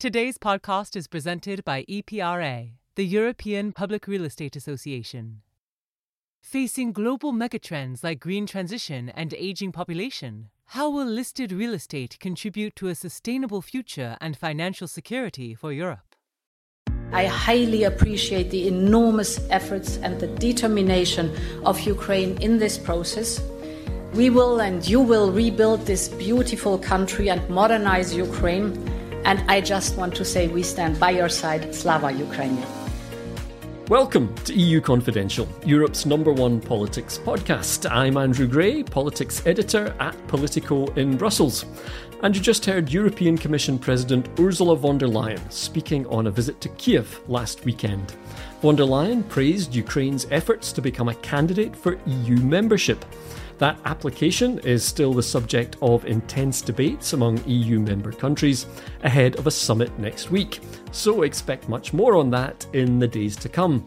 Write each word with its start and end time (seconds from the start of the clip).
Today's 0.00 0.38
podcast 0.38 0.96
is 0.96 1.06
presented 1.06 1.62
by 1.62 1.84
EPRA, 1.84 2.70
the 2.94 3.04
European 3.04 3.70
Public 3.70 4.06
Real 4.06 4.24
Estate 4.24 4.56
Association. 4.56 5.42
Facing 6.40 6.92
global 6.92 7.34
megatrends 7.34 8.02
like 8.02 8.18
green 8.18 8.46
transition 8.46 9.10
and 9.10 9.34
aging 9.34 9.72
population, 9.72 10.48
how 10.68 10.88
will 10.88 11.04
listed 11.04 11.52
real 11.52 11.74
estate 11.74 12.16
contribute 12.18 12.74
to 12.76 12.88
a 12.88 12.94
sustainable 12.94 13.60
future 13.60 14.16
and 14.22 14.38
financial 14.38 14.88
security 14.88 15.54
for 15.54 15.70
Europe? 15.70 16.16
I 17.12 17.26
highly 17.26 17.84
appreciate 17.84 18.50
the 18.50 18.68
enormous 18.68 19.38
efforts 19.50 19.98
and 19.98 20.18
the 20.18 20.28
determination 20.28 21.36
of 21.66 21.78
Ukraine 21.80 22.40
in 22.40 22.56
this 22.56 22.78
process. 22.78 23.38
We 24.14 24.30
will 24.30 24.62
and 24.62 24.88
you 24.88 25.02
will 25.02 25.30
rebuild 25.30 25.84
this 25.84 26.08
beautiful 26.08 26.78
country 26.78 27.28
and 27.28 27.46
modernize 27.50 28.14
Ukraine 28.14 28.72
and 29.24 29.42
I 29.50 29.60
just 29.60 29.96
want 29.96 30.14
to 30.16 30.24
say 30.24 30.48
we 30.48 30.62
stand 30.62 30.98
by 30.98 31.10
your 31.10 31.28
side, 31.28 31.74
Slava 31.74 32.10
Ukraine. 32.12 32.62
Welcome 33.88 34.32
to 34.44 34.54
EU 34.54 34.80
Confidential, 34.80 35.48
Europe's 35.66 36.06
number 36.06 36.32
one 36.32 36.60
politics 36.60 37.18
podcast. 37.18 37.90
I'm 37.90 38.16
Andrew 38.16 38.46
Gray, 38.46 38.84
politics 38.84 39.44
editor 39.46 39.94
at 39.98 40.16
Politico 40.28 40.86
in 40.94 41.16
Brussels. 41.16 41.64
And 42.22 42.36
you 42.36 42.40
just 42.40 42.64
heard 42.64 42.92
European 42.92 43.36
Commission 43.36 43.78
President 43.78 44.28
Ursula 44.38 44.76
von 44.76 44.98
der 44.98 45.08
Leyen 45.08 45.40
speaking 45.50 46.06
on 46.06 46.28
a 46.28 46.30
visit 46.30 46.60
to 46.60 46.68
Kiev 46.70 47.20
last 47.26 47.64
weekend. 47.64 48.14
Von 48.62 48.76
der 48.76 48.84
Leyen 48.84 49.28
praised 49.28 49.74
Ukraine's 49.74 50.26
efforts 50.30 50.72
to 50.72 50.80
become 50.80 51.08
a 51.08 51.14
candidate 51.16 51.74
for 51.74 51.98
EU 52.06 52.36
membership. 52.36 53.04
That 53.60 53.78
application 53.84 54.58
is 54.60 54.82
still 54.82 55.12
the 55.12 55.22
subject 55.22 55.76
of 55.82 56.06
intense 56.06 56.62
debates 56.62 57.12
among 57.12 57.44
EU 57.46 57.78
member 57.78 58.10
countries 58.10 58.64
ahead 59.02 59.36
of 59.36 59.46
a 59.46 59.50
summit 59.50 59.96
next 59.98 60.30
week, 60.30 60.60
so 60.92 61.22
expect 61.24 61.68
much 61.68 61.92
more 61.92 62.16
on 62.16 62.30
that 62.30 62.66
in 62.72 62.98
the 62.98 63.06
days 63.06 63.36
to 63.36 63.50
come. 63.50 63.84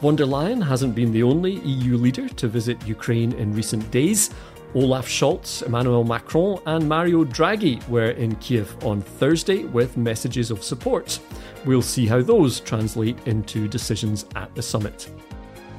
Von 0.00 0.16
der 0.16 0.24
Leyen 0.24 0.66
hasn't 0.66 0.94
been 0.94 1.12
the 1.12 1.22
only 1.22 1.56
EU 1.60 1.98
leader 1.98 2.30
to 2.30 2.48
visit 2.48 2.88
Ukraine 2.88 3.34
in 3.34 3.54
recent 3.54 3.90
days. 3.90 4.30
Olaf 4.74 5.06
Scholz, 5.06 5.62
Emmanuel 5.62 6.04
Macron, 6.04 6.58
and 6.64 6.88
Mario 6.88 7.24
Draghi 7.24 7.86
were 7.88 8.12
in 8.12 8.34
Kiev 8.36 8.74
on 8.86 9.02
Thursday 9.02 9.64
with 9.64 9.98
messages 9.98 10.50
of 10.50 10.64
support. 10.64 11.20
We'll 11.66 11.82
see 11.82 12.06
how 12.06 12.22
those 12.22 12.58
translate 12.58 13.18
into 13.26 13.68
decisions 13.68 14.24
at 14.34 14.54
the 14.54 14.62
summit. 14.62 15.10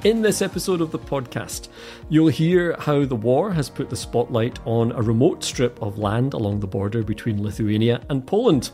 In 0.03 0.21
this 0.21 0.43
episode 0.43 0.81
of 0.81 0.91
the 0.91 0.99
podcast, 0.99 1.69
you'll 2.09 2.27
hear 2.27 2.75
how 2.77 3.05
the 3.05 3.15
war 3.15 3.51
has 3.51 3.71
put 3.71 3.89
the 3.89 3.95
spotlight 3.95 4.59
on 4.65 4.91
a 4.91 5.01
remote 5.01 5.43
strip 5.43 5.81
of 5.81 5.97
land 5.97 6.35
along 6.35 6.59
the 6.59 6.67
border 6.67 7.01
between 7.01 7.41
Lithuania 7.41 8.01
and 8.09 8.25
Poland. 8.25 8.69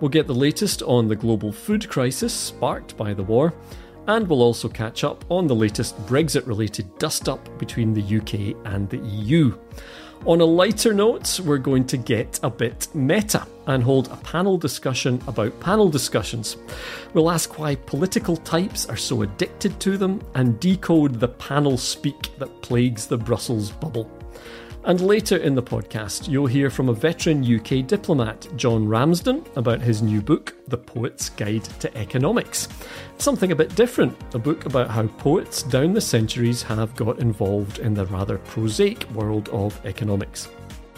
We'll 0.00 0.08
get 0.08 0.26
the 0.26 0.34
latest 0.34 0.82
on 0.82 1.06
the 1.06 1.14
global 1.14 1.52
food 1.52 1.88
crisis 1.88 2.34
sparked 2.34 2.96
by 2.96 3.14
the 3.14 3.22
war, 3.22 3.54
and 4.08 4.28
we'll 4.28 4.42
also 4.42 4.68
catch 4.68 5.04
up 5.04 5.24
on 5.28 5.46
the 5.46 5.54
latest 5.54 5.96
Brexit 6.06 6.46
related 6.46 6.98
dust 6.98 7.28
up 7.28 7.56
between 7.58 7.94
the 7.94 8.18
UK 8.18 8.56
and 8.66 8.90
the 8.90 8.98
EU. 8.98 9.56
On 10.26 10.40
a 10.40 10.44
lighter 10.46 10.94
note, 10.94 11.38
we're 11.40 11.58
going 11.58 11.86
to 11.86 11.98
get 11.98 12.40
a 12.42 12.48
bit 12.48 12.88
meta 12.94 13.46
and 13.66 13.82
hold 13.82 14.08
a 14.10 14.16
panel 14.16 14.56
discussion 14.56 15.20
about 15.26 15.60
panel 15.60 15.90
discussions. 15.90 16.56
We'll 17.12 17.30
ask 17.30 17.58
why 17.58 17.74
political 17.74 18.38
types 18.38 18.88
are 18.88 18.96
so 18.96 19.20
addicted 19.20 19.78
to 19.80 19.98
them 19.98 20.22
and 20.34 20.58
decode 20.58 21.20
the 21.20 21.28
panel 21.28 21.76
speak 21.76 22.30
that 22.38 22.62
plagues 22.62 23.06
the 23.06 23.18
Brussels 23.18 23.70
bubble. 23.70 24.10
And 24.86 25.00
later 25.00 25.38
in 25.38 25.54
the 25.54 25.62
podcast, 25.62 26.28
you'll 26.28 26.46
hear 26.46 26.68
from 26.68 26.90
a 26.90 26.92
veteran 26.92 27.42
UK 27.42 27.86
diplomat, 27.86 28.46
John 28.54 28.86
Ramsden, 28.86 29.42
about 29.56 29.80
his 29.80 30.02
new 30.02 30.20
book, 30.20 30.54
The 30.68 30.76
Poet's 30.76 31.30
Guide 31.30 31.64
to 31.80 31.96
Economics. 31.96 32.68
Something 33.16 33.50
a 33.50 33.56
bit 33.56 33.74
different, 33.76 34.14
a 34.34 34.38
book 34.38 34.66
about 34.66 34.90
how 34.90 35.06
poets 35.06 35.62
down 35.62 35.94
the 35.94 36.02
centuries 36.02 36.62
have 36.64 36.94
got 36.96 37.18
involved 37.18 37.78
in 37.78 37.94
the 37.94 38.04
rather 38.06 38.36
prosaic 38.36 39.10
world 39.12 39.48
of 39.48 39.80
economics. 39.86 40.50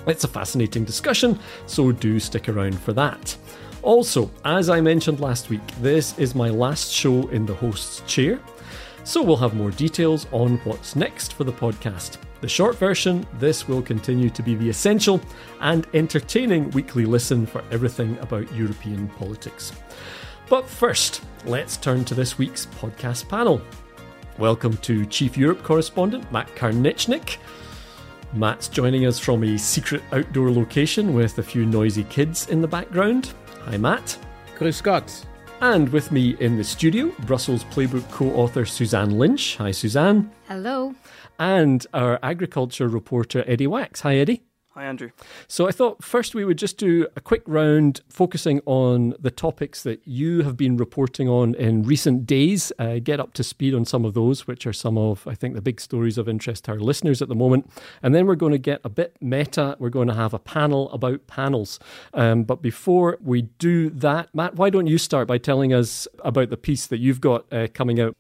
It's 0.08 0.24
a 0.24 0.28
fascinating 0.28 0.84
discussion, 0.84 1.38
so 1.66 1.92
do 1.92 2.18
stick 2.18 2.48
around 2.48 2.76
for 2.80 2.92
that. 2.94 3.36
Also, 3.82 4.32
as 4.44 4.68
I 4.68 4.80
mentioned 4.80 5.20
last 5.20 5.48
week, 5.48 5.64
this 5.80 6.18
is 6.18 6.34
my 6.34 6.48
last 6.48 6.90
show 6.90 7.28
in 7.28 7.46
the 7.46 7.54
host's 7.54 8.00
chair, 8.12 8.40
so 9.04 9.22
we'll 9.22 9.36
have 9.36 9.54
more 9.54 9.70
details 9.70 10.26
on 10.32 10.56
what's 10.64 10.96
next 10.96 11.34
for 11.34 11.44
the 11.44 11.52
podcast. 11.52 12.18
The 12.42 12.48
short 12.48 12.76
version 12.76 13.26
this 13.38 13.66
will 13.66 13.80
continue 13.80 14.28
to 14.28 14.42
be 14.42 14.54
the 14.54 14.68
essential 14.68 15.22
and 15.62 15.86
entertaining 15.94 16.70
weekly 16.72 17.06
listen 17.06 17.46
for 17.46 17.64
everything 17.70 18.18
about 18.18 18.54
European 18.54 19.08
politics. 19.08 19.72
But 20.50 20.68
first, 20.68 21.22
let's 21.46 21.78
turn 21.78 22.04
to 22.04 22.14
this 22.14 22.36
week's 22.36 22.66
podcast 22.66 23.30
panel. 23.30 23.62
Welcome 24.38 24.76
to 24.78 25.06
Chief 25.06 25.38
Europe 25.38 25.62
correspondent 25.62 26.30
Matt 26.30 26.54
Karnitschnig. 26.54 27.38
Matt's 28.34 28.68
joining 28.68 29.06
us 29.06 29.18
from 29.18 29.42
a 29.42 29.56
secret 29.56 30.02
outdoor 30.12 30.50
location 30.50 31.14
with 31.14 31.38
a 31.38 31.42
few 31.42 31.64
noisy 31.64 32.04
kids 32.04 32.48
in 32.48 32.60
the 32.60 32.68
background. 32.68 33.32
Hi, 33.64 33.78
Matt. 33.78 34.18
Grüß 34.58 34.82
Gott. 34.82 35.24
And 35.62 35.88
with 35.88 36.12
me 36.12 36.36
in 36.38 36.58
the 36.58 36.64
studio, 36.64 37.10
Brussels 37.20 37.64
Playbook 37.64 38.08
co 38.10 38.30
author 38.34 38.66
Suzanne 38.66 39.18
Lynch. 39.18 39.56
Hi, 39.56 39.70
Suzanne. 39.70 40.30
Hello 40.48 40.94
and 41.38 41.86
our 41.92 42.18
agriculture 42.22 42.88
reporter, 42.88 43.44
Eddie 43.46 43.66
Wax. 43.66 44.00
Hi, 44.00 44.16
Eddie. 44.16 44.42
Hi, 44.76 44.84
Andrew. 44.84 45.08
So 45.48 45.66
I 45.66 45.72
thought 45.72 46.04
first 46.04 46.34
we 46.34 46.44
would 46.44 46.58
just 46.58 46.76
do 46.76 47.06
a 47.16 47.20
quick 47.22 47.42
round 47.46 48.02
focusing 48.10 48.60
on 48.66 49.14
the 49.18 49.30
topics 49.30 49.82
that 49.84 50.06
you 50.06 50.42
have 50.42 50.54
been 50.54 50.76
reporting 50.76 51.30
on 51.30 51.54
in 51.54 51.82
recent 51.82 52.26
days, 52.26 52.72
uh, 52.78 52.98
get 53.02 53.18
up 53.18 53.32
to 53.34 53.42
speed 53.42 53.72
on 53.72 53.86
some 53.86 54.04
of 54.04 54.12
those, 54.12 54.46
which 54.46 54.66
are 54.66 54.74
some 54.74 54.98
of, 54.98 55.26
I 55.26 55.34
think, 55.34 55.54
the 55.54 55.62
big 55.62 55.80
stories 55.80 56.18
of 56.18 56.28
interest 56.28 56.66
to 56.66 56.72
our 56.72 56.78
listeners 56.78 57.22
at 57.22 57.28
the 57.28 57.34
moment. 57.34 57.70
And 58.02 58.14
then 58.14 58.26
we're 58.26 58.34
going 58.34 58.52
to 58.52 58.58
get 58.58 58.82
a 58.84 58.90
bit 58.90 59.16
meta. 59.18 59.76
We're 59.78 59.88
going 59.88 60.08
to 60.08 60.14
have 60.14 60.34
a 60.34 60.38
panel 60.38 60.90
about 60.92 61.26
panels. 61.26 61.80
Um, 62.12 62.42
but 62.42 62.60
before 62.60 63.16
we 63.22 63.42
do 63.58 63.88
that, 63.88 64.28
Matt, 64.34 64.56
why 64.56 64.68
don't 64.68 64.88
you 64.88 64.98
start 64.98 65.26
by 65.26 65.38
telling 65.38 65.72
us 65.72 66.06
about 66.22 66.50
the 66.50 66.58
piece 66.58 66.86
that 66.88 66.98
you've 66.98 67.22
got 67.22 67.50
uh, 67.50 67.68
coming 67.72 67.98
out? 67.98 68.14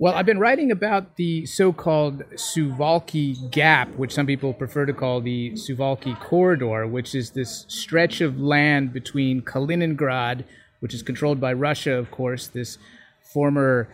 Well, 0.00 0.14
I've 0.14 0.26
been 0.26 0.38
writing 0.38 0.70
about 0.70 1.16
the 1.16 1.44
so 1.46 1.72
called 1.72 2.22
Suwalki 2.34 3.50
Gap, 3.50 3.88
which 3.96 4.14
some 4.14 4.26
people 4.26 4.54
prefer 4.54 4.86
to 4.86 4.92
call 4.92 5.20
the 5.20 5.50
Suwalki 5.54 6.16
Corridor, 6.20 6.86
which 6.86 7.16
is 7.16 7.30
this 7.30 7.64
stretch 7.66 8.20
of 8.20 8.38
land 8.38 8.92
between 8.92 9.42
Kaliningrad, 9.42 10.44
which 10.78 10.94
is 10.94 11.02
controlled 11.02 11.40
by 11.40 11.52
Russia, 11.52 11.94
of 11.94 12.12
course, 12.12 12.46
this 12.46 12.78
former 13.24 13.88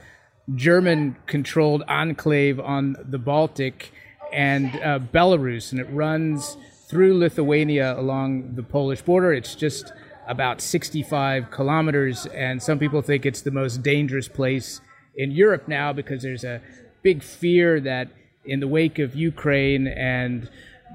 German 0.54 1.16
controlled 1.25 1.82
enclave 1.88 2.60
on 2.60 2.97
the 3.03 3.19
Baltic, 3.19 3.91
and 4.31 4.76
uh, 4.82 4.98
Belarus. 4.98 5.72
And 5.72 5.81
it 5.81 5.88
runs 5.91 6.59
through 6.86 7.16
Lithuania 7.16 7.98
along 7.98 8.56
the 8.56 8.62
Polish 8.62 9.00
border. 9.00 9.32
It's 9.32 9.54
just 9.54 9.91
about 10.27 10.60
65 10.60 11.51
kilometers, 11.51 12.27
and 12.27 12.62
some 12.62 12.78
people 12.78 13.01
think 13.01 13.24
it's 13.24 13.41
the 13.41 13.51
most 13.51 13.83
dangerous 13.83 14.28
place 14.28 14.83
in 15.16 15.31
Europe 15.31 15.69
now 15.69 15.93
because 15.93 16.22
there's 16.22 16.45
a 16.45 16.61
big 17.03 17.22
fear 17.22 17.81
that 17.81 18.09
in 18.45 18.61
the 18.61 18.69
wake 18.69 18.99
of 18.99 19.15
Ukraine 19.15 19.87
and 19.87 20.51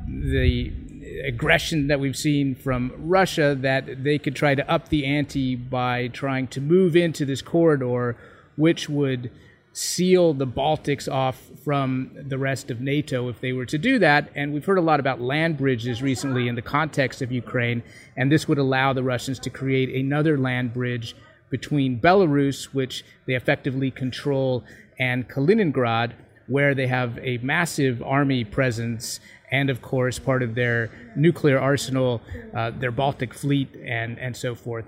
the 0.08 0.72
aggression 1.26 1.88
that 1.88 2.00
we've 2.00 2.16
seen 2.16 2.56
from 2.56 2.94
Russia 2.98 3.56
that 3.60 4.04
they 4.04 4.18
could 4.18 4.36
try 4.36 4.56
to 4.56 4.70
up 4.72 4.90
the 4.90 5.06
ante 5.06 5.56
by 5.56 6.08
trying 6.08 6.48
to 6.48 6.62
move 6.62 6.96
into 6.96 7.26
this 7.26 7.42
corridor 7.42 8.16
which 8.56 8.90
would 8.90 9.32
seal 9.72 10.34
the 10.34 10.48
Baltics 10.48 11.12
off 11.12 11.42
from 11.64 12.12
the 12.28 12.38
rest 12.38 12.70
of 12.70 12.82
NATO 12.82 13.30
if 13.30 13.40
they 13.40 13.54
were 13.54 13.66
to 13.68 13.78
do 13.78 14.00
that. 14.00 14.30
And 14.36 14.54
we've 14.54 14.66
heard 14.66 14.78
a 14.78 14.82
lot 14.82 15.00
about 15.00 15.22
land 15.22 15.58
bridges 15.58 16.02
recently 16.02 16.48
in 16.48 16.56
the 16.56 16.62
context 16.62 17.22
of 17.22 17.32
Ukraine, 17.32 17.84
and 18.18 18.32
this 18.32 18.48
would 18.48 18.58
allow 18.58 18.92
the 18.92 19.04
Russians 19.04 19.40
to 19.40 19.50
create 19.50 19.90
another 19.90 20.38
land 20.38 20.74
bridge 20.74 21.16
between 21.50 22.00
Belarus, 22.00 22.66
which 22.66 23.04
they 23.26 23.36
effectively 23.36 23.92
control, 23.92 24.64
and 25.00 25.28
Kaliningrad, 25.30 26.14
where 26.48 26.74
they 26.74 26.88
have 26.88 27.18
a 27.20 27.38
massive 27.38 28.02
army 28.04 28.44
presence 28.44 29.20
and, 29.52 29.70
of 29.70 29.82
course, 29.82 30.20
part 30.20 30.44
of 30.44 30.56
their 30.56 30.92
nuclear 31.16 31.60
arsenal, 31.60 32.22
uh, 32.54 32.72
their 32.72 32.92
Baltic 32.92 33.34
fleet, 33.34 33.76
and, 33.84 34.20
and 34.20 34.36
so 34.36 34.56
forth. 34.56 34.86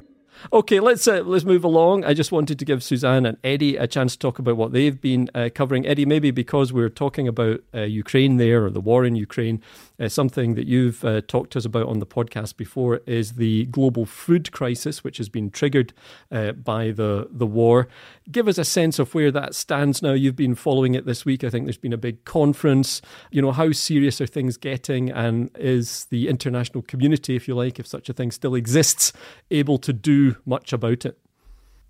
Okay, 0.52 0.80
let's 0.80 1.08
uh, 1.08 1.22
let's 1.24 1.46
move 1.46 1.64
along. 1.64 2.04
I 2.04 2.14
just 2.14 2.32
wanted 2.32 2.58
to 2.60 2.66
give 2.66 2.84
Suzanne 2.84 3.26
and 3.26 3.38
Eddie 3.44 3.78
a 3.78 3.88
chance 3.88 4.14
to 4.14 4.20
talk 4.20 4.40
about 4.40 4.58
what 4.58 4.72
they've 4.72 5.00
been 5.00 5.30
uh, 5.36 5.50
covering. 5.54 5.86
Eddie, 5.86 6.06
maybe 6.06 6.32
because 6.32 6.74
we're 6.74 6.90
talking 6.90 7.28
about 7.28 7.62
uh, 7.74 7.82
Ukraine 7.82 8.38
there 8.38 8.66
or 8.66 8.70
the 8.70 8.82
war 8.82 9.06
in 9.06 9.16
Ukraine, 9.16 9.62
uh, 10.00 10.10
something 10.10 10.56
that 10.56 10.68
you've 10.68 11.06
uh, 11.06 11.22
talked 11.22 11.52
to 11.52 11.60
us 11.60 11.66
about 11.66 11.88
on 11.88 12.00
the 12.00 12.06
podcast 12.06 12.58
before 12.58 13.02
is 13.06 13.34
the 13.34 13.66
global 13.66 14.06
food 14.06 14.52
crisis, 14.52 15.04
which 15.04 15.18
has 15.18 15.30
been 15.30 15.52
triggered 15.52 15.94
uh, 16.32 16.54
by 16.54 16.92
the 16.92 17.28
the 17.32 17.48
war. 17.48 17.88
Give 18.32 18.48
us 18.48 18.58
a 18.58 18.66
sense 18.66 19.00
of 19.00 19.14
where 19.14 19.32
that 19.32 19.54
stands 19.54 20.02
now. 20.02 20.14
You've 20.14 20.36
been 20.36 20.56
following 20.56 20.96
it 20.96 21.06
this 21.06 21.24
week. 21.24 21.44
I 21.44 21.50
think 21.50 21.66
there's 21.66 21.78
been 21.78 21.94
a 21.94 21.98
big 21.98 22.26
conference. 22.26 23.02
You 23.32 23.42
know, 23.42 23.52
how 23.52 23.72
serious 23.72 24.20
are 24.20 24.28
things 24.28 24.58
getting, 24.58 25.12
and 25.12 25.52
is 25.58 26.06
the 26.06 26.30
international 26.30 26.82
community, 26.82 27.36
if 27.36 27.48
you 27.48 27.56
like, 27.56 27.80
if 27.80 27.88
such 27.88 28.10
a 28.10 28.14
thing 28.14 28.32
still 28.32 28.56
exists, 28.56 29.14
able 29.52 29.78
to 29.78 29.94
do 29.94 30.21
much 30.46 30.74
about 30.74 31.06
it? 31.06 31.18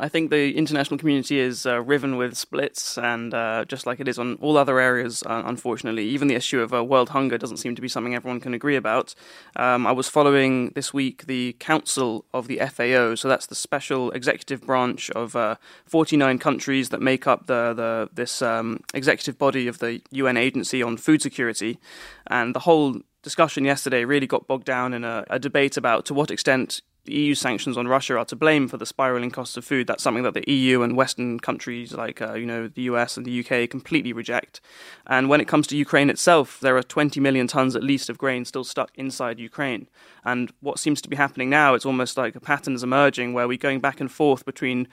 I 0.01 0.09
think 0.09 0.31
the 0.31 0.57
international 0.57 0.97
community 0.97 1.39
is 1.39 1.67
uh, 1.67 1.79
riven 1.79 2.17
with 2.17 2.35
splits, 2.35 2.97
and 2.97 3.35
uh, 3.35 3.65
just 3.65 3.85
like 3.85 3.99
it 3.99 4.07
is 4.07 4.17
on 4.17 4.33
all 4.41 4.57
other 4.57 4.79
areas, 4.79 5.21
uh, 5.27 5.43
unfortunately, 5.45 6.05
even 6.05 6.27
the 6.27 6.33
issue 6.33 6.59
of 6.59 6.73
uh, 6.73 6.83
world 6.83 7.09
hunger 7.09 7.37
doesn't 7.37 7.57
seem 7.57 7.75
to 7.75 7.83
be 7.83 7.87
something 7.87 8.15
everyone 8.15 8.39
can 8.39 8.55
agree 8.55 8.75
about. 8.75 9.13
Um, 9.55 9.85
I 9.85 9.91
was 9.91 10.09
following 10.09 10.69
this 10.69 10.91
week 10.91 11.27
the 11.27 11.55
Council 11.59 12.25
of 12.33 12.47
the 12.47 12.57
FAO, 12.57 13.13
so 13.13 13.27
that's 13.27 13.45
the 13.45 13.53
special 13.53 14.09
executive 14.11 14.61
branch 14.61 15.11
of 15.11 15.35
uh, 15.35 15.57
49 15.85 16.39
countries 16.39 16.89
that 16.89 16.99
make 16.99 17.27
up 17.27 17.45
the, 17.45 17.71
the 17.75 18.09
this 18.11 18.41
um, 18.41 18.79
executive 18.95 19.37
body 19.37 19.67
of 19.67 19.77
the 19.77 20.01
UN 20.09 20.35
Agency 20.35 20.81
on 20.81 20.97
Food 20.97 21.21
Security, 21.21 21.77
and 22.25 22.55
the 22.55 22.61
whole 22.61 23.01
discussion 23.21 23.65
yesterday 23.65 24.03
really 24.03 24.25
got 24.25 24.47
bogged 24.47 24.65
down 24.65 24.95
in 24.95 25.03
a, 25.03 25.25
a 25.29 25.37
debate 25.37 25.77
about 25.77 26.07
to 26.07 26.13
what 26.15 26.31
extent 26.31 26.81
EU 27.05 27.33
sanctions 27.33 27.77
on 27.77 27.87
Russia 27.87 28.17
are 28.17 28.25
to 28.25 28.35
blame 28.35 28.67
for 28.67 28.77
the 28.77 28.85
spiraling 28.85 29.31
costs 29.31 29.57
of 29.57 29.65
food. 29.65 29.87
That's 29.87 30.03
something 30.03 30.23
that 30.23 30.33
the 30.33 30.43
EU 30.51 30.81
and 30.81 30.95
Western 30.95 31.39
countries 31.39 31.93
like 31.93 32.21
uh, 32.21 32.33
you 32.33 32.45
know 32.45 32.67
the 32.67 32.83
US 32.83 33.17
and 33.17 33.25
the 33.25 33.39
UK 33.39 33.69
completely 33.69 34.13
reject. 34.13 34.61
And 35.07 35.29
when 35.29 35.41
it 35.41 35.47
comes 35.47 35.67
to 35.67 35.77
Ukraine 35.77 36.09
itself, 36.09 36.59
there 36.59 36.77
are 36.77 36.83
20 36.83 37.19
million 37.19 37.47
tons 37.47 37.75
at 37.75 37.83
least 37.83 38.09
of 38.09 38.17
grain 38.17 38.45
still 38.45 38.63
stuck 38.63 38.91
inside 38.95 39.39
Ukraine. 39.39 39.87
And 40.23 40.53
what 40.59 40.79
seems 40.79 41.01
to 41.01 41.09
be 41.09 41.15
happening 41.15 41.49
now, 41.49 41.73
it's 41.73 41.85
almost 41.85 42.17
like 42.17 42.35
a 42.35 42.39
pattern 42.39 42.75
is 42.75 42.83
emerging 42.83 43.33
where 43.33 43.47
we're 43.47 43.57
going 43.57 43.79
back 43.79 43.99
and 43.99 44.11
forth 44.11 44.45
between 44.45 44.87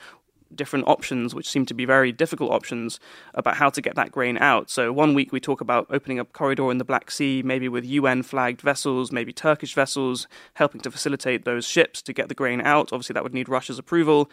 different 0.55 0.89
options, 0.89 1.35
which 1.35 1.49
seem 1.49 1.67
to 1.67 1.75
be 1.75 1.85
very 1.85 2.13
difficult 2.13 2.51
options, 2.51 3.01
about 3.35 3.57
how 3.57 3.71
to 3.71 3.81
get 3.81 3.95
that 3.97 4.13
grain 4.13 4.39
out. 4.39 4.71
So, 4.71 4.93
one 4.93 5.15
week 5.15 5.33
we 5.33 5.41
talk 5.41 5.61
about 5.61 5.87
opening 5.91 6.19
a 6.19 6.25
corridor 6.25 6.71
in 6.71 6.79
the 6.79 6.85
Black 6.85 7.11
Sea, 7.11 7.43
maybe 7.45 7.69
with 7.69 7.85
UN 7.85 8.23
flagged 8.23 8.61
vessels, 8.61 9.13
maybe 9.13 9.33
Turkish 9.33 9.75
vessels, 9.75 10.27
helping 10.55 10.81
to 10.83 10.91
facilitate 10.91 11.45
those 11.45 11.67
ships 11.67 12.03
to 12.03 12.13
get 12.13 12.29
the 12.29 12.35
grain 12.35 12.61
out. 12.61 12.93
Obviously, 12.93 13.15
that 13.15 13.23
would 13.23 13.35
need 13.35 13.49
Russia's 13.49 13.79
approval 13.79 14.31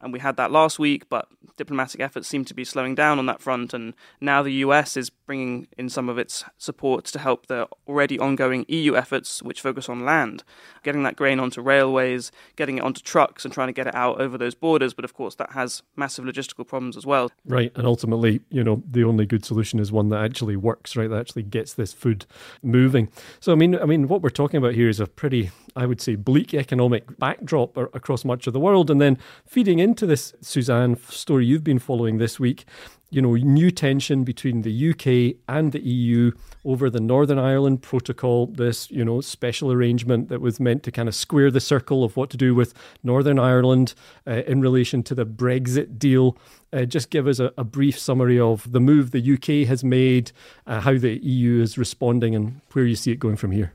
and 0.00 0.12
we 0.12 0.18
had 0.18 0.36
that 0.36 0.52
last 0.52 0.78
week, 0.78 1.08
but 1.08 1.28
diplomatic 1.56 2.00
efforts 2.00 2.28
seem 2.28 2.44
to 2.44 2.54
be 2.54 2.64
slowing 2.64 2.94
down 2.94 3.18
on 3.18 3.26
that 3.26 3.40
front. 3.40 3.72
And 3.72 3.94
now 4.20 4.42
the 4.42 4.52
US 4.52 4.96
is 4.96 5.08
bringing 5.10 5.68
in 5.78 5.88
some 5.88 6.08
of 6.08 6.18
its 6.18 6.44
support 6.58 7.06
to 7.06 7.18
help 7.18 7.46
the 7.46 7.66
already 7.88 8.18
ongoing 8.18 8.66
EU 8.68 8.94
efforts, 8.94 9.42
which 9.42 9.60
focus 9.60 9.88
on 9.88 10.04
land, 10.04 10.44
getting 10.82 11.02
that 11.04 11.16
grain 11.16 11.40
onto 11.40 11.60
railways, 11.60 12.30
getting 12.56 12.78
it 12.78 12.84
onto 12.84 13.00
trucks, 13.00 13.44
and 13.44 13.54
trying 13.54 13.68
to 13.68 13.72
get 13.72 13.86
it 13.86 13.94
out 13.94 14.20
over 14.20 14.36
those 14.36 14.54
borders. 14.54 14.92
But 14.92 15.04
of 15.04 15.14
course, 15.14 15.34
that 15.36 15.52
has 15.52 15.82
massive 15.96 16.24
logistical 16.24 16.66
problems 16.66 16.96
as 16.96 17.06
well. 17.06 17.30
Right. 17.46 17.72
And 17.74 17.86
ultimately, 17.86 18.40
you 18.50 18.62
know, 18.62 18.82
the 18.88 19.04
only 19.04 19.24
good 19.24 19.44
solution 19.44 19.78
is 19.78 19.90
one 19.90 20.10
that 20.10 20.22
actually 20.22 20.56
works, 20.56 20.94
right? 20.94 21.08
That 21.08 21.20
actually 21.20 21.44
gets 21.44 21.72
this 21.72 21.92
food 21.92 22.26
moving. 22.62 23.08
So, 23.40 23.52
I 23.52 23.54
mean, 23.54 23.76
I 23.76 23.86
mean, 23.86 24.08
what 24.08 24.20
we're 24.20 24.30
talking 24.30 24.58
about 24.58 24.74
here 24.74 24.88
is 24.88 25.00
a 25.00 25.06
pretty, 25.06 25.50
I 25.76 25.86
would 25.86 26.00
say, 26.00 26.14
bleak 26.16 26.54
economic 26.54 27.18
backdrop 27.18 27.76
across 27.76 28.24
much 28.24 28.46
of 28.46 28.52
the 28.52 28.60
world. 28.60 28.90
And 28.90 29.00
then 29.00 29.18
feeding 29.44 29.78
into 29.78 30.06
this, 30.06 30.34
Suzanne, 30.40 30.96
story 31.08 31.46
you've 31.46 31.64
been 31.64 31.78
following 31.78 32.18
this 32.18 32.40
week, 32.40 32.64
you 33.10 33.22
know, 33.22 33.34
new 33.34 33.70
tension 33.70 34.24
between 34.24 34.62
the 34.62 34.90
UK 34.90 35.36
and 35.48 35.70
the 35.72 35.80
EU 35.80 36.32
over 36.64 36.90
the 36.90 37.00
Northern 37.00 37.38
Ireland 37.38 37.82
Protocol, 37.82 38.46
this, 38.48 38.90
you 38.90 39.04
know, 39.04 39.20
special 39.20 39.70
arrangement 39.70 40.28
that 40.28 40.40
was 40.40 40.58
meant 40.58 40.82
to 40.82 40.90
kind 40.90 41.08
of 41.08 41.14
square 41.14 41.50
the 41.50 41.60
circle 41.60 42.02
of 42.02 42.16
what 42.16 42.30
to 42.30 42.36
do 42.36 42.54
with 42.54 42.74
Northern 43.04 43.38
Ireland 43.38 43.94
uh, 44.26 44.42
in 44.46 44.60
relation 44.60 45.04
to 45.04 45.14
the 45.14 45.24
Brexit 45.24 45.98
deal. 45.98 46.36
Uh, 46.72 46.84
just 46.84 47.10
give 47.10 47.28
us 47.28 47.38
a, 47.38 47.52
a, 47.56 47.62
brief 47.62 47.96
summary 47.96 48.40
of 48.40 48.72
the 48.72 48.80
move 48.80 49.12
the 49.12 49.34
UK 49.34 49.68
has 49.68 49.84
made, 49.84 50.32
uh, 50.66 50.80
how 50.80 50.98
the 50.98 51.24
EU 51.24 51.62
is 51.62 51.78
responding, 51.78 52.34
and 52.34 52.60
where 52.72 52.84
you 52.84 52.96
see 52.96 53.12
it 53.12 53.20
going 53.20 53.36
from 53.36 53.52
here. 53.52 53.72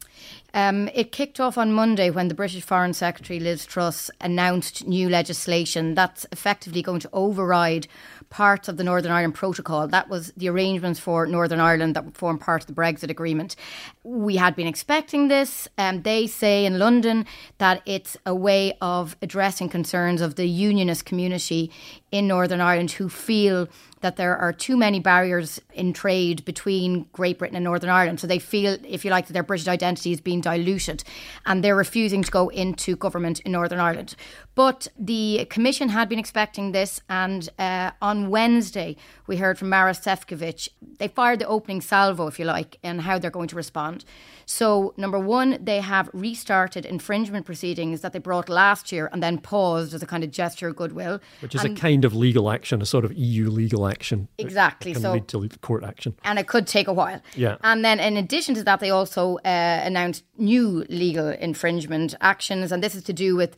Um, 0.53 0.89
it 0.93 1.11
kicked 1.11 1.39
off 1.39 1.57
on 1.57 1.71
Monday 1.71 2.09
when 2.09 2.27
the 2.27 2.33
British 2.33 2.63
Foreign 2.63 2.93
Secretary 2.93 3.39
Liz 3.39 3.65
Truss 3.65 4.11
announced 4.19 4.85
new 4.85 5.09
legislation 5.09 5.95
that's 5.95 6.25
effectively 6.31 6.81
going 6.81 6.99
to 6.99 7.09
override 7.13 7.87
parts 8.29 8.67
of 8.67 8.77
the 8.77 8.83
Northern 8.83 9.11
Ireland 9.11 9.35
Protocol. 9.35 9.87
That 9.87 10.09
was 10.09 10.31
the 10.35 10.49
arrangements 10.49 10.99
for 10.99 11.25
Northern 11.25 11.59
Ireland 11.59 11.95
that 11.95 12.05
would 12.05 12.17
form 12.17 12.37
part 12.37 12.61
of 12.61 12.67
the 12.67 12.73
Brexit 12.73 13.09
agreement. 13.09 13.55
We 14.03 14.37
had 14.37 14.55
been 14.55 14.67
expecting 14.67 15.27
this. 15.27 15.67
Um, 15.77 16.01
they 16.01 16.27
say 16.27 16.65
in 16.65 16.79
London 16.79 17.25
that 17.57 17.81
it's 17.85 18.17
a 18.25 18.35
way 18.35 18.77
of 18.81 19.15
addressing 19.21 19.69
concerns 19.69 20.21
of 20.21 20.35
the 20.35 20.47
unionist 20.47 21.05
community 21.05 21.71
in 22.11 22.27
Northern 22.27 22.61
Ireland 22.61 22.91
who 22.91 23.09
feel 23.09 23.67
that 24.01 24.17
there 24.17 24.37
are 24.37 24.51
too 24.51 24.75
many 24.75 24.99
barriers 24.99 25.61
in 25.73 25.93
trade 25.93 26.43
between 26.45 27.05
Great 27.13 27.39
Britain 27.39 27.55
and 27.55 27.63
Northern 27.63 27.89
Ireland. 27.89 28.19
So 28.19 28.27
they 28.27 28.39
feel, 28.39 28.77
if 28.87 29.05
you 29.05 29.11
like, 29.11 29.27
that 29.27 29.33
their 29.33 29.43
British 29.43 29.67
identity 29.67 30.11
is 30.11 30.21
being 30.21 30.41
diluted 30.41 31.03
and 31.45 31.63
they're 31.63 31.75
refusing 31.75 32.23
to 32.23 32.31
go 32.31 32.49
into 32.49 32.95
government 32.95 33.39
in 33.41 33.51
Northern 33.51 33.79
Ireland. 33.79 34.15
But 34.53 34.87
the 34.99 35.47
Commission 35.49 35.89
had 35.89 36.09
been 36.09 36.19
expecting 36.19 36.71
this, 36.71 37.01
and 37.09 37.47
uh, 37.57 37.91
on 38.01 38.29
Wednesday, 38.29 38.97
we 39.25 39.37
heard 39.37 39.57
from 39.57 39.69
Maros 39.69 39.99
Sefcovic. 39.99 40.67
They 40.99 41.07
fired 41.07 41.39
the 41.39 41.47
opening 41.47 41.79
salvo, 41.79 42.27
if 42.27 42.37
you 42.37 42.45
like, 42.45 42.77
in 42.83 42.99
how 42.99 43.17
they're 43.17 43.31
going 43.31 43.47
to 43.47 43.55
respond. 43.55 44.03
So, 44.45 44.93
number 44.97 45.17
one, 45.17 45.57
they 45.61 45.79
have 45.79 46.09
restarted 46.13 46.85
infringement 46.85 47.45
proceedings 47.45 48.01
that 48.01 48.11
they 48.11 48.19
brought 48.19 48.49
last 48.49 48.91
year 48.91 49.09
and 49.13 49.23
then 49.23 49.37
paused 49.37 49.93
as 49.93 50.03
a 50.03 50.05
kind 50.05 50.25
of 50.25 50.31
gesture 50.31 50.67
of 50.67 50.75
goodwill. 50.75 51.21
Which 51.39 51.55
is 51.55 51.63
and 51.63 51.77
a 51.77 51.79
kind 51.79 52.03
of 52.03 52.13
legal 52.13 52.51
action, 52.51 52.81
a 52.81 52.85
sort 52.85 53.05
of 53.05 53.13
EU 53.13 53.49
legal 53.49 53.87
action. 53.87 54.27
Exactly. 54.37 54.93
so, 54.93 55.13
lead 55.13 55.29
to 55.29 55.49
court 55.61 55.85
action. 55.85 56.15
And 56.25 56.37
it 56.37 56.47
could 56.47 56.67
take 56.67 56.89
a 56.89 56.93
while. 56.93 57.21
Yeah. 57.35 57.55
And 57.63 57.85
then, 57.85 58.01
in 58.01 58.17
addition 58.17 58.53
to 58.55 58.63
that, 58.65 58.81
they 58.81 58.89
also 58.89 59.37
uh, 59.37 59.81
announced 59.83 60.25
new 60.37 60.85
legal 60.89 61.29
infringement 61.29 62.15
actions, 62.19 62.73
and 62.73 62.83
this 62.83 62.95
is 62.95 63.03
to 63.03 63.13
do 63.13 63.37
with 63.37 63.55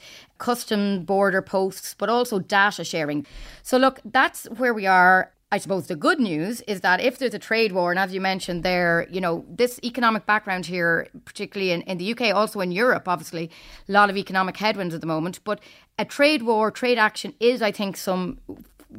border 1.06 1.42
posts, 1.42 1.96
but 1.98 2.10
also 2.10 2.40
data 2.40 2.84
sharing. 2.84 3.26
So, 3.62 3.78
look, 3.78 4.00
that's 4.06 4.46
where 4.58 4.74
we 4.74 4.86
are. 4.86 5.32
I 5.52 5.60
suppose 5.60 5.86
the 5.86 5.96
good 5.96 6.20
news 6.20 6.62
is 6.62 6.82
that 6.82 7.00
if 7.00 7.20
there's 7.20 7.36
a 7.36 7.40
trade 7.40 7.74
war, 7.74 7.92
and 7.92 8.00
as 8.00 8.12
you 8.12 8.20
mentioned 8.20 8.64
there, 8.64 9.06
you 9.12 9.22
know, 9.22 9.46
this 9.48 9.80
economic 9.84 10.26
background 10.26 10.66
here, 10.66 11.08
particularly 11.26 11.72
in, 11.72 11.82
in 11.84 12.00
the 12.00 12.12
UK, 12.12 12.34
also 12.34 12.60
in 12.60 12.72
Europe, 12.72 13.08
obviously, 13.08 13.52
a 13.88 13.92
lot 13.92 14.10
of 14.10 14.18
economic 14.18 14.58
headwinds 14.58 14.96
at 14.96 15.02
the 15.02 15.08
moment. 15.08 15.40
But 15.44 15.60
a 16.00 16.06
trade 16.06 16.42
war, 16.42 16.72
trade 16.72 16.98
action 16.98 17.36
is, 17.40 17.62
I 17.62 17.72
think, 17.72 17.98
some 17.98 18.40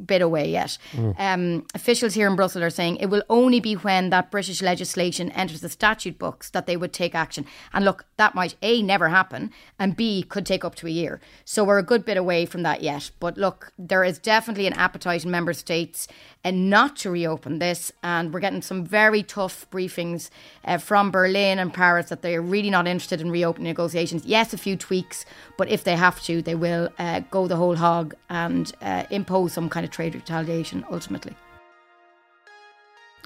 bit 0.05 0.21
away 0.21 0.49
yet. 0.49 0.77
Mm. 0.93 1.19
Um, 1.19 1.65
officials 1.73 2.13
here 2.13 2.27
in 2.27 2.35
Brussels 2.35 2.63
are 2.63 2.69
saying 2.69 2.97
it 2.97 3.07
will 3.07 3.23
only 3.29 3.59
be 3.59 3.73
when 3.75 4.09
that 4.09 4.31
British 4.31 4.61
legislation 4.61 5.31
enters 5.31 5.61
the 5.61 5.69
statute 5.69 6.17
books 6.17 6.49
that 6.49 6.65
they 6.65 6.77
would 6.77 6.93
take 6.93 7.15
action. 7.15 7.45
And 7.73 7.85
look, 7.85 8.05
that 8.17 8.35
might 8.35 8.55
A, 8.61 8.81
never 8.81 9.09
happen, 9.09 9.51
and 9.79 9.95
B, 9.95 10.23
could 10.23 10.45
take 10.45 10.65
up 10.65 10.75
to 10.75 10.87
a 10.87 10.91
year. 10.91 11.19
So 11.43 11.63
we're 11.63 11.79
a 11.79 11.83
good 11.83 12.05
bit 12.05 12.17
away 12.17 12.45
from 12.45 12.63
that 12.63 12.81
yet. 12.81 13.11
But 13.19 13.37
look, 13.37 13.73
there 13.77 14.03
is 14.03 14.19
definitely 14.19 14.67
an 14.67 14.73
appetite 14.73 15.25
in 15.25 15.31
member 15.31 15.53
states 15.53 16.07
and 16.43 16.69
not 16.69 16.95
to 16.97 17.09
reopen 17.09 17.59
this. 17.59 17.91
And 18.03 18.33
we're 18.33 18.39
getting 18.39 18.61
some 18.61 18.85
very 18.85 19.23
tough 19.23 19.67
briefings 19.71 20.29
uh, 20.63 20.77
from 20.77 21.11
Berlin 21.11 21.59
and 21.59 21.73
Paris 21.73 22.09
that 22.09 22.21
they're 22.21 22.41
really 22.41 22.69
not 22.69 22.87
interested 22.87 23.19
in 23.21 23.31
reopening 23.31 23.67
negotiations. 23.67 24.25
Yes, 24.25 24.53
a 24.53 24.57
few 24.57 24.75
tweaks, 24.75 25.25
but 25.57 25.69
if 25.69 25.83
they 25.83 25.95
have 25.95 26.21
to, 26.23 26.41
they 26.41 26.55
will 26.55 26.89
uh, 26.99 27.21
go 27.31 27.47
the 27.47 27.55
whole 27.55 27.75
hog 27.75 28.13
and 28.29 28.71
uh, 28.81 29.03
impose 29.09 29.53
some 29.53 29.69
kind 29.69 29.84
of 29.85 29.91
trade 29.91 30.15
retaliation 30.15 30.83
ultimately. 30.91 31.33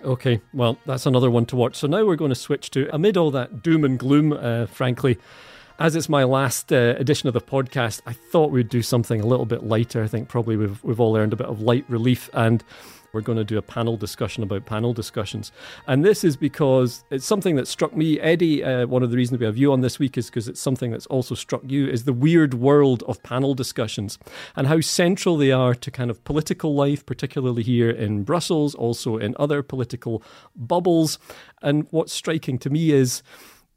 Okay, 0.04 0.40
well, 0.54 0.78
that's 0.86 1.06
another 1.06 1.30
one 1.30 1.46
to 1.48 1.56
watch. 1.56 1.76
So 1.76 1.88
now 1.88 2.06
we're 2.06 2.16
going 2.16 2.30
to 2.30 2.36
switch 2.36 2.72
to, 2.72 2.88
amid 2.94 3.18
all 3.18 3.32
that 3.32 3.62
doom 3.62 3.84
and 3.84 4.00
gloom, 4.00 4.32
uh, 4.32 4.68
frankly, 4.68 5.18
as 5.80 5.96
it's 5.96 6.10
my 6.10 6.26
last 6.26 6.72
uh, 6.72 6.96
edition 6.98 7.28
of 7.28 7.34
the 7.34 7.42
podcast, 7.42 8.02
I 8.06 8.14
thought 8.14 8.52
we'd 8.52 8.70
do 8.70 8.82
something 8.82 9.22
a 9.22 9.26
little 9.26 9.46
bit 9.46 9.64
lighter. 9.64 10.04
I 10.04 10.08
think 10.08 10.28
probably 10.28 10.58
we've 10.58 10.84
we've 10.84 11.00
all 11.00 11.16
earned 11.16 11.34
a 11.34 11.38
bit 11.38 11.48
of 11.48 11.62
light 11.62 11.86
relief, 11.88 12.30
and 12.34 12.64
we're 13.12 13.22
going 13.22 13.38
to 13.38 13.44
do 13.44 13.58
a 13.58 13.62
panel 13.62 13.98
discussion 13.98 14.44
about 14.44 14.66
panel 14.66 14.94
discussions. 14.94 15.52
And 15.88 16.04
this 16.04 16.24
is 16.24 16.38
because 16.38 17.04
it's 17.10 17.26
something 17.26 17.56
that 17.56 17.68
struck 17.68 17.96
me, 17.96 18.20
Eddie. 18.20 18.64
Uh, 18.64 18.88
one 18.88 19.04
of 19.04 19.12
the 19.12 19.18
reasons 19.18 19.40
we 19.40 19.46
have 19.46 19.58
you 19.58 19.72
on 19.72 19.82
this 19.82 20.00
week 20.00 20.18
is 20.18 20.28
because 20.28 20.48
it's 20.48 20.62
something 20.62 20.92
that's 20.92 21.06
also 21.08 21.36
struck 21.36 21.62
you 21.66 21.88
is 21.88 22.04
the 22.04 22.14
weird 22.14 22.54
world 22.54 23.04
of 23.08 23.22
panel 23.24 23.54
discussions 23.54 24.18
and 24.56 24.68
how 24.68 24.80
central 24.82 25.38
they 25.38 25.52
are 25.52 25.76
to 25.76 25.92
kind 25.92 26.10
of 26.10 26.24
political 26.24 26.76
life, 26.76 27.06
particularly 27.06 27.64
here 27.64 27.90
in 27.90 28.24
Brussels, 28.24 28.76
also 28.76 29.18
in 29.18 29.36
other 29.40 29.64
political 29.64 30.24
bubbles. 30.56 31.20
And 31.62 31.88
what's 31.92 32.14
striking 32.14 32.58
to 32.60 32.70
me 32.70 32.92
is 32.92 33.24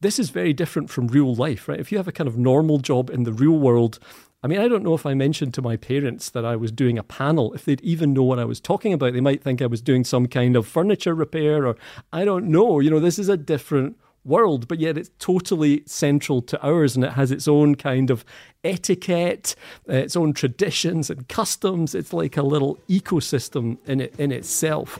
this 0.01 0.19
is 0.19 0.31
very 0.31 0.53
different 0.53 0.91
from 0.91 1.07
real 1.07 1.35
life, 1.35 1.69
right? 1.69 1.81
If 1.81 1.93
you 1.93 1.99
have 1.99 2.09
a 2.09 2.13
kind 2.13 2.29
of 2.29 2.37
normal 2.37 2.79
job 2.79 3.09
in 3.09 3.23
the 3.23 3.33
real 3.33 3.59
world, 3.59 3.99
I 4.45 4.49
mean, 4.49 4.59
I 4.59 4.67
don't 4.67 4.83
know 4.83 4.95
if 4.95 5.07
I 5.07 5.15
mentioned 5.15 5.55
to 5.55 5.63
my 5.63 5.77
parents 5.77 6.31
that 6.31 6.45
I 6.45 6.57
was 6.57 6.73
doing 6.73 6.99
a 6.99 7.05
panel, 7.05 7.53
if 7.55 7.65
they'd 7.65 7.81
even 7.83 8.13
know 8.13 8.25
what 8.25 8.41
I 8.41 8.45
was 8.45 8.61
talking 8.61 8.93
about. 8.93 9.13
They 9.13 9.21
might 9.21 9.43
think 9.43 9.63
I 9.63 9.67
was 9.67 9.81
doing 9.81 10.03
some 10.03 10.27
kind 10.27 10.57
of 10.57 10.67
furniture 10.67 11.15
repair 11.15 11.65
or 11.65 11.77
I 12.13 12.25
don't 12.25 12.47
know. 12.47 12.81
You 12.81 12.91
know, 12.91 12.99
this 12.99 13.21
is 13.21 13.29
a 13.29 13.37
different 13.37 13.97
world, 14.25 14.67
but 14.67 14.81
yet 14.81 14.99
it's 14.99 15.11
totally 15.21 15.85
central 15.87 16.43
to 16.43 16.61
ours 16.61 16.97
and 16.97 17.05
it 17.05 17.13
has 17.13 17.31
its 17.31 17.47
own 17.47 17.77
kind 17.77 18.11
of 18.11 18.25
etiquette, 18.65 19.55
uh, 19.89 19.95
its 19.95 20.17
own 20.17 20.33
traditions 20.33 21.09
and 21.09 21.29
customs. 21.29 21.95
It's 21.95 22.13
like 22.13 22.37
a 22.37 22.43
little 22.43 22.79
ecosystem 22.89 23.79
in 23.87 24.01
it 24.01 24.19
in 24.19 24.33
itself. 24.33 24.99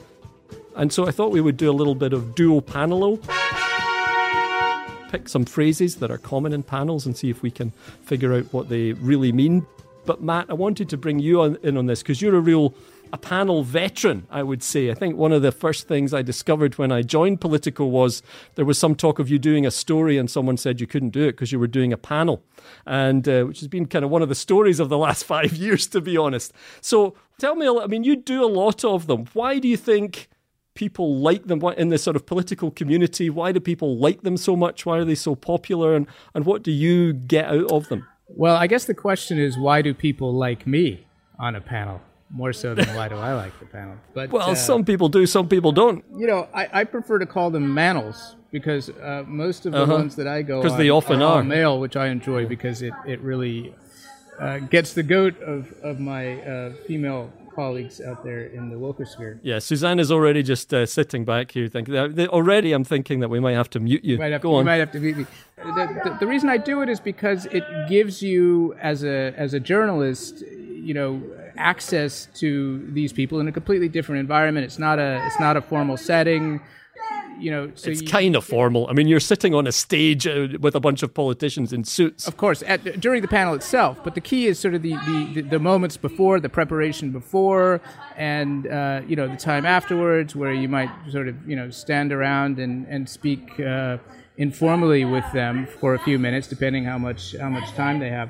And 0.75 0.91
so 0.91 1.05
I 1.05 1.11
thought 1.11 1.31
we 1.31 1.41
would 1.41 1.57
do 1.57 1.69
a 1.69 1.73
little 1.73 1.95
bit 1.95 2.13
of 2.13 2.33
dual 2.33 2.61
panelo 2.61 3.21
pick 5.13 5.29
some 5.29 5.45
phrases 5.45 5.97
that 5.97 6.09
are 6.09 6.17
common 6.17 6.53
in 6.53 6.63
panels 6.63 7.05
and 7.05 7.15
see 7.15 7.29
if 7.29 7.43
we 7.43 7.51
can 7.51 7.69
figure 8.01 8.33
out 8.33 8.51
what 8.51 8.67
they 8.69 8.93
really 8.93 9.31
mean. 9.31 9.63
But 10.07 10.23
Matt, 10.23 10.47
I 10.49 10.53
wanted 10.53 10.89
to 10.89 10.97
bring 10.97 11.19
you 11.19 11.41
on, 11.41 11.55
in 11.61 11.77
on 11.77 11.85
this 11.85 12.01
because 12.01 12.19
you're 12.19 12.35
a 12.35 12.41
real 12.41 12.73
a 13.13 13.17
panel 13.17 13.61
veteran, 13.61 14.25
I 14.31 14.41
would 14.41 14.63
say. 14.63 14.89
I 14.89 14.95
think 14.95 15.15
one 15.15 15.31
of 15.31 15.43
the 15.43 15.51
first 15.51 15.87
things 15.87 16.15
I 16.15 16.23
discovered 16.23 16.79
when 16.79 16.91
I 16.91 17.03
joined 17.03 17.41
Politico 17.41 17.85
was 17.85 18.23
there 18.55 18.65
was 18.65 18.79
some 18.79 18.95
talk 18.95 19.19
of 19.19 19.29
you 19.29 19.37
doing 19.37 19.67
a 19.67 19.71
story, 19.71 20.17
and 20.17 20.31
someone 20.31 20.57
said 20.57 20.81
you 20.81 20.87
couldn't 20.87 21.11
do 21.11 21.25
it 21.25 21.33
because 21.33 21.51
you 21.51 21.59
were 21.59 21.67
doing 21.67 21.93
a 21.93 21.97
panel, 21.97 22.41
and 22.87 23.29
uh, 23.29 23.43
which 23.43 23.59
has 23.59 23.67
been 23.67 23.85
kind 23.85 24.03
of 24.03 24.09
one 24.09 24.23
of 24.23 24.29
the 24.29 24.35
stories 24.35 24.79
of 24.79 24.89
the 24.89 24.97
last 24.97 25.25
five 25.35 25.53
years, 25.53 25.85
to 25.87 26.01
be 26.01 26.17
honest. 26.17 26.53
So 26.81 27.13
tell 27.37 27.53
me, 27.53 27.67
I 27.67 27.85
mean, 27.85 28.03
you 28.03 28.15
do 28.15 28.43
a 28.43 28.49
lot 28.49 28.83
of 28.83 29.05
them. 29.05 29.27
Why 29.33 29.59
do 29.59 29.67
you 29.67 29.77
think? 29.77 30.27
People 30.75 31.17
like 31.17 31.45
them 31.45 31.61
in 31.77 31.89
the 31.89 31.97
sort 31.97 32.15
of 32.15 32.25
political 32.25 32.71
community? 32.71 33.29
Why 33.29 33.51
do 33.51 33.59
people 33.59 33.97
like 33.97 34.21
them 34.21 34.37
so 34.37 34.55
much? 34.55 34.85
Why 34.85 34.97
are 34.97 35.05
they 35.05 35.15
so 35.15 35.35
popular? 35.35 35.95
And, 35.95 36.07
and 36.33 36.45
what 36.45 36.63
do 36.63 36.71
you 36.71 37.13
get 37.13 37.45
out 37.45 37.71
of 37.71 37.89
them? 37.89 38.07
Well, 38.27 38.55
I 38.55 38.67
guess 38.67 38.85
the 38.85 38.93
question 38.93 39.39
is 39.39 39.57
why 39.57 39.81
do 39.81 39.93
people 39.93 40.33
like 40.33 40.65
me 40.65 41.05
on 41.39 41.55
a 41.55 41.61
panel? 41.61 42.01
More 42.31 42.51
so 42.51 42.73
than 42.73 42.95
why 42.95 43.09
do 43.09 43.15
I 43.15 43.33
like 43.33 43.59
the 43.59 43.67
panel? 43.67 43.95
But 44.15 44.31
well, 44.31 44.49
uh, 44.49 44.55
some 44.55 44.83
people 44.83 45.07
do, 45.07 45.27
some 45.27 45.47
people 45.47 45.71
don't. 45.71 46.03
You 46.17 46.25
know, 46.25 46.47
I, 46.51 46.67
I 46.81 46.83
prefer 46.83 47.19
to 47.19 47.27
call 47.27 47.51
them 47.51 47.75
manels 47.75 48.35
because 48.51 48.89
uh, 48.89 49.23
most 49.27 49.67
of 49.67 49.73
the 49.73 49.83
uh-huh. 49.83 49.93
ones 49.93 50.15
that 50.15 50.27
I 50.27 50.41
go 50.41 50.59
because 50.59 50.77
they 50.77 50.89
often 50.89 51.21
are, 51.21 51.41
are. 51.41 51.43
male, 51.43 51.79
which 51.79 51.95
I 51.95 52.07
enjoy 52.07 52.47
because 52.47 52.81
it 52.81 52.93
it 53.05 53.21
really 53.21 53.75
uh, 54.39 54.59
gets 54.59 54.93
the 54.93 55.03
goat 55.03 55.39
of 55.41 55.71
of 55.83 55.99
my 55.99 56.41
uh, 56.41 56.73
female 56.87 57.31
colleagues 57.55 58.01
out 58.01 58.23
there 58.23 58.45
in 58.45 58.69
the 58.69 58.75
Wilker 58.75 59.07
sphere. 59.07 59.39
Yeah, 59.43 59.59
Suzanne 59.59 59.99
is 59.99 60.11
already 60.11 60.43
just 60.43 60.73
uh, 60.73 60.85
sitting 60.85 61.25
back 61.25 61.51
here 61.51 61.67
thinking. 61.67 61.95
Already, 61.95 62.73
I'm 62.73 62.83
thinking 62.83 63.19
that 63.19 63.29
we 63.29 63.39
might 63.39 63.53
have 63.53 63.69
to 63.71 63.79
mute 63.79 64.03
you. 64.03 64.13
you 64.13 64.19
might 64.19 64.31
have 64.31 64.41
Go 64.41 64.51
to, 64.51 64.55
on. 64.55 64.61
You 64.61 64.65
might 64.65 64.75
have 64.75 64.91
to 64.91 64.99
mute 64.99 65.17
me. 65.17 65.25
The, 65.57 66.01
the, 66.03 66.17
the, 66.21 66.27
reason 66.27 66.49
I 66.49 66.57
do 66.57 66.81
it 66.81 66.89
is 66.89 66.99
because 66.99 67.45
it 67.45 67.63
gives 67.87 68.21
you, 68.21 68.75
as 68.81 69.03
a 69.03 69.33
as 69.37 69.53
a 69.53 69.59
journalist, 69.59 70.41
you 70.41 70.93
know, 70.93 71.21
access 71.57 72.27
to 72.35 72.85
these 72.91 73.13
people 73.13 73.39
in 73.39 73.47
a 73.47 73.51
completely 73.51 73.89
different 73.89 74.19
environment. 74.19 74.65
It's 74.65 74.79
not 74.79 74.99
a 74.99 75.23
it's 75.25 75.39
not 75.39 75.55
a 75.57 75.61
formal 75.61 75.97
setting 75.97 76.61
you 77.39 77.51
know, 77.51 77.71
so 77.75 77.89
it's 77.89 78.01
you, 78.01 78.07
kind 78.07 78.35
of 78.35 78.43
formal. 78.43 78.87
I 78.89 78.93
mean, 78.93 79.07
you're 79.07 79.19
sitting 79.19 79.53
on 79.53 79.67
a 79.67 79.71
stage 79.71 80.27
uh, 80.27 80.47
with 80.59 80.75
a 80.75 80.79
bunch 80.79 81.03
of 81.03 81.13
politicians 81.13 81.73
in 81.73 81.83
suits. 81.83 82.27
Of 82.27 82.37
course, 82.37 82.63
at, 82.65 82.99
during 82.99 83.21
the 83.21 83.27
panel 83.27 83.53
itself. 83.53 84.03
But 84.03 84.15
the 84.15 84.21
key 84.21 84.47
is 84.47 84.59
sort 84.59 84.73
of 84.73 84.81
the, 84.81 84.95
the, 85.33 85.41
the 85.41 85.59
moments 85.59 85.97
before, 85.97 86.39
the 86.39 86.49
preparation 86.49 87.11
before, 87.11 87.81
and 88.15 88.67
uh, 88.67 89.01
you 89.07 89.15
know, 89.15 89.27
the 89.27 89.37
time 89.37 89.65
afterwards, 89.65 90.35
where 90.35 90.53
you 90.53 90.67
might 90.67 90.89
sort 91.09 91.27
of 91.27 91.35
you 91.47 91.55
know 91.55 91.69
stand 91.69 92.11
around 92.11 92.59
and 92.59 92.87
and 92.87 93.09
speak 93.09 93.59
uh, 93.59 93.97
informally 94.37 95.05
with 95.05 95.25
them 95.33 95.67
for 95.79 95.93
a 95.93 95.99
few 95.99 96.19
minutes, 96.19 96.47
depending 96.47 96.85
how 96.85 96.97
much 96.97 97.35
how 97.37 97.49
much 97.49 97.69
time 97.73 97.99
they 97.99 98.09
have. 98.09 98.29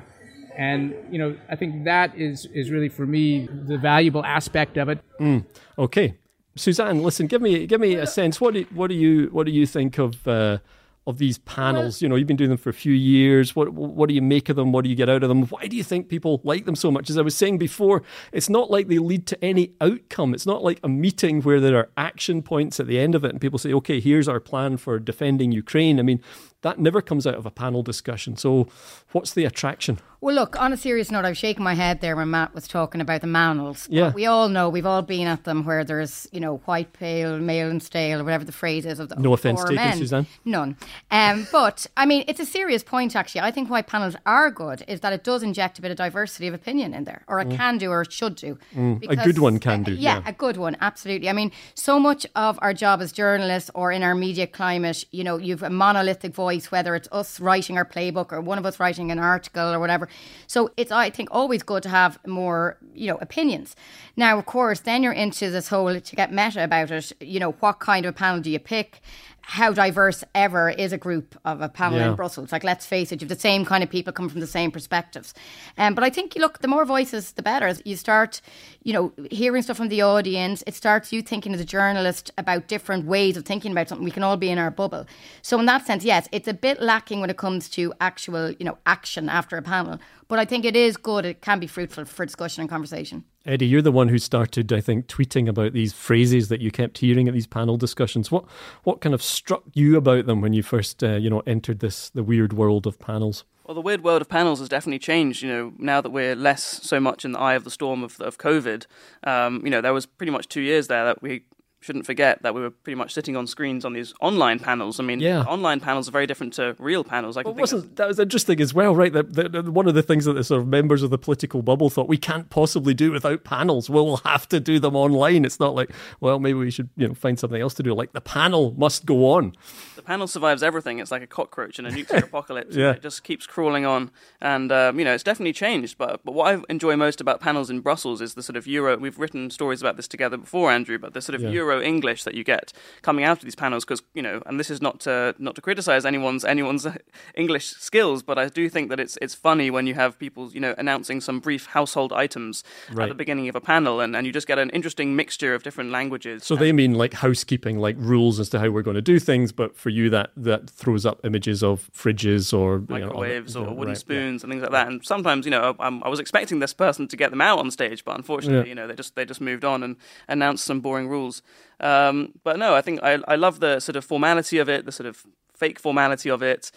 And 0.56 0.94
you 1.10 1.18
know, 1.18 1.36
I 1.48 1.56
think 1.56 1.84
that 1.84 2.16
is 2.16 2.46
is 2.46 2.70
really 2.70 2.88
for 2.88 3.06
me 3.06 3.48
the 3.66 3.78
valuable 3.78 4.24
aspect 4.24 4.76
of 4.76 4.88
it. 4.88 5.00
Mm, 5.20 5.44
okay, 5.78 6.16
Suzanne, 6.56 7.02
listen, 7.02 7.26
give 7.26 7.42
me 7.42 7.66
give 7.66 7.80
me 7.80 7.94
a 7.94 8.06
sense. 8.06 8.40
What 8.40 8.54
do, 8.54 8.66
what 8.72 8.88
do 8.88 8.94
you 8.94 9.28
what 9.32 9.46
do 9.46 9.52
you 9.52 9.66
think 9.66 9.98
of 9.98 10.26
uh, 10.28 10.58
of 11.06 11.18
these 11.18 11.38
panels? 11.38 12.00
You 12.00 12.08
know, 12.08 12.14
you've 12.14 12.28
been 12.28 12.36
doing 12.36 12.50
them 12.50 12.58
for 12.58 12.70
a 12.70 12.74
few 12.74 12.92
years. 12.92 13.56
What 13.56 13.70
what 13.70 14.08
do 14.08 14.14
you 14.14 14.22
make 14.22 14.48
of 14.48 14.56
them? 14.56 14.70
What 14.70 14.84
do 14.84 14.90
you 14.90 14.96
get 14.96 15.08
out 15.08 15.24
of 15.24 15.28
them? 15.28 15.42
Why 15.46 15.66
do 15.66 15.76
you 15.76 15.82
think 15.82 16.08
people 16.08 16.40
like 16.44 16.64
them 16.64 16.76
so 16.76 16.90
much? 16.92 17.10
As 17.10 17.18
I 17.18 17.22
was 17.22 17.36
saying 17.36 17.58
before, 17.58 18.02
it's 18.32 18.48
not 18.48 18.70
like 18.70 18.86
they 18.86 18.98
lead 18.98 19.26
to 19.28 19.44
any 19.44 19.72
outcome. 19.80 20.32
It's 20.32 20.46
not 20.46 20.62
like 20.62 20.78
a 20.84 20.88
meeting 20.88 21.42
where 21.42 21.60
there 21.60 21.76
are 21.76 21.90
action 21.96 22.40
points 22.40 22.78
at 22.78 22.86
the 22.86 23.00
end 23.00 23.14
of 23.14 23.24
it 23.24 23.32
and 23.32 23.40
people 23.40 23.58
say, 23.58 23.72
"Okay, 23.72 23.98
here's 24.00 24.28
our 24.28 24.40
plan 24.40 24.76
for 24.76 25.00
defending 25.00 25.50
Ukraine." 25.50 25.98
I 25.98 26.02
mean, 26.02 26.20
that 26.64 26.78
never 26.78 27.02
comes 27.02 27.26
out 27.26 27.34
of 27.34 27.44
a 27.44 27.50
panel 27.50 27.82
discussion. 27.82 28.36
So, 28.36 28.66
what's 29.12 29.34
the 29.34 29.44
attraction? 29.44 30.00
Well, 30.24 30.34
look, 30.34 30.58
on 30.58 30.72
a 30.72 30.76
serious 30.78 31.10
note, 31.10 31.26
I 31.26 31.28
was 31.28 31.36
shaking 31.36 31.62
my 31.62 31.74
head 31.74 32.00
there 32.00 32.16
when 32.16 32.30
Matt 32.30 32.54
was 32.54 32.66
talking 32.66 33.02
about 33.02 33.20
the 33.20 33.26
manels. 33.26 33.86
Yeah. 33.90 34.10
We 34.10 34.24
all 34.24 34.48
know, 34.48 34.70
we've 34.70 34.86
all 34.86 35.02
been 35.02 35.26
at 35.26 35.44
them 35.44 35.66
where 35.66 35.84
there's, 35.84 36.26
you 36.32 36.40
know, 36.40 36.62
white, 36.64 36.94
pale, 36.94 37.38
male 37.38 37.68
and 37.68 37.82
stale, 37.82 38.22
or 38.22 38.24
whatever 38.24 38.42
the 38.42 38.50
phrase 38.50 38.86
is 38.86 38.98
of 39.00 39.10
the 39.10 39.16
No 39.16 39.34
offence 39.34 39.60
taken, 39.60 39.76
men. 39.76 39.98
Suzanne. 39.98 40.26
None. 40.46 40.78
Um, 41.10 41.46
but, 41.52 41.86
I 41.98 42.06
mean, 42.06 42.24
it's 42.26 42.40
a 42.40 42.46
serious 42.46 42.82
point, 42.82 43.14
actually. 43.14 43.42
I 43.42 43.50
think 43.50 43.68
why 43.68 43.82
panels 43.82 44.16
are 44.24 44.50
good 44.50 44.82
is 44.88 45.00
that 45.00 45.12
it 45.12 45.24
does 45.24 45.42
inject 45.42 45.78
a 45.78 45.82
bit 45.82 45.90
of 45.90 45.98
diversity 45.98 46.48
of 46.48 46.54
opinion 46.54 46.94
in 46.94 47.04
there, 47.04 47.24
or 47.28 47.40
it 47.40 47.48
mm. 47.48 47.56
can 47.58 47.76
do, 47.76 47.90
or 47.90 48.00
it 48.00 48.10
should 48.10 48.36
do. 48.36 48.56
Mm. 48.74 49.00
Because, 49.00 49.18
a 49.18 49.24
good 49.24 49.38
one 49.38 49.58
can 49.58 49.82
do. 49.82 49.92
Uh, 49.92 49.96
yeah, 49.96 50.22
yeah, 50.24 50.30
a 50.30 50.32
good 50.32 50.56
one, 50.56 50.78
absolutely. 50.80 51.28
I 51.28 51.34
mean, 51.34 51.52
so 51.74 52.00
much 52.00 52.26
of 52.34 52.58
our 52.62 52.72
job 52.72 53.02
as 53.02 53.12
journalists 53.12 53.70
or 53.74 53.92
in 53.92 54.02
our 54.02 54.14
media 54.14 54.46
climate, 54.46 55.04
you 55.10 55.22
know, 55.22 55.36
you've 55.36 55.62
a 55.62 55.68
monolithic 55.68 56.34
voice, 56.34 56.53
whether 56.70 56.94
it's 56.94 57.08
us 57.12 57.40
writing 57.40 57.76
our 57.76 57.84
playbook 57.84 58.32
or 58.32 58.40
one 58.40 58.58
of 58.58 58.66
us 58.66 58.80
writing 58.80 59.10
an 59.10 59.18
article 59.18 59.72
or 59.72 59.78
whatever. 59.78 60.08
So 60.46 60.70
it's 60.76 60.92
I 60.92 61.10
think 61.10 61.28
always 61.32 61.62
good 61.62 61.82
to 61.84 61.88
have 61.88 62.18
more 62.26 62.78
you 62.94 63.08
know 63.08 63.18
opinions. 63.20 63.76
Now, 64.16 64.38
of 64.38 64.46
course, 64.46 64.80
then 64.80 65.02
you're 65.02 65.12
into 65.12 65.50
this 65.50 65.68
whole 65.68 66.00
to 66.00 66.16
get 66.16 66.32
meta 66.32 66.64
about 66.64 66.90
it. 66.90 67.12
You 67.20 67.40
know, 67.40 67.52
what 67.52 67.80
kind 67.80 68.06
of 68.06 68.14
panel 68.14 68.40
do 68.40 68.50
you 68.50 68.58
pick? 68.58 69.00
How 69.46 69.72
diverse 69.72 70.24
ever 70.34 70.70
is 70.70 70.92
a 70.92 70.98
group 70.98 71.38
of 71.44 71.60
a 71.60 71.68
panel 71.68 71.98
yeah. 71.98 72.08
in 72.08 72.14
Brussels. 72.14 72.50
Like, 72.50 72.64
let's 72.64 72.86
face 72.86 73.12
it, 73.12 73.20
you 73.20 73.28
have 73.28 73.36
the 73.36 73.40
same 73.40 73.64
kind 73.64 73.84
of 73.84 73.90
people 73.90 74.12
come 74.12 74.28
from 74.28 74.40
the 74.40 74.46
same 74.46 74.70
perspectives. 74.70 75.34
Um, 75.76 75.94
but 75.94 76.02
I 76.02 76.10
think, 76.10 76.34
look, 76.36 76.60
the 76.60 76.68
more 76.68 76.84
voices, 76.84 77.32
the 77.32 77.42
better. 77.42 77.72
You 77.84 77.96
start, 77.96 78.40
you 78.82 78.92
know, 78.94 79.12
hearing 79.30 79.62
stuff 79.62 79.76
from 79.76 79.88
the 79.88 80.02
audience. 80.02 80.64
It 80.66 80.74
starts 80.74 81.12
you 81.12 81.20
thinking 81.20 81.52
as 81.52 81.60
a 81.60 81.64
journalist 81.64 82.30
about 82.38 82.68
different 82.68 83.04
ways 83.04 83.36
of 83.36 83.44
thinking 83.44 83.72
about 83.72 83.88
something. 83.88 84.04
We 84.04 84.10
can 84.10 84.22
all 84.22 84.38
be 84.38 84.50
in 84.50 84.58
our 84.58 84.70
bubble. 84.70 85.06
So 85.42 85.58
in 85.60 85.66
that 85.66 85.86
sense, 85.86 86.04
yes, 86.04 86.26
it's 86.32 86.48
a 86.48 86.54
bit 86.54 86.80
lacking 86.80 87.20
when 87.20 87.28
it 87.28 87.36
comes 87.36 87.68
to 87.70 87.92
actual, 88.00 88.52
you 88.52 88.64
know, 88.64 88.78
action 88.86 89.28
after 89.28 89.58
a 89.58 89.62
panel. 89.62 89.98
But 90.26 90.38
I 90.38 90.46
think 90.46 90.64
it 90.64 90.74
is 90.74 90.96
good. 90.96 91.26
It 91.26 91.42
can 91.42 91.60
be 91.60 91.66
fruitful 91.66 92.06
for 92.06 92.24
discussion 92.24 92.62
and 92.62 92.70
conversation. 92.70 93.24
Eddie, 93.46 93.66
you're 93.66 93.82
the 93.82 93.92
one 93.92 94.08
who 94.08 94.18
started, 94.18 94.72
I 94.72 94.80
think, 94.80 95.06
tweeting 95.06 95.48
about 95.48 95.74
these 95.74 95.92
phrases 95.92 96.48
that 96.48 96.62
you 96.62 96.70
kept 96.70 96.98
hearing 96.98 97.28
at 97.28 97.34
these 97.34 97.46
panel 97.46 97.76
discussions. 97.76 98.30
What 98.30 98.44
what 98.84 99.00
kind 99.00 99.14
of 99.14 99.22
struck 99.22 99.64
you 99.74 99.96
about 99.96 100.26
them 100.26 100.40
when 100.40 100.54
you 100.54 100.62
first, 100.62 101.04
uh, 101.04 101.16
you 101.16 101.28
know, 101.28 101.42
entered 101.46 101.80
this 101.80 102.08
the 102.10 102.22
weird 102.22 102.54
world 102.54 102.86
of 102.86 102.98
panels? 102.98 103.44
Well, 103.66 103.74
the 103.74 103.82
weird 103.82 104.02
world 104.02 104.22
of 104.22 104.28
panels 104.28 104.60
has 104.60 104.68
definitely 104.68 104.98
changed. 104.98 105.42
You 105.42 105.48
know, 105.48 105.72
now 105.78 106.00
that 106.00 106.10
we're 106.10 106.34
less 106.34 106.62
so 106.62 107.00
much 107.00 107.24
in 107.24 107.32
the 107.32 107.38
eye 107.38 107.54
of 107.54 107.64
the 107.64 107.70
storm 107.70 108.02
of 108.02 108.18
of 108.20 108.38
COVID, 108.38 108.86
um, 109.24 109.60
you 109.62 109.70
know, 109.70 109.82
there 109.82 109.94
was 109.94 110.06
pretty 110.06 110.32
much 110.32 110.48
two 110.48 110.62
years 110.62 110.86
there 110.86 111.04
that 111.04 111.22
we 111.22 111.44
shouldn't 111.84 112.06
forget 112.06 112.42
that 112.42 112.54
we 112.54 112.62
were 112.62 112.70
pretty 112.70 112.94
much 112.94 113.12
sitting 113.12 113.36
on 113.36 113.46
screens 113.46 113.84
on 113.84 113.92
these 113.92 114.14
online 114.22 114.58
panels. 114.58 114.98
I 114.98 115.02
mean, 115.02 115.20
yeah. 115.20 115.42
online 115.42 115.80
panels 115.80 116.08
are 116.08 116.12
very 116.12 116.26
different 116.26 116.54
to 116.54 116.74
real 116.78 117.04
panels. 117.04 117.36
I 117.36 117.42
well, 117.42 117.52
wasn't 117.52 117.96
that 117.96 118.08
was 118.08 118.18
interesting 118.18 118.58
as 118.62 118.72
well, 118.72 118.96
right? 118.96 119.12
That, 119.12 119.34
that, 119.34 119.68
one 119.68 119.86
of 119.86 119.94
the 119.94 120.02
things 120.02 120.24
that 120.24 120.32
the 120.32 120.44
sort 120.44 120.62
of 120.62 120.66
members 120.66 121.02
of 121.02 121.10
the 121.10 121.18
political 121.18 121.60
bubble 121.60 121.90
thought 121.90 122.08
we 122.08 122.16
can't 122.16 122.48
possibly 122.48 122.94
do 122.94 123.12
without 123.12 123.44
panels. 123.44 123.90
We'll 123.90 124.16
have 124.18 124.48
to 124.48 124.60
do 124.60 124.78
them 124.78 124.96
online. 124.96 125.44
It's 125.44 125.60
not 125.60 125.74
like, 125.74 125.90
well, 126.20 126.38
maybe 126.38 126.58
we 126.58 126.70
should 126.70 126.88
you 126.96 127.08
know 127.08 127.14
find 127.14 127.38
something 127.38 127.60
else 127.60 127.74
to 127.74 127.82
do. 127.82 127.92
Like 127.92 128.12
the 128.12 128.22
panel 128.22 128.74
must 128.78 129.04
go 129.04 129.32
on. 129.32 129.52
The 129.96 130.02
panel 130.02 130.26
survives 130.26 130.62
everything. 130.62 131.00
It's 131.00 131.10
like 131.10 131.22
a 131.22 131.26
cockroach 131.26 131.78
in 131.78 131.84
a 131.84 131.90
nuclear 131.90 132.20
apocalypse. 132.24 132.74
yeah. 132.74 132.92
It 132.92 133.02
just 133.02 133.24
keeps 133.24 133.46
crawling 133.46 133.84
on, 133.84 134.10
and 134.40 134.72
um, 134.72 134.98
you 134.98 135.04
know 135.04 135.12
it's 135.12 135.22
definitely 135.22 135.52
changed. 135.52 135.98
But 135.98 136.24
but 136.24 136.32
what 136.32 136.54
I 136.54 136.62
enjoy 136.70 136.96
most 136.96 137.20
about 137.20 137.42
panels 137.42 137.68
in 137.68 137.80
Brussels 137.80 138.22
is 138.22 138.32
the 138.32 138.42
sort 138.42 138.56
of 138.56 138.66
Euro. 138.66 138.96
We've 138.96 139.18
written 139.18 139.50
stories 139.50 139.82
about 139.82 139.96
this 139.96 140.08
together 140.08 140.38
before, 140.38 140.70
Andrew, 140.70 140.98
but 140.98 141.12
the 141.12 141.20
sort 141.20 141.34
of 141.34 141.42
yeah. 141.42 141.50
Euro 141.50 141.73
pro 141.78 141.82
English 141.86 142.24
that 142.24 142.34
you 142.34 142.44
get 142.44 142.72
coming 143.02 143.24
out 143.24 143.38
of 143.38 143.44
these 143.44 143.54
panels. 143.56 143.84
Because 143.84 144.02
you 144.14 144.22
know, 144.22 144.42
and 144.46 144.58
this 144.60 144.70
is 144.70 144.80
not 144.80 145.00
to 145.00 145.34
not 145.38 145.54
to 145.54 145.60
criticize 145.60 146.04
anyone's 146.06 146.44
anyone's 146.44 146.86
English 147.34 147.66
skills, 147.66 148.22
but 148.22 148.38
I 148.38 148.48
do 148.48 148.68
think 148.68 148.90
that 148.90 149.00
it's 149.00 149.18
it's 149.22 149.34
funny 149.34 149.70
when 149.70 149.86
you 149.86 149.94
have 149.94 150.18
people 150.18 150.50
you 150.52 150.60
know 150.60 150.74
announcing 150.78 151.20
some 151.20 151.40
brief 151.40 151.66
household 151.66 152.12
items 152.12 152.62
Right. 152.92 153.04
at 153.04 153.08
the 153.08 153.14
beginning 153.14 153.48
of 153.48 153.56
a 153.56 153.60
panel, 153.60 154.00
and, 154.00 154.14
and 154.16 154.26
you 154.26 154.32
just 154.32 154.46
get 154.46 154.58
an 154.58 154.70
interesting 154.70 155.16
mixture 155.16 155.54
of 155.54 155.62
different 155.62 155.90
languages. 155.90 156.44
So 156.44 156.56
they 156.56 156.72
mean 156.72 156.94
like 156.94 157.14
housekeeping, 157.14 157.78
like 157.78 157.96
rules 157.98 158.38
as 158.40 158.48
to 158.50 158.58
how 158.58 158.68
we're 158.70 158.82
going 158.82 158.94
to 158.96 159.02
do 159.02 159.18
things, 159.18 159.52
but 159.52 159.76
for 159.76 159.90
you 159.90 160.10
that 160.10 160.30
that 160.36 160.70
throws 160.70 161.04
up 161.06 161.20
images 161.24 161.62
of 161.62 161.90
fridges 161.92 162.52
or 162.52 162.76
you 162.88 163.00
know, 163.00 163.06
microwaves 163.06 163.56
or 163.56 163.62
wooden 163.64 163.78
right, 163.78 163.88
yeah. 163.88 163.94
spoons 163.94 164.42
and 164.44 164.52
things 164.52 164.62
like 164.62 164.72
that. 164.72 164.86
And 164.88 165.04
sometimes, 165.04 165.44
you 165.46 165.50
know, 165.50 165.74
I, 165.78 165.88
I 165.88 166.08
was 166.08 166.20
expecting 166.20 166.58
this 166.60 166.74
person 166.74 167.08
to 167.08 167.16
get 167.16 167.30
them 167.30 167.40
out 167.40 167.58
on 167.58 167.70
stage, 167.70 168.04
but 168.04 168.16
unfortunately, 168.16 168.60
Yeah. 168.68 168.68
you 168.68 168.74
know, 168.74 168.86
they 168.86 168.94
just 168.94 169.14
they 169.16 169.24
just 169.24 169.40
moved 169.40 169.64
on 169.64 169.82
and 169.82 169.96
announced 170.28 170.64
some 170.64 170.80
boring 170.80 171.08
rules. 171.08 171.42
Um, 171.80 172.32
but 172.42 172.58
no, 172.58 172.74
I 172.74 172.80
think 172.80 173.00
I 173.02 173.18
I 173.26 173.36
love 173.36 173.60
the 173.60 173.80
sort 173.80 173.96
of 173.96 174.04
formality 174.04 174.58
of 174.58 174.68
it, 174.68 174.84
the 174.84 174.92
sort 174.92 175.06
of 175.06 175.24
fake 175.54 175.78
formality 175.78 176.30
of 176.30 176.42
it. 176.42 176.70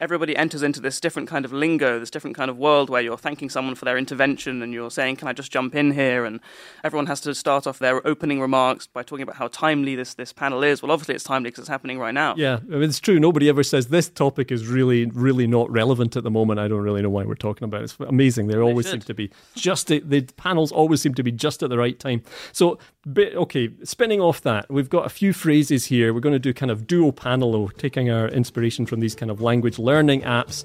Everybody 0.00 0.36
enters 0.36 0.64
into 0.64 0.80
this 0.80 0.98
different 0.98 1.28
kind 1.28 1.44
of 1.44 1.52
lingo, 1.52 2.00
this 2.00 2.10
different 2.10 2.36
kind 2.36 2.50
of 2.50 2.58
world 2.58 2.90
where 2.90 3.00
you're 3.00 3.16
thanking 3.16 3.48
someone 3.48 3.76
for 3.76 3.84
their 3.84 3.96
intervention 3.96 4.60
and 4.60 4.72
you're 4.72 4.90
saying, 4.90 5.14
"Can 5.14 5.28
I 5.28 5.32
just 5.32 5.52
jump 5.52 5.76
in 5.76 5.92
here?" 5.92 6.24
And 6.24 6.40
everyone 6.82 7.06
has 7.06 7.20
to 7.20 7.32
start 7.36 7.68
off 7.68 7.78
their 7.78 8.04
opening 8.04 8.40
remarks 8.40 8.88
by 8.88 9.04
talking 9.04 9.22
about 9.22 9.36
how 9.36 9.46
timely 9.46 9.94
this 9.94 10.14
this 10.14 10.32
panel 10.32 10.64
is. 10.64 10.82
Well, 10.82 10.90
obviously, 10.90 11.14
it's 11.14 11.22
timely 11.22 11.50
because 11.50 11.60
it's 11.60 11.68
happening 11.68 12.00
right 12.00 12.14
now. 12.14 12.34
Yeah, 12.36 12.58
I 12.64 12.74
mean, 12.74 12.82
it's 12.82 12.98
true. 12.98 13.20
Nobody 13.20 13.48
ever 13.48 13.62
says 13.62 13.88
this 13.88 14.08
topic 14.08 14.50
is 14.50 14.66
really, 14.66 15.06
really 15.06 15.46
not 15.46 15.70
relevant 15.70 16.16
at 16.16 16.24
the 16.24 16.32
moment. 16.32 16.58
I 16.58 16.66
don't 16.66 16.82
really 16.82 17.02
know 17.02 17.10
why 17.10 17.24
we're 17.24 17.36
talking 17.36 17.66
about 17.66 17.82
it. 17.82 17.84
It's 17.84 17.96
amazing. 18.00 18.48
They 18.48 18.58
always 18.58 18.90
seem 18.90 19.02
to 19.02 19.14
be 19.14 19.30
just 19.54 19.86
the 19.86 20.22
panels 20.36 20.72
always 20.72 21.00
seem 21.00 21.14
to 21.14 21.22
be 21.22 21.30
just 21.30 21.62
at 21.62 21.70
the 21.70 21.78
right 21.78 21.96
time. 21.96 22.22
So, 22.50 22.78
bit, 23.10 23.34
okay, 23.34 23.70
spinning 23.84 24.20
off 24.20 24.42
that, 24.42 24.70
we've 24.70 24.90
got 24.90 25.06
a 25.06 25.08
few 25.08 25.32
phrases 25.32 25.86
here. 25.86 26.12
We're 26.14 26.20
going 26.20 26.34
to 26.34 26.38
do 26.38 26.54
kind 26.54 26.70
of 26.70 26.86
duo 26.86 27.12
panel, 27.12 27.54
or 27.54 27.70
taking 27.72 28.10
our 28.10 28.28
inspiration 28.28 28.86
from 28.86 29.00
these 29.00 29.14
kind 29.14 29.30
of 29.30 29.40
language 29.40 29.78
learning 29.78 30.22
apps. 30.22 30.64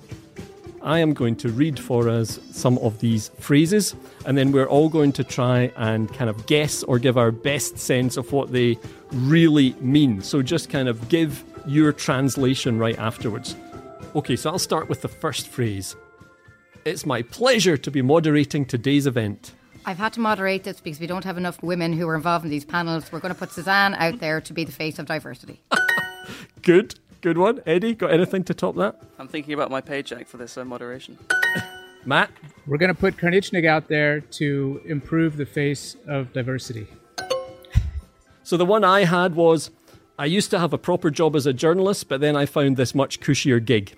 I 0.84 1.00
am 1.00 1.14
going 1.14 1.36
to 1.38 1.50
read 1.50 1.80
for 1.80 2.08
us 2.08 2.40
some 2.52 2.78
of 2.78 3.00
these 3.00 3.30
phrases, 3.40 3.96
and 4.26 4.38
then 4.38 4.52
we're 4.52 4.68
all 4.68 4.88
going 4.88 5.12
to 5.14 5.24
try 5.24 5.72
and 5.76 6.14
kind 6.14 6.30
of 6.30 6.46
guess 6.46 6.84
or 6.84 7.00
give 7.00 7.18
our 7.18 7.32
best 7.32 7.78
sense 7.78 8.16
of 8.16 8.32
what 8.32 8.52
they 8.52 8.78
really 9.12 9.74
mean. 9.82 10.22
So 10.22 10.42
just 10.42 10.70
kind 10.70 10.88
of 10.88 11.10
give 11.10 11.44
your 11.66 11.92
translation 11.92 12.78
right 12.78 12.98
afterwards. 12.98 13.56
Okay, 14.16 14.36
so 14.36 14.52
I'll 14.52 14.60
start 14.60 14.88
with 14.88 15.02
the 15.02 15.10
first 15.10 15.48
phrase. 15.48 15.96
It's 16.86 17.06
my 17.06 17.22
pleasure 17.22 17.76
to 17.76 17.92
be 17.92 18.02
moderating 18.02 18.64
today's 18.64 19.08
event. 19.08 19.54
I've 19.88 20.00
had 20.00 20.12
to 20.14 20.20
moderate 20.20 20.66
this 20.66 20.82
because 20.82 21.00
we 21.00 21.08
don't 21.08 21.24
have 21.24 21.38
enough 21.38 21.64
women 21.64 21.94
who 21.94 22.10
are 22.10 22.16
involved 22.16 22.44
in 22.44 22.52
these 22.52 22.66
panels. 22.66 23.10
We're 23.10 23.22
going 23.22 23.34
to 23.34 23.40
put 23.40 23.54
Suzanne 23.54 23.96
out 23.96 24.20
there 24.20 24.42
to 24.42 24.52
be 24.52 24.66
the 24.66 24.72
face 24.74 25.00
of 25.00 25.06
diversity. 25.06 25.62
Good, 26.62 26.96
good 27.22 27.38
one. 27.38 27.62
Eddie, 27.66 27.94
got 27.94 28.12
anything 28.12 28.44
to 28.44 28.54
top 28.54 28.76
that? 28.76 29.00
I'm 29.18 29.30
thinking 29.30 29.54
about 29.54 29.72
my 29.72 29.80
paycheck 29.80 30.28
for 30.28 30.36
this 30.36 30.58
uh, 30.58 30.66
moderation. 30.66 31.18
Matt? 32.06 32.30
We're 32.66 32.78
going 32.78 32.94
to 32.94 33.00
put 33.00 33.16
Karnitschnig 33.16 33.66
out 33.66 33.88
there 33.88 34.20
to 34.20 34.82
improve 34.84 35.38
the 35.38 35.46
face 35.46 35.96
of 36.06 36.34
diversity. 36.34 36.88
So 38.44 38.58
the 38.58 38.66
one 38.66 38.84
I 38.84 39.06
had 39.06 39.36
was 39.36 39.72
I 40.20 40.26
used 40.26 40.52
to 40.52 40.60
have 40.60 40.74
a 40.74 40.78
proper 40.78 41.10
job 41.10 41.34
as 41.38 41.46
a 41.46 41.54
journalist, 41.54 42.10
but 42.10 42.20
then 42.20 42.36
I 42.36 42.46
found 42.46 42.76
this 42.76 42.94
much 42.94 43.22
cushier 43.22 43.64
gig. 43.64 43.98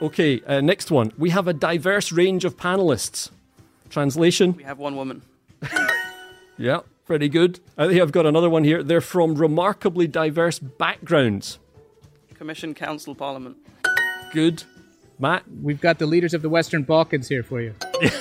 Okay, 0.00 0.40
uh, 0.46 0.60
next 0.60 0.92
one. 0.92 1.10
We 1.18 1.30
have 1.30 1.48
a 1.48 1.52
diverse 1.52 2.12
range 2.12 2.44
of 2.44 2.56
panelists. 2.56 3.30
Translation? 3.94 4.54
We 4.56 4.64
have 4.64 4.78
one 4.78 4.96
woman. 4.96 5.22
Yeah, 6.56 6.80
pretty 7.04 7.28
good. 7.28 7.58
I 7.76 7.88
think 7.88 8.00
I've 8.00 8.12
got 8.12 8.26
another 8.26 8.48
one 8.48 8.62
here. 8.62 8.84
They're 8.84 9.00
from 9.00 9.34
remarkably 9.34 10.06
diverse 10.06 10.60
backgrounds. 10.60 11.58
Commission, 12.34 12.74
Council, 12.74 13.12
Parliament. 13.12 13.56
Good. 14.32 14.62
Matt? 15.18 15.42
We've 15.62 15.80
got 15.80 15.98
the 15.98 16.06
leaders 16.06 16.32
of 16.32 16.42
the 16.42 16.48
Western 16.48 16.84
Balkans 16.84 17.28
here 17.28 17.42
for 17.42 17.60
you. 17.60 17.74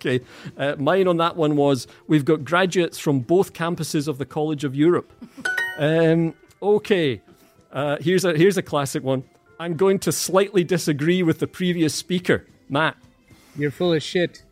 Okay. 0.00 0.24
Uh, 0.56 0.76
mine 0.78 1.06
on 1.06 1.18
that 1.18 1.36
one 1.36 1.56
was 1.56 1.86
we've 2.06 2.24
got 2.24 2.42
graduates 2.42 2.98
from 2.98 3.20
both 3.20 3.52
campuses 3.52 4.08
of 4.08 4.16
the 4.16 4.24
College 4.24 4.64
of 4.64 4.74
Europe. 4.74 5.12
um, 5.78 6.32
okay. 6.62 7.20
Uh, 7.70 7.98
here's 8.00 8.24
a 8.24 8.34
here's 8.34 8.56
a 8.56 8.62
classic 8.62 9.02
one. 9.04 9.24
I'm 9.58 9.76
going 9.76 9.98
to 9.98 10.10
slightly 10.10 10.64
disagree 10.64 11.22
with 11.22 11.38
the 11.38 11.46
previous 11.46 11.94
speaker, 11.94 12.46
Matt. 12.70 12.96
You're 13.56 13.70
full 13.70 13.92
of 13.92 14.02
shit. 14.02 14.42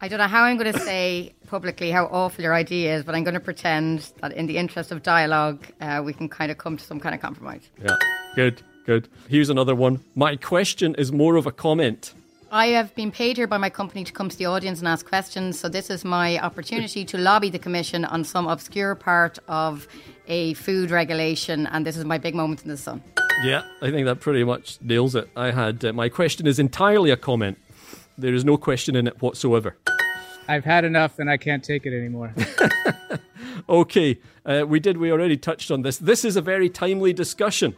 I 0.00 0.08
don't 0.08 0.18
know 0.18 0.28
how 0.28 0.44
I'm 0.44 0.56
going 0.56 0.72
to 0.72 0.80
say 0.80 1.34
publicly 1.46 1.90
how 1.90 2.06
awful 2.06 2.42
your 2.44 2.54
idea 2.54 2.96
is, 2.96 3.04
but 3.04 3.14
I'm 3.14 3.24
going 3.24 3.34
to 3.34 3.40
pretend 3.40 4.12
that 4.20 4.32
in 4.32 4.46
the 4.46 4.56
interest 4.56 4.92
of 4.92 5.02
dialogue, 5.02 5.66
uh, 5.80 6.02
we 6.04 6.12
can 6.12 6.28
kind 6.28 6.50
of 6.50 6.58
come 6.58 6.76
to 6.76 6.84
some 6.84 7.00
kind 7.00 7.14
of 7.14 7.20
compromise. 7.20 7.70
Yeah. 7.82 7.96
Good. 8.34 8.62
Good. 8.84 9.08
Here's 9.28 9.50
another 9.50 9.74
one. 9.74 10.00
My 10.14 10.36
question 10.36 10.94
is 10.94 11.10
more 11.10 11.36
of 11.36 11.46
a 11.46 11.52
comment. 11.52 12.12
I 12.50 12.66
have 12.68 12.94
been 12.94 13.10
paid 13.10 13.36
here 13.36 13.46
by 13.46 13.58
my 13.58 13.70
company 13.70 14.04
to 14.04 14.12
come 14.12 14.28
to 14.28 14.36
the 14.36 14.46
audience 14.46 14.78
and 14.78 14.86
ask 14.86 15.06
questions, 15.06 15.58
so 15.58 15.68
this 15.68 15.90
is 15.90 16.04
my 16.04 16.38
opportunity 16.38 17.04
to 17.04 17.18
lobby 17.18 17.50
the 17.50 17.58
Commission 17.58 18.04
on 18.04 18.22
some 18.22 18.46
obscure 18.46 18.94
part 18.94 19.38
of 19.48 19.88
a 20.28 20.54
food 20.54 20.90
regulation, 20.90 21.66
and 21.66 21.84
this 21.84 21.96
is 21.96 22.04
my 22.04 22.18
big 22.18 22.34
moment 22.34 22.62
in 22.62 22.68
the 22.68 22.76
sun. 22.76 23.02
Yeah, 23.44 23.64
I 23.82 23.90
think 23.90 24.06
that 24.06 24.20
pretty 24.20 24.44
much 24.44 24.78
nails 24.80 25.14
it. 25.14 25.28
I 25.36 25.50
had 25.50 25.84
uh, 25.84 25.92
my 25.92 26.08
question 26.08 26.46
is 26.46 26.58
entirely 26.58 27.10
a 27.10 27.16
comment. 27.16 27.58
There 28.16 28.32
is 28.32 28.44
no 28.44 28.56
question 28.56 28.94
in 28.94 29.06
it 29.06 29.20
whatsoever. 29.20 29.76
I've 30.48 30.64
had 30.64 30.84
enough 30.84 31.18
and 31.18 31.28
I 31.28 31.36
can't 31.36 31.64
take 31.64 31.84
it 31.84 31.96
anymore. 31.96 32.32
Okay, 33.68 34.18
uh, 34.44 34.64
we 34.66 34.78
did. 34.78 34.96
We 34.96 35.10
already 35.10 35.36
touched 35.36 35.70
on 35.70 35.82
this. 35.82 35.98
This 35.98 36.24
is 36.24 36.36
a 36.36 36.40
very 36.40 36.68
timely 36.68 37.12
discussion. 37.12 37.74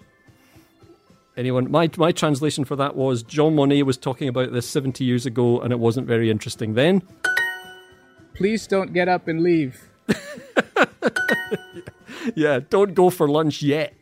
Anyone? 1.39 1.71
My 1.71 1.89
my 1.97 2.13
translation 2.13 2.65
for 2.67 2.77
that 2.77 2.97
was 2.97 3.23
John 3.23 3.55
Monnet 3.55 3.85
was 3.85 3.97
talking 3.97 4.29
about 4.29 4.53
this 4.53 4.69
70 4.69 5.05
years 5.05 5.25
ago, 5.25 5.61
and 5.61 5.73
it 5.73 5.79
wasn't 5.79 6.07
very 6.07 6.31
interesting 6.31 6.75
then. 6.75 7.03
Please 8.35 8.67
don't 8.67 8.93
get 8.93 9.09
up 9.09 9.27
and 9.29 9.43
leave. 9.43 9.89
Yeah, 12.35 12.61
don't 12.69 12.95
go 12.95 13.09
for 13.11 13.27
lunch 13.29 13.63
yet. 13.63 13.95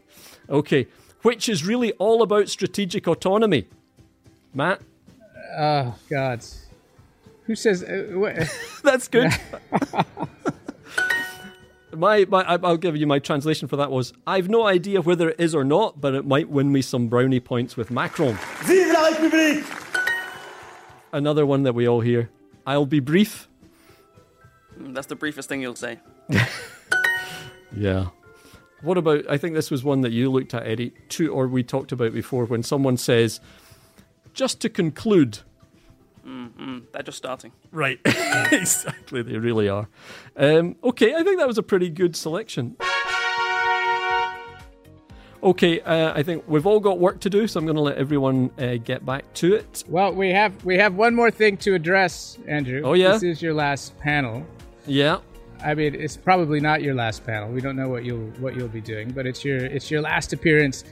Okay, 0.51 0.89
which 1.23 1.49
is 1.49 1.65
really 1.65 1.93
all 1.93 2.23
about 2.23 2.49
strategic 2.49 3.07
autonomy. 3.07 3.69
Matt, 4.53 4.81
Oh, 5.57 5.95
God. 6.11 6.45
Who 7.45 7.55
says. 7.55 7.83
Uh, 7.83 8.47
that's 8.83 9.09
good. 9.09 9.33
my, 11.97 12.25
my, 12.29 12.43
I- 12.43 12.59
I'll 12.63 12.77
give 12.77 12.97
you 12.97 13.07
my 13.07 13.19
translation 13.19 13.69
for 13.69 13.77
that 13.77 13.91
was 13.91 14.13
I've 14.27 14.49
no 14.49 14.67
idea 14.67 15.01
whether 15.03 15.31
it 15.31 15.41
is 15.41 15.55
or 15.55 15.65
not, 15.65 16.01
but 16.01 16.15
it 16.15 16.25
might 16.27 16.49
win 16.49 16.71
me 16.73 16.83
some 16.83 17.09
brownie 17.09 17.41
points 17.41 17.77
with 17.77 17.91
Macron. 17.91 18.39
Vive 18.65 18.93
la 18.93 19.11
République 19.11 19.83
Another 21.13 21.47
one 21.47 21.63
that 21.63 21.75
we 21.75 21.89
all 21.89 22.01
hear. 22.01 22.31
I'll 22.67 22.85
be 22.87 23.01
brief. 23.01 23.49
Mm, 24.79 24.93
That's 24.95 25.07
the 25.07 25.17
briefest 25.17 25.49
thing 25.49 25.61
you'll 25.63 25.77
say. 25.77 25.99
Yeah. 27.77 28.07
What 28.83 28.97
about? 28.97 29.29
I 29.29 29.37
think 29.37 29.55
this 29.55 29.71
was 29.71 29.83
one 29.85 30.01
that 30.03 30.13
you 30.13 30.31
looked 30.31 30.55
at, 30.55 30.67
Eddie, 30.67 30.93
too, 31.09 31.33
or 31.33 31.47
we 31.47 31.63
talked 31.63 31.93
about 31.93 32.13
before. 32.15 32.45
When 32.47 32.63
someone 32.63 32.97
says, 32.97 33.41
"Just 34.33 34.61
to 34.61 34.69
conclude," 34.71 35.41
They're 36.93 37.03
just 37.03 37.19
starting. 37.19 37.53
right? 37.71 38.01
exactly, 38.05 39.23
they 39.23 39.39
really 39.39 39.69
are. 39.69 39.89
Um, 40.37 40.77
okay, 40.83 41.15
I 41.15 41.23
think 41.23 41.39
that 41.39 41.47
was 41.47 41.59
a 41.59 41.63
pretty 41.63 41.89
good 41.89 42.17
selection. 42.17 42.77
Okay, 45.43 45.81
uh, 45.81 46.13
I 46.15 46.23
think 46.23 46.45
we've 46.49 46.67
all 46.67 46.81
got 46.81 46.99
work 46.99 47.21
to 47.21 47.31
do, 47.31 47.47
so 47.47 47.61
I'm 47.61 47.67
going 47.67 47.77
to 47.77 47.83
let 47.83 47.99
everyone 47.99 48.51
uh, 48.59 48.77
get 48.83 49.07
back 49.07 49.33
to 49.35 49.55
it. 49.55 49.85
well, 49.89 50.13
we 50.13 50.31
have 50.31 50.65
we 50.65 50.77
have 50.79 50.95
one 50.95 51.15
more 51.15 51.31
thing 51.31 51.57
to 51.59 51.75
address, 51.75 52.39
Andrew. 52.49 52.83
Oh, 52.85 52.95
yeah? 52.95 53.13
This 53.13 53.23
is 53.23 53.43
your 53.43 53.55
last 53.55 53.97
panel. 54.01 54.45
Yeah. 54.87 55.19
I 55.65 55.75
mean, 55.75 55.95
it's 55.95 56.17
probably 56.17 56.59
not 56.61 56.83
your 56.83 56.95
last 56.95 57.25
panel. 57.25 57.51
We 57.51 57.61
don't 57.61 57.77
know 57.77 57.89
what 57.89 58.05
you'll 58.05 58.31
what 58.41 58.57
you'll 58.57 58.69
be 58.69 58.81
doing, 58.81 59.11
but 59.11 59.27
it's 59.27 59.45
your 59.45 59.59
it's 59.59 59.91
your 59.91 60.01
last 60.01 60.33
appearance 60.33 60.85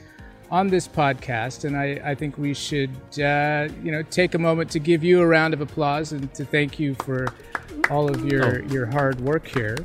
on 0.51 0.67
this 0.67 0.87
podcast, 0.87 1.65
and 1.65 1.75
I, 1.77 1.99
I 2.11 2.15
think 2.15 2.37
we 2.37 2.53
should 2.53 2.91
uh, 3.19 3.67
you 3.83 3.91
know 3.91 4.03
take 4.03 4.33
a 4.35 4.39
moment 4.39 4.69
to 4.71 4.79
give 4.79 5.03
you 5.03 5.21
a 5.21 5.27
round 5.27 5.53
of 5.53 5.61
applause 5.61 6.11
and 6.11 6.33
to 6.35 6.45
thank 6.45 6.79
you 6.79 6.95
for 6.95 7.27
all 7.89 8.09
of 8.09 8.25
your 8.25 8.61
Oh. 8.63 8.67
your 8.73 8.85
hard 8.85 9.19
work 9.21 9.47
here. 9.47 9.77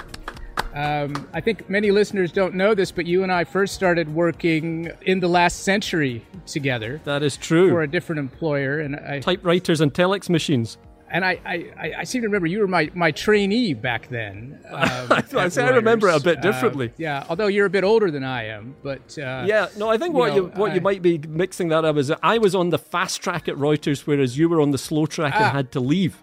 Um, 0.74 1.26
I 1.32 1.40
think 1.40 1.68
many 1.68 1.90
listeners 1.90 2.30
don't 2.30 2.54
know 2.54 2.74
this, 2.74 2.92
but 2.92 3.04
you 3.04 3.24
and 3.24 3.32
I 3.32 3.42
first 3.42 3.74
started 3.74 4.14
working 4.14 4.90
in 5.02 5.18
the 5.18 5.26
last 5.26 5.64
century 5.64 6.24
together 6.46 7.00
That 7.04 7.24
is 7.24 7.36
true. 7.36 7.70
for 7.70 7.82
a 7.82 7.88
different 7.88 8.20
employer, 8.20 8.78
and 8.78 8.94
I 8.96 9.18
Typewriters 9.20 9.80
and 9.80 9.92
telex 9.92 10.28
machines. 10.30 10.78
And 11.10 11.24
I, 11.24 11.40
I, 11.44 11.54
I- 11.78 11.94
I 11.98 12.04
seem 12.04 12.22
to 12.22 12.28
remember 12.28 12.46
you 12.46 12.60
were 12.60 12.68
my, 12.68 12.90
my 12.94 13.10
trainee 13.10 13.74
back 13.74 14.08
then. 14.08 14.58
Um, 14.70 15.12
I 15.36 15.48
say 15.48 15.62
I 15.64 15.70
remember 15.70 16.08
it 16.08 16.16
a 16.16 16.24
bit 16.24 16.38
Uh, 16.38 16.42
differently. 16.42 16.92
yeah, 16.96 17.24
although 17.28 17.48
you're 17.48 17.66
a 17.66 17.70
bit 17.70 17.84
older 17.84 18.10
than 18.10 18.24
I 18.24 18.44
am, 18.46 18.74
but 18.82 19.18
uh, 19.18 19.44
Yeah, 19.46 19.68
no, 19.76 19.88
I 19.90 19.98
think 19.98 20.12
you 20.14 20.18
what 20.18 20.34
you 20.34 20.42
know, 20.42 20.48
what 20.54 20.74
you 20.74 20.80
might 20.80 21.02
be 21.02 21.18
mixing 21.18 21.68
that 21.68 21.84
up 21.84 21.96
is 21.96 22.12
I 22.22 22.38
was 22.38 22.54
on 22.54 22.70
the 22.70 22.78
fast 22.78 23.20
track 23.22 23.48
at 23.48 23.56
Reuters, 23.56 24.06
whereas 24.06 24.38
you 24.38 24.48
were 24.48 24.60
on 24.60 24.70
the 24.70 24.78
slow 24.78 25.06
track 25.06 25.34
and 25.34 25.44
Ah. 25.44 25.50
had 25.50 25.72
to 25.72 25.80
leave. 25.80 26.16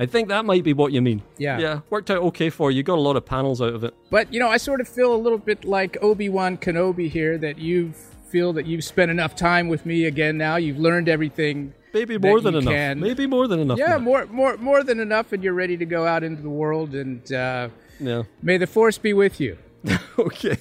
I 0.00 0.06
think 0.06 0.28
that 0.28 0.44
might 0.44 0.62
be 0.62 0.72
what 0.72 0.92
you 0.92 1.02
mean. 1.02 1.22
Yeah. 1.38 1.58
Yeah, 1.58 1.80
worked 1.90 2.08
out 2.08 2.18
okay 2.30 2.50
for 2.50 2.70
you. 2.70 2.84
Got 2.84 2.98
a 2.98 3.00
lot 3.00 3.16
of 3.16 3.24
panels 3.26 3.60
out 3.60 3.74
of 3.74 3.82
it. 3.82 3.94
But, 4.10 4.32
you 4.32 4.38
know, 4.38 4.48
I 4.48 4.56
sort 4.56 4.80
of 4.80 4.86
feel 4.88 5.12
a 5.12 5.18
little 5.18 5.38
bit 5.38 5.64
like 5.64 5.96
Obi 6.00 6.28
Wan 6.28 6.56
Kenobi 6.56 7.10
here 7.10 7.36
that 7.38 7.58
you 7.58 7.92
feel 8.30 8.52
that 8.52 8.64
you've 8.66 8.84
spent 8.84 9.10
enough 9.10 9.34
time 9.34 9.66
with 9.66 9.84
me 9.84 10.04
again 10.04 10.38
now. 10.38 10.54
You've 10.54 10.78
learned 10.78 11.08
everything. 11.08 11.74
Maybe 11.92 12.18
more 12.18 12.40
than 12.40 12.54
enough. 12.54 12.72
can. 12.72 13.00
Maybe 13.00 13.26
more 13.26 13.46
than 13.48 13.60
enough. 13.60 13.78
Yeah, 13.78 13.98
more, 13.98 14.26
more, 14.26 14.56
more 14.56 14.82
than 14.84 15.00
enough, 15.00 15.32
and 15.32 15.42
you're 15.42 15.54
ready 15.54 15.76
to 15.76 15.84
go 15.86 16.06
out 16.06 16.22
into 16.22 16.42
the 16.42 16.50
world. 16.50 16.94
And 16.94 17.30
uh, 17.32 17.68
Yeah. 18.00 18.22
may 18.42 18.56
the 18.58 18.66
force 18.66 18.98
be 18.98 19.12
with 19.12 19.40
you. 19.40 19.58
okay. 20.18 20.56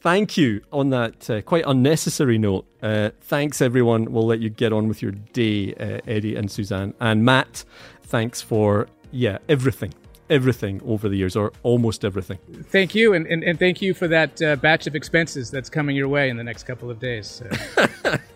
Thank 0.00 0.36
you 0.36 0.60
on 0.70 0.90
that 0.90 1.30
uh, 1.30 1.40
quite 1.42 1.64
unnecessary 1.66 2.36
note. 2.38 2.66
Uh, 2.82 3.10
thanks, 3.22 3.62
everyone. 3.62 4.12
We'll 4.12 4.26
let 4.26 4.40
you 4.40 4.50
get 4.50 4.72
on 4.72 4.86
with 4.86 5.00
your 5.02 5.12
day, 5.12 5.74
uh, 5.74 6.00
Eddie 6.06 6.36
and 6.36 6.50
Suzanne. 6.50 6.92
And 7.00 7.24
Matt, 7.24 7.64
thanks 8.02 8.42
for, 8.42 8.86
yeah, 9.10 9.38
everything. 9.48 9.94
Everything 10.30 10.80
over 10.86 11.08
the 11.08 11.16
years, 11.16 11.36
or 11.36 11.52
almost 11.62 12.02
everything. 12.04 12.38
Thank 12.70 12.94
you, 12.94 13.12
and, 13.12 13.26
and, 13.26 13.44
and 13.44 13.58
thank 13.58 13.82
you 13.82 13.92
for 13.92 14.08
that 14.08 14.40
uh, 14.40 14.56
batch 14.56 14.86
of 14.86 14.94
expenses 14.94 15.50
that's 15.50 15.68
coming 15.68 15.94
your 15.96 16.08
way 16.08 16.30
in 16.30 16.38
the 16.38 16.44
next 16.44 16.62
couple 16.62 16.90
of 16.90 16.98
days. 16.98 17.42
Uh, 17.76 18.16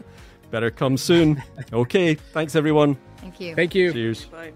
Better 0.50 0.70
come 0.70 0.96
soon. 0.96 1.42
okay. 1.72 2.14
Thanks, 2.14 2.56
everyone. 2.56 2.96
Thank 3.18 3.40
you. 3.40 3.54
thank 3.54 3.74
you. 3.74 3.92
Cheers. 3.92 4.24
Bye. 4.26 4.52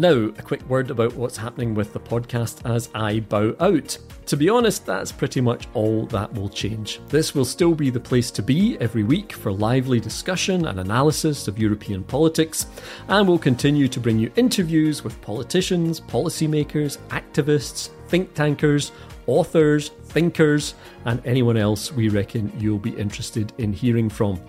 Now, 0.00 0.12
a 0.12 0.42
quick 0.42 0.66
word 0.66 0.90
about 0.90 1.14
what's 1.14 1.36
happening 1.36 1.74
with 1.74 1.92
the 1.92 2.00
podcast 2.00 2.64
as 2.64 2.88
I 2.94 3.20
bow 3.20 3.54
out. 3.60 3.98
To 4.26 4.36
be 4.36 4.48
honest, 4.48 4.86
that's 4.86 5.12
pretty 5.12 5.42
much 5.42 5.66
all 5.74 6.06
that 6.06 6.32
will 6.32 6.48
change. 6.48 7.00
This 7.08 7.34
will 7.34 7.44
still 7.44 7.74
be 7.74 7.90
the 7.90 8.00
place 8.00 8.30
to 8.30 8.42
be 8.42 8.78
every 8.78 9.02
week 9.02 9.34
for 9.34 9.52
lively 9.52 10.00
discussion 10.00 10.68
and 10.68 10.80
analysis 10.80 11.48
of 11.48 11.58
European 11.58 12.02
politics, 12.02 12.66
and 13.08 13.28
we'll 13.28 13.38
continue 13.38 13.88
to 13.88 14.00
bring 14.00 14.18
you 14.18 14.32
interviews 14.36 15.04
with 15.04 15.20
politicians, 15.20 16.00
policymakers, 16.00 16.96
activists, 17.08 17.90
think 18.08 18.32
tankers, 18.32 18.92
authors, 19.26 19.90
thinkers, 20.10 20.74
and 21.04 21.20
anyone 21.24 21.56
else 21.56 21.92
we 21.92 22.08
reckon 22.08 22.52
you'll 22.58 22.78
be 22.78 22.96
interested 22.96 23.52
in 23.58 23.72
hearing 23.72 24.08
from. 24.08 24.40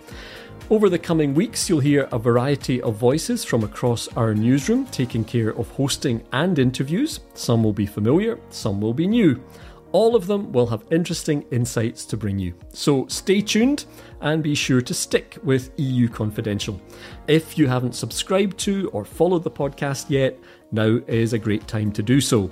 Over 0.70 0.90
the 0.90 1.00
coming 1.00 1.34
weeks, 1.34 1.68
you'll 1.68 1.82
hear 1.82 2.08
a 2.14 2.20
variety 2.20 2.82
of 2.82 2.96
voices 2.96 3.44
from 3.44 3.64
across 3.64 4.08
our 4.16 4.34
newsroom 4.34 4.86
taking 4.86 5.26
care 5.26 5.50
of 5.50 5.70
hosting 5.72 6.24
and 6.32 6.58
interviews. 6.58 7.20
Some 7.34 7.62
will 7.62 7.74
be 7.74 7.86
familiar, 7.86 8.40
some 8.50 8.80
will 8.80 8.94
be 8.94 9.06
new. 9.06 9.44
All 9.92 10.16
of 10.16 10.28
them 10.28 10.54
will 10.54 10.68
have 10.68 10.86
interesting 10.90 11.44
insights 11.52 12.06
to 12.06 12.16
bring 12.16 12.40
you. 12.40 12.54
So 12.72 13.06
stay 13.08 13.42
tuned 13.42 13.84
and 14.22 14.42
be 14.42 14.56
sure 14.56 14.82
to 14.82 14.94
stick 14.94 15.38
with 15.44 15.72
EU 15.78 16.08
Confidential. 16.08 16.80
If 17.28 17.58
you 17.58 17.68
haven't 17.68 17.96
subscribed 17.96 18.58
to 18.60 18.90
or 18.94 19.04
followed 19.04 19.44
the 19.44 19.52
podcast 19.52 20.10
yet, 20.10 20.40
now 20.72 21.02
is 21.08 21.34
a 21.34 21.40
great 21.40 21.68
time 21.68 21.92
to 21.92 22.02
do 22.02 22.22
so. 22.22 22.50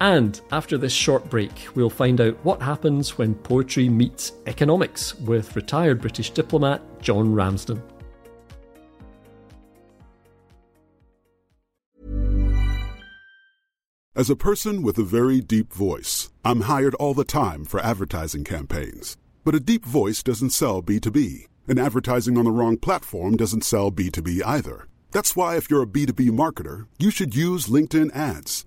And 0.00 0.40
after 0.50 0.78
this 0.78 0.94
short 0.94 1.28
break, 1.28 1.68
we'll 1.74 1.90
find 1.90 2.20
out 2.22 2.34
what 2.42 2.62
happens 2.62 3.18
when 3.18 3.34
poetry 3.34 3.90
meets 3.90 4.32
economics 4.46 5.14
with 5.20 5.54
retired 5.54 6.00
British 6.00 6.30
diplomat 6.30 6.80
John 7.02 7.34
Ramsden. 7.34 7.82
As 14.16 14.28
a 14.28 14.36
person 14.36 14.82
with 14.82 14.98
a 14.98 15.04
very 15.04 15.40
deep 15.40 15.72
voice, 15.72 16.30
I'm 16.44 16.62
hired 16.62 16.94
all 16.96 17.14
the 17.14 17.24
time 17.24 17.64
for 17.64 17.80
advertising 17.80 18.44
campaigns. 18.44 19.16
But 19.44 19.54
a 19.54 19.60
deep 19.60 19.84
voice 19.84 20.22
doesn't 20.22 20.50
sell 20.50 20.82
B2B, 20.82 21.46
and 21.68 21.78
advertising 21.78 22.36
on 22.36 22.44
the 22.44 22.50
wrong 22.50 22.76
platform 22.76 23.36
doesn't 23.36 23.64
sell 23.64 23.90
B2B 23.92 24.42
either. 24.44 24.88
That's 25.12 25.36
why, 25.36 25.56
if 25.56 25.70
you're 25.70 25.82
a 25.82 25.86
B2B 25.86 26.30
marketer, 26.30 26.86
you 26.98 27.10
should 27.10 27.34
use 27.34 27.68
LinkedIn 27.68 28.14
ads. 28.14 28.66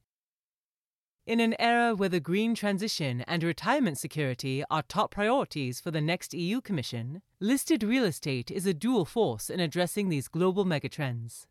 In 1.31 1.39
an 1.39 1.55
era 1.59 1.95
where 1.95 2.09
the 2.09 2.19
green 2.19 2.55
transition 2.55 3.21
and 3.21 3.41
retirement 3.41 3.97
security 3.97 4.65
are 4.69 4.83
top 4.83 5.11
priorities 5.11 5.79
for 5.79 5.89
the 5.89 6.01
next 6.01 6.33
EU 6.33 6.59
Commission, 6.59 7.21
listed 7.39 7.83
real 7.83 8.03
estate 8.03 8.51
is 8.51 8.65
a 8.65 8.73
dual 8.73 9.05
force 9.05 9.49
in 9.49 9.61
addressing 9.61 10.09
these 10.09 10.27
global 10.27 10.65
megatrends. 10.65 11.45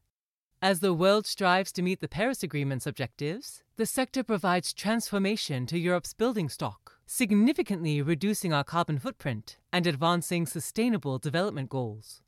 As 0.60 0.80
the 0.80 0.92
world 0.92 1.26
strives 1.26 1.72
to 1.72 1.80
meet 1.80 2.02
the 2.02 2.08
Paris 2.08 2.42
Agreement's 2.42 2.86
objectives, 2.86 3.62
the 3.76 3.86
sector 3.86 4.22
provides 4.22 4.74
transformation 4.74 5.64
to 5.64 5.78
Europe's 5.78 6.12
building 6.12 6.50
stock, 6.50 6.98
significantly 7.06 8.02
reducing 8.02 8.52
our 8.52 8.64
carbon 8.64 8.98
footprint 8.98 9.56
and 9.72 9.86
advancing 9.86 10.44
sustainable 10.44 11.18
development 11.18 11.70
goals. 11.70 12.20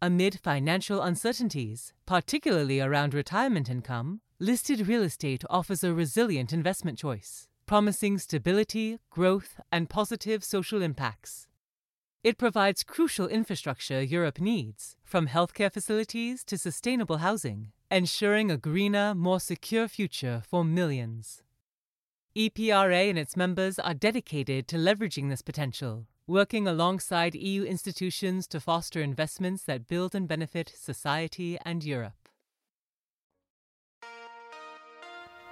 Amid 0.00 0.40
financial 0.40 1.02
uncertainties, 1.02 1.92
particularly 2.06 2.80
around 2.80 3.12
retirement 3.12 3.68
income, 3.68 4.22
listed 4.42 4.88
real 4.88 5.02
estate 5.02 5.44
offers 5.50 5.84
a 5.84 5.92
resilient 5.92 6.50
investment 6.50 6.98
choice, 6.98 7.46
promising 7.66 8.16
stability, 8.16 8.98
growth, 9.10 9.60
and 9.70 9.90
positive 9.90 10.42
social 10.42 10.80
impacts. 10.80 11.46
It 12.24 12.38
provides 12.38 12.82
crucial 12.82 13.28
infrastructure 13.28 14.02
Europe 14.02 14.40
needs, 14.40 14.96
from 15.04 15.28
healthcare 15.28 15.70
facilities 15.70 16.42
to 16.44 16.56
sustainable 16.56 17.18
housing, 17.18 17.72
ensuring 17.90 18.50
a 18.50 18.56
greener, 18.56 19.14
more 19.14 19.40
secure 19.40 19.86
future 19.88 20.42
for 20.48 20.64
millions. 20.64 21.42
EPRA 22.34 23.10
and 23.10 23.18
its 23.18 23.36
members 23.36 23.78
are 23.78 23.92
dedicated 23.92 24.66
to 24.68 24.76
leveraging 24.76 25.28
this 25.28 25.42
potential, 25.42 26.06
working 26.26 26.66
alongside 26.66 27.34
EU 27.34 27.64
institutions 27.64 28.46
to 28.46 28.58
foster 28.58 29.02
investments 29.02 29.64
that 29.64 29.86
build 29.86 30.14
and 30.14 30.26
benefit 30.26 30.72
society 30.74 31.58
and 31.62 31.84
Europe. 31.84 32.19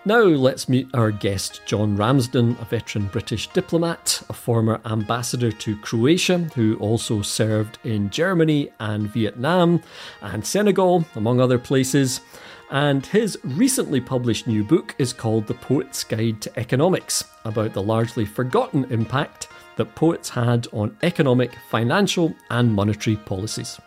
Now 0.08 0.22
let's 0.22 0.70
meet 0.70 0.88
our 0.94 1.10
guest, 1.10 1.60
John 1.66 1.94
Ramsden, 1.94 2.56
a 2.62 2.64
veteran 2.64 3.08
British 3.08 3.46
diplomat, 3.48 4.22
a 4.30 4.32
former 4.32 4.80
ambassador 4.86 5.52
to 5.52 5.76
Croatia, 5.76 6.38
who 6.54 6.78
also 6.78 7.20
served 7.20 7.76
in 7.84 8.08
Germany 8.08 8.70
and 8.80 9.12
Vietnam 9.12 9.82
and 10.22 10.46
Senegal, 10.46 11.04
among 11.14 11.42
other 11.42 11.58
places. 11.58 12.22
And 12.70 13.04
his 13.04 13.38
recently 13.44 14.00
published 14.00 14.46
new 14.46 14.64
book 14.64 14.94
is 14.96 15.12
called 15.12 15.46
The 15.46 15.52
Poet's 15.52 16.04
Guide 16.04 16.40
to 16.40 16.58
Economics, 16.58 17.24
about 17.44 17.74
the 17.74 17.82
largely 17.82 18.24
forgotten 18.24 18.84
impact 18.84 19.48
that 19.76 19.94
poets 19.94 20.30
had 20.30 20.68
on 20.72 20.96
economic, 21.02 21.52
financial, 21.68 22.34
and 22.48 22.72
monetary 22.72 23.16
policies. 23.16 23.78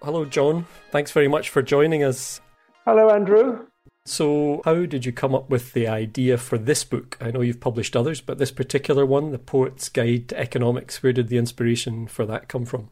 Hello, 0.00 0.26
John. 0.26 0.66
Thanks 0.92 1.10
very 1.10 1.26
much 1.26 1.48
for 1.48 1.60
joining 1.60 2.04
us. 2.04 2.40
Hello, 2.84 3.10
Andrew. 3.10 3.66
So, 4.06 4.60
how 4.66 4.84
did 4.84 5.06
you 5.06 5.12
come 5.12 5.34
up 5.34 5.48
with 5.48 5.72
the 5.72 5.88
idea 5.88 6.36
for 6.36 6.58
this 6.58 6.84
book? 6.84 7.16
I 7.22 7.30
know 7.30 7.40
you've 7.40 7.60
published 7.60 7.96
others, 7.96 8.20
but 8.20 8.36
this 8.36 8.50
particular 8.50 9.06
one, 9.06 9.30
The 9.30 9.38
Poet's 9.38 9.88
Guide 9.88 10.28
to 10.28 10.38
Economics, 10.38 11.02
where 11.02 11.14
did 11.14 11.28
the 11.28 11.38
inspiration 11.38 12.06
for 12.06 12.26
that 12.26 12.46
come 12.46 12.66
from? 12.66 12.90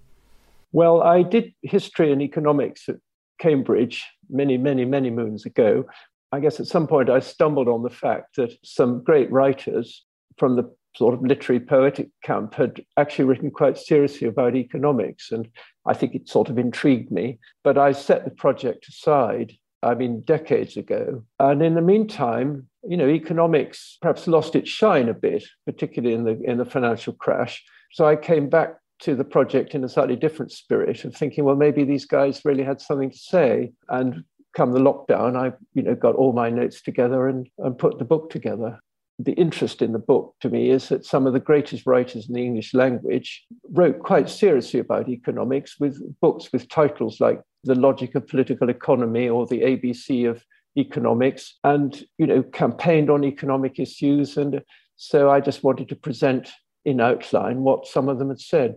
Well, 0.72 1.02
I 1.02 1.22
did 1.22 1.52
history 1.60 2.12
and 2.12 2.22
economics 2.22 2.88
at 2.88 2.96
Cambridge 3.38 4.06
many, 4.30 4.56
many, 4.56 4.86
many 4.86 5.10
moons 5.10 5.44
ago. 5.44 5.84
I 6.32 6.40
guess 6.40 6.58
at 6.60 6.66
some 6.66 6.86
point 6.86 7.10
I 7.10 7.20
stumbled 7.20 7.68
on 7.68 7.82
the 7.82 7.90
fact 7.90 8.36
that 8.36 8.56
some 8.64 9.04
great 9.04 9.30
writers 9.30 10.04
from 10.38 10.56
the 10.56 10.74
sort 10.96 11.12
of 11.12 11.20
literary 11.22 11.60
poetic 11.60 12.08
camp 12.22 12.54
had 12.54 12.82
actually 12.96 13.26
written 13.26 13.50
quite 13.50 13.76
seriously 13.76 14.28
about 14.28 14.56
economics. 14.56 15.30
And 15.30 15.46
I 15.84 15.92
think 15.92 16.14
it 16.14 16.26
sort 16.26 16.48
of 16.48 16.58
intrigued 16.58 17.10
me. 17.10 17.38
But 17.64 17.76
I 17.76 17.92
set 17.92 18.24
the 18.24 18.30
project 18.30 18.88
aside 18.88 19.52
I 19.82 19.94
mean, 19.94 20.20
decades 20.20 20.76
ago. 20.76 21.24
And 21.40 21.62
in 21.62 21.74
the 21.74 21.80
meantime, 21.80 22.68
you 22.88 22.96
know, 22.96 23.08
economics 23.08 23.98
perhaps 24.00 24.26
lost 24.26 24.54
its 24.54 24.70
shine 24.70 25.08
a 25.08 25.14
bit, 25.14 25.44
particularly 25.66 26.14
in 26.14 26.24
the 26.24 26.40
in 26.44 26.58
the 26.58 26.64
financial 26.64 27.12
crash. 27.12 27.62
So 27.92 28.06
I 28.06 28.16
came 28.16 28.48
back 28.48 28.76
to 29.00 29.14
the 29.14 29.24
project 29.24 29.74
in 29.74 29.82
a 29.82 29.88
slightly 29.88 30.16
different 30.16 30.52
spirit 30.52 31.04
of 31.04 31.14
thinking, 31.14 31.44
well, 31.44 31.56
maybe 31.56 31.84
these 31.84 32.04
guys 32.04 32.44
really 32.44 32.62
had 32.62 32.80
something 32.80 33.10
to 33.10 33.18
say. 33.18 33.72
And 33.88 34.24
come 34.56 34.72
the 34.72 34.80
lockdown, 34.80 35.36
I 35.36 35.52
you 35.74 35.82
know 35.82 35.94
got 35.94 36.14
all 36.14 36.32
my 36.32 36.50
notes 36.50 36.82
together 36.82 37.28
and, 37.28 37.48
and 37.58 37.78
put 37.78 37.98
the 37.98 38.04
book 38.04 38.30
together. 38.30 38.78
The 39.18 39.32
interest 39.32 39.82
in 39.82 39.92
the 39.92 39.98
book 39.98 40.34
to 40.40 40.48
me 40.48 40.70
is 40.70 40.88
that 40.88 41.04
some 41.04 41.26
of 41.26 41.32
the 41.32 41.40
greatest 41.40 41.86
writers 41.86 42.28
in 42.28 42.34
the 42.34 42.44
English 42.44 42.74
language 42.74 43.44
wrote 43.70 44.00
quite 44.00 44.28
seriously 44.28 44.80
about 44.80 45.08
economics 45.08 45.78
with 45.78 46.00
books 46.20 46.52
with 46.52 46.68
titles 46.68 47.20
like 47.20 47.40
The 47.64 47.74
Logic 47.74 48.14
of 48.14 48.26
Political 48.26 48.70
Economy 48.70 49.28
or 49.28 49.46
The 49.46 49.62
ABC 49.62 50.28
of 50.28 50.44
Economics 50.76 51.58
and 51.64 52.04
you 52.16 52.26
know 52.26 52.42
campaigned 52.42 53.10
on 53.10 53.24
economic 53.24 53.78
issues 53.78 54.38
and 54.38 54.62
so 54.96 55.30
I 55.30 55.40
just 55.40 55.62
wanted 55.62 55.88
to 55.90 55.96
present 55.96 56.50
in 56.84 57.00
outline 57.00 57.60
what 57.60 57.86
some 57.86 58.08
of 58.08 58.18
them 58.18 58.28
had 58.28 58.40
said. 58.40 58.76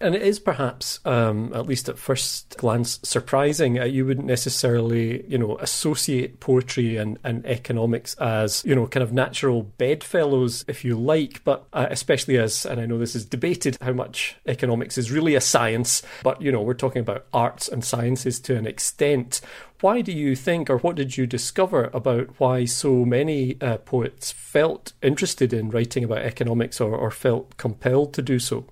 And 0.00 0.14
it 0.14 0.22
is 0.22 0.38
perhaps, 0.38 1.00
um, 1.04 1.52
at 1.54 1.66
least 1.66 1.88
at 1.88 1.98
first 1.98 2.56
glance, 2.56 2.98
surprising. 3.02 3.78
Uh, 3.78 3.84
you 3.84 4.06
wouldn't 4.06 4.26
necessarily, 4.26 5.26
you 5.26 5.38
know, 5.38 5.58
associate 5.58 6.40
poetry 6.40 6.96
and, 6.96 7.18
and 7.22 7.44
economics 7.44 8.14
as, 8.14 8.64
you 8.64 8.74
know, 8.74 8.86
kind 8.86 9.02
of 9.02 9.12
natural 9.12 9.62
bedfellows, 9.62 10.64
if 10.68 10.84
you 10.84 10.98
like. 10.98 11.44
But 11.44 11.66
uh, 11.72 11.86
especially 11.90 12.38
as, 12.38 12.64
and 12.64 12.80
I 12.80 12.86
know 12.86 12.98
this 12.98 13.14
is 13.14 13.26
debated, 13.26 13.76
how 13.80 13.92
much 13.92 14.36
economics 14.46 14.96
is 14.96 15.10
really 15.10 15.34
a 15.34 15.40
science. 15.40 16.02
But, 16.22 16.40
you 16.40 16.50
know, 16.50 16.62
we're 16.62 16.74
talking 16.74 17.00
about 17.00 17.26
arts 17.32 17.68
and 17.68 17.84
sciences 17.84 18.40
to 18.40 18.56
an 18.56 18.66
extent. 18.66 19.40
Why 19.80 20.02
do 20.02 20.12
you 20.12 20.36
think, 20.36 20.68
or 20.68 20.78
what 20.78 20.96
did 20.96 21.16
you 21.16 21.26
discover 21.26 21.90
about 21.94 22.38
why 22.38 22.66
so 22.66 23.04
many 23.04 23.56
uh, 23.62 23.78
poets 23.78 24.30
felt 24.30 24.92
interested 25.02 25.54
in 25.54 25.70
writing 25.70 26.04
about 26.04 26.18
economics 26.18 26.80
or, 26.80 26.94
or 26.94 27.10
felt 27.10 27.56
compelled 27.56 28.12
to 28.14 28.22
do 28.22 28.38
so? 28.38 28.66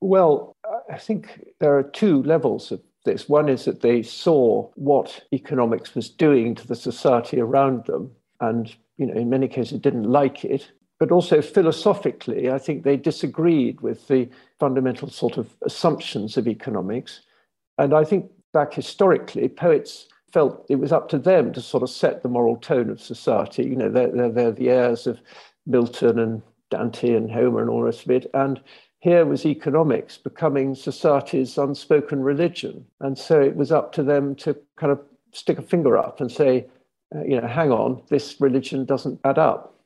Well, 0.00 0.56
I 0.90 0.98
think 0.98 1.44
there 1.58 1.76
are 1.76 1.82
two 1.82 2.22
levels 2.22 2.70
of 2.72 2.80
this. 3.04 3.28
One 3.28 3.48
is 3.48 3.64
that 3.64 3.80
they 3.82 4.02
saw 4.02 4.70
what 4.74 5.24
economics 5.32 5.94
was 5.94 6.10
doing 6.10 6.54
to 6.56 6.66
the 6.66 6.76
society 6.76 7.40
around 7.40 7.86
them, 7.86 8.10
and 8.40 8.74
you 8.98 9.06
know, 9.06 9.14
in 9.14 9.30
many 9.30 9.48
cases, 9.48 9.80
didn't 9.80 10.10
like 10.10 10.44
it. 10.44 10.70
But 10.98 11.12
also 11.12 11.42
philosophically, 11.42 12.50
I 12.50 12.58
think 12.58 12.82
they 12.82 12.96
disagreed 12.96 13.82
with 13.82 14.08
the 14.08 14.30
fundamental 14.58 15.10
sort 15.10 15.36
of 15.36 15.54
assumptions 15.62 16.38
of 16.38 16.48
economics. 16.48 17.20
And 17.76 17.92
I 17.92 18.04
think 18.04 18.30
back 18.54 18.72
historically, 18.72 19.48
poets 19.48 20.06
felt 20.32 20.64
it 20.70 20.76
was 20.76 20.92
up 20.92 21.10
to 21.10 21.18
them 21.18 21.52
to 21.52 21.60
sort 21.60 21.82
of 21.82 21.90
set 21.90 22.22
the 22.22 22.30
moral 22.30 22.56
tone 22.56 22.88
of 22.88 23.00
society. 23.00 23.64
You 23.64 23.76
know, 23.76 23.90
they're, 23.90 24.10
they're, 24.10 24.30
they're 24.30 24.52
the 24.52 24.70
heirs 24.70 25.06
of 25.06 25.20
Milton 25.66 26.18
and 26.18 26.42
Dante 26.70 27.14
and 27.14 27.30
Homer 27.30 27.60
and 27.60 27.70
all 27.70 27.80
the 27.80 27.86
rest 27.86 28.04
of 28.04 28.10
it. 28.10 28.30
And 28.32 28.60
here 29.06 29.24
was 29.24 29.46
economics 29.46 30.18
becoming 30.18 30.74
society's 30.74 31.56
unspoken 31.56 32.24
religion. 32.24 32.84
And 32.98 33.16
so 33.16 33.40
it 33.40 33.54
was 33.54 33.70
up 33.70 33.92
to 33.92 34.02
them 34.02 34.34
to 34.36 34.56
kind 34.76 34.90
of 34.90 35.00
stick 35.30 35.60
a 35.60 35.62
finger 35.62 35.96
up 35.96 36.20
and 36.20 36.30
say, 36.30 36.66
uh, 37.14 37.22
you 37.22 37.40
know, 37.40 37.46
hang 37.46 37.70
on, 37.70 38.02
this 38.08 38.40
religion 38.40 38.84
doesn't 38.84 39.20
add 39.22 39.38
up. 39.38 39.76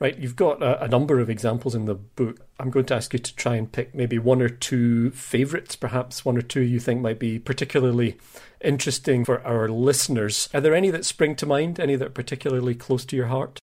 Right, 0.00 0.18
you've 0.18 0.34
got 0.34 0.64
a, 0.64 0.82
a, 0.82 0.88
number 0.88 1.20
of 1.20 1.30
examples 1.30 1.76
in 1.76 1.84
the 1.84 1.94
book. 1.94 2.40
I'm 2.58 2.70
going 2.70 2.86
to 2.86 2.96
ask 2.96 3.12
you 3.12 3.20
to 3.20 3.36
try 3.36 3.54
and 3.54 3.70
pick 3.70 3.94
maybe 3.94 4.18
one 4.18 4.42
or 4.42 4.48
two 4.48 5.12
favourites, 5.12 5.76
perhaps 5.76 6.24
one 6.24 6.36
or 6.36 6.42
two 6.42 6.60
you 6.60 6.80
think 6.80 7.00
might 7.00 7.20
be 7.20 7.38
particularly 7.38 8.18
interesting 8.60 9.24
for 9.24 9.46
our 9.46 9.68
listeners. 9.68 10.48
Are 10.52 10.60
there 10.60 10.74
any 10.74 10.90
that 10.90 11.04
spring 11.04 11.36
to 11.36 11.46
mind, 11.46 11.78
any 11.78 11.94
that 11.94 12.08
are 12.08 12.10
particularly 12.10 12.74
close 12.74 13.04
to 13.04 13.16
your 13.16 13.26
heart? 13.26 13.60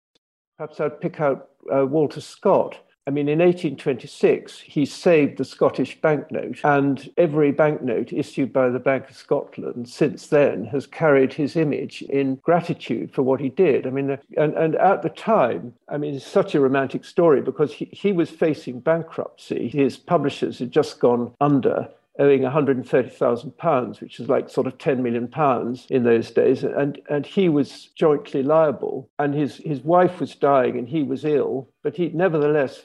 Perhaps 0.59 0.79
I'd 0.79 1.01
pick 1.01 1.23
out 1.23 1.49
uh, 1.75 1.87
Walter 1.87 2.21
Scott, 2.21 2.77
I 3.11 3.12
mean, 3.12 3.29
in 3.29 3.40
1826, 3.40 4.61
he 4.61 4.87
saved 4.87 5.38
the 5.38 5.44
Scottish 5.44 6.01
banknote, 6.01 6.61
and 6.62 7.11
every 7.16 7.51
banknote 7.51 8.12
issued 8.12 8.53
by 8.53 8.68
the 8.68 8.79
Bank 8.79 9.11
of 9.11 9.16
Scotland 9.16 9.88
since 9.88 10.29
then 10.29 10.66
has 10.66 10.87
carried 10.87 11.33
his 11.33 11.57
image 11.57 12.03
in 12.03 12.37
gratitude 12.37 13.12
for 13.12 13.25
what 13.25 13.40
he 13.40 13.49
did. 13.49 13.85
I 13.85 13.90
mean, 13.90 14.16
and, 14.37 14.55
and 14.55 14.77
at 14.77 15.03
the 15.03 15.09
time, 15.09 15.75
I 15.88 15.96
mean, 15.96 16.14
it's 16.14 16.25
such 16.25 16.55
a 16.55 16.61
romantic 16.61 17.05
story 17.05 17.42
because 17.42 17.73
he, 17.73 17.87
he 17.87 18.12
was 18.12 18.31
facing 18.31 18.79
bankruptcy. 18.79 19.66
His 19.66 19.96
publishers 19.96 20.61
had 20.61 20.70
just 20.70 21.01
gone 21.01 21.35
under 21.40 21.88
owing 22.20 22.42
130,000 22.42 23.57
pounds, 23.57 24.01
which 24.01 24.20
is 24.20 24.29
like 24.29 24.51
sort 24.51 24.66
of 24.66 24.79
10 24.79 25.03
million 25.03 25.27
pounds 25.27 25.87
in 25.90 26.05
those 26.05 26.31
days. 26.31 26.62
And, 26.62 27.01
and 27.09 27.25
he 27.25 27.49
was 27.49 27.88
jointly 27.94 28.42
liable. 28.42 29.09
And 29.18 29.35
his, 29.35 29.57
his 29.57 29.81
wife 29.81 30.20
was 30.20 30.35
dying 30.35 30.79
and 30.79 30.88
he 30.88 31.03
was 31.03 31.25
ill, 31.25 31.68
but 31.83 31.96
he 31.96 32.11
nevertheless 32.11 32.83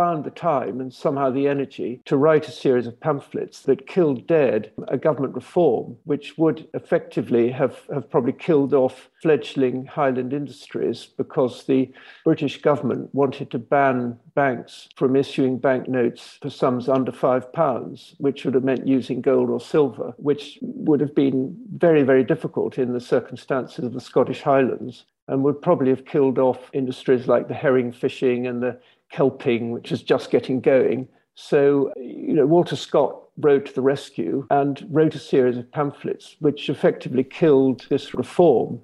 found 0.00 0.24
the 0.24 0.30
time 0.30 0.80
and 0.80 0.94
somehow 0.94 1.28
the 1.28 1.46
energy 1.46 2.00
to 2.06 2.16
write 2.16 2.48
a 2.48 2.50
series 2.50 2.86
of 2.86 2.98
pamphlets 3.00 3.60
that 3.60 3.86
killed 3.86 4.26
dead 4.26 4.72
a 4.88 4.96
government 4.96 5.34
reform, 5.34 5.94
which 6.04 6.38
would 6.38 6.66
effectively 6.72 7.50
have, 7.50 7.82
have 7.92 8.08
probably 8.08 8.32
killed 8.32 8.72
off 8.72 9.10
fledgling 9.20 9.84
Highland 9.84 10.32
industries 10.32 11.08
because 11.18 11.64
the 11.64 11.92
British 12.24 12.62
government 12.62 13.14
wanted 13.14 13.50
to 13.50 13.58
ban 13.58 14.18
banks 14.34 14.88
from 14.96 15.16
issuing 15.16 15.58
banknotes 15.58 16.38
for 16.40 16.48
sums 16.48 16.88
under 16.88 17.12
five 17.12 17.52
pounds, 17.52 18.14
which 18.16 18.46
would 18.46 18.54
have 18.54 18.64
meant 18.64 18.88
using 18.88 19.20
gold 19.20 19.50
or 19.50 19.60
silver, 19.60 20.14
which 20.16 20.58
would 20.62 21.00
have 21.00 21.14
been 21.14 21.54
very, 21.76 22.04
very 22.04 22.24
difficult 22.24 22.78
in 22.78 22.94
the 22.94 23.00
circumstances 23.00 23.84
of 23.84 23.92
the 23.92 24.00
Scottish 24.00 24.40
Highlands 24.40 25.04
and 25.28 25.44
would 25.44 25.60
probably 25.60 25.90
have 25.90 26.06
killed 26.06 26.38
off 26.38 26.70
industries 26.72 27.28
like 27.28 27.48
the 27.48 27.54
herring 27.54 27.92
fishing 27.92 28.46
and 28.46 28.62
the 28.62 28.80
kelping, 29.12 29.70
which 29.70 29.92
is 29.92 30.02
just 30.02 30.30
getting 30.30 30.60
going. 30.60 31.08
So, 31.34 31.92
you 31.96 32.34
know, 32.34 32.46
Walter 32.46 32.76
Scott 32.76 33.16
rode 33.38 33.66
to 33.66 33.72
the 33.72 33.80
rescue 33.80 34.46
and 34.50 34.86
wrote 34.90 35.14
a 35.14 35.18
series 35.18 35.56
of 35.56 35.70
pamphlets 35.72 36.36
which 36.40 36.68
effectively 36.68 37.24
killed 37.24 37.86
this 37.88 38.14
reform. 38.14 38.80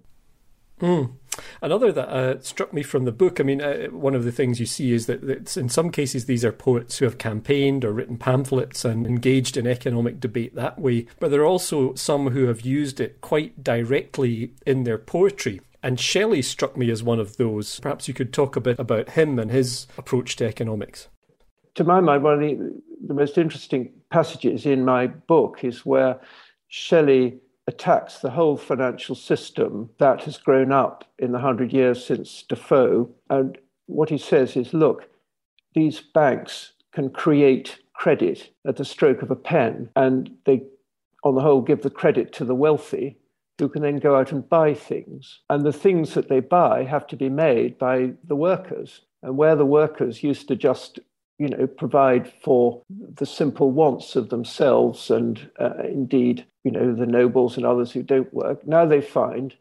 Mm. 0.80 1.12
Another 1.60 1.92
that 1.92 2.08
uh, 2.08 2.40
struck 2.40 2.72
me 2.72 2.82
from 2.82 3.04
the 3.04 3.12
book, 3.12 3.40
I 3.40 3.42
mean, 3.42 3.60
uh, 3.60 3.86
one 3.86 4.14
of 4.14 4.24
the 4.24 4.32
things 4.32 4.58
you 4.58 4.66
see 4.66 4.92
is 4.92 5.06
that 5.06 5.56
in 5.56 5.68
some 5.68 5.90
cases 5.90 6.24
these 6.24 6.44
are 6.44 6.52
poets 6.52 6.98
who 6.98 7.04
have 7.04 7.18
campaigned 7.18 7.84
or 7.84 7.92
written 7.92 8.16
pamphlets 8.16 8.84
and 8.84 9.06
engaged 9.06 9.56
in 9.56 9.66
economic 9.66 10.20
debate 10.20 10.54
that 10.54 10.78
way, 10.78 11.06
but 11.20 11.30
there 11.30 11.42
are 11.42 11.46
also 11.46 11.94
some 11.94 12.30
who 12.30 12.46
have 12.46 12.62
used 12.62 13.00
it 13.00 13.20
quite 13.20 13.62
directly 13.62 14.52
in 14.64 14.84
their 14.84 14.98
poetry. 14.98 15.60
And 15.82 16.00
Shelley 16.00 16.42
struck 16.42 16.76
me 16.76 16.90
as 16.90 17.02
one 17.02 17.20
of 17.20 17.36
those. 17.36 17.80
Perhaps 17.80 18.08
you 18.08 18.14
could 18.14 18.32
talk 18.32 18.56
a 18.56 18.60
bit 18.60 18.78
about 18.78 19.10
him 19.10 19.38
and 19.38 19.50
his 19.50 19.86
approach 19.96 20.36
to 20.36 20.46
economics. 20.46 21.08
To 21.76 21.84
my 21.84 22.00
mind, 22.00 22.22
one 22.22 22.34
of 22.34 22.40
the, 22.40 22.82
the 23.06 23.14
most 23.14 23.38
interesting 23.38 23.92
passages 24.10 24.66
in 24.66 24.84
my 24.84 25.06
book 25.06 25.62
is 25.62 25.84
where 25.84 26.18
Shelley 26.68 27.38
attacks 27.66 28.18
the 28.18 28.30
whole 28.30 28.56
financial 28.56 29.14
system 29.14 29.90
that 29.98 30.22
has 30.22 30.38
grown 30.38 30.72
up 30.72 31.04
in 31.18 31.32
the 31.32 31.38
hundred 31.38 31.72
years 31.72 32.04
since 32.04 32.44
Defoe. 32.48 33.10
And 33.28 33.58
what 33.86 34.08
he 34.08 34.18
says 34.18 34.56
is 34.56 34.72
look, 34.72 35.08
these 35.74 36.00
banks 36.00 36.72
can 36.92 37.10
create 37.10 37.78
credit 37.92 38.50
at 38.66 38.76
the 38.76 38.84
stroke 38.84 39.22
of 39.22 39.30
a 39.30 39.36
pen, 39.36 39.88
and 39.96 40.30
they, 40.44 40.62
on 41.24 41.34
the 41.34 41.40
whole, 41.40 41.60
give 41.60 41.82
the 41.82 41.90
credit 41.90 42.32
to 42.34 42.44
the 42.44 42.54
wealthy 42.54 43.18
who 43.58 43.68
can 43.68 43.82
then 43.82 43.98
go 43.98 44.16
out 44.16 44.32
and 44.32 44.48
buy 44.48 44.74
things. 44.74 45.40
And 45.48 45.64
the 45.64 45.72
things 45.72 46.14
that 46.14 46.28
they 46.28 46.40
buy 46.40 46.84
have 46.84 47.06
to 47.08 47.16
be 47.16 47.28
made 47.28 47.78
by 47.78 48.12
the 48.24 48.36
workers. 48.36 49.02
And 49.22 49.36
where 49.36 49.56
the 49.56 49.64
workers 49.64 50.22
used 50.22 50.48
to 50.48 50.56
just 50.56 51.00
you 51.38 51.48
know, 51.48 51.66
provide 51.66 52.32
for 52.42 52.82
the 52.88 53.26
simple 53.26 53.70
wants 53.70 54.16
of 54.16 54.30
themselves 54.30 55.10
and 55.10 55.50
uh, 55.60 55.82
indeed, 55.84 56.46
you 56.64 56.70
know, 56.70 56.94
the 56.94 57.06
nobles 57.06 57.56
and 57.56 57.66
others 57.66 57.92
who 57.92 58.02
don't 58.02 58.32
work. 58.32 58.66
Now 58.66 58.86
they 58.86 59.02
find, 59.02 59.54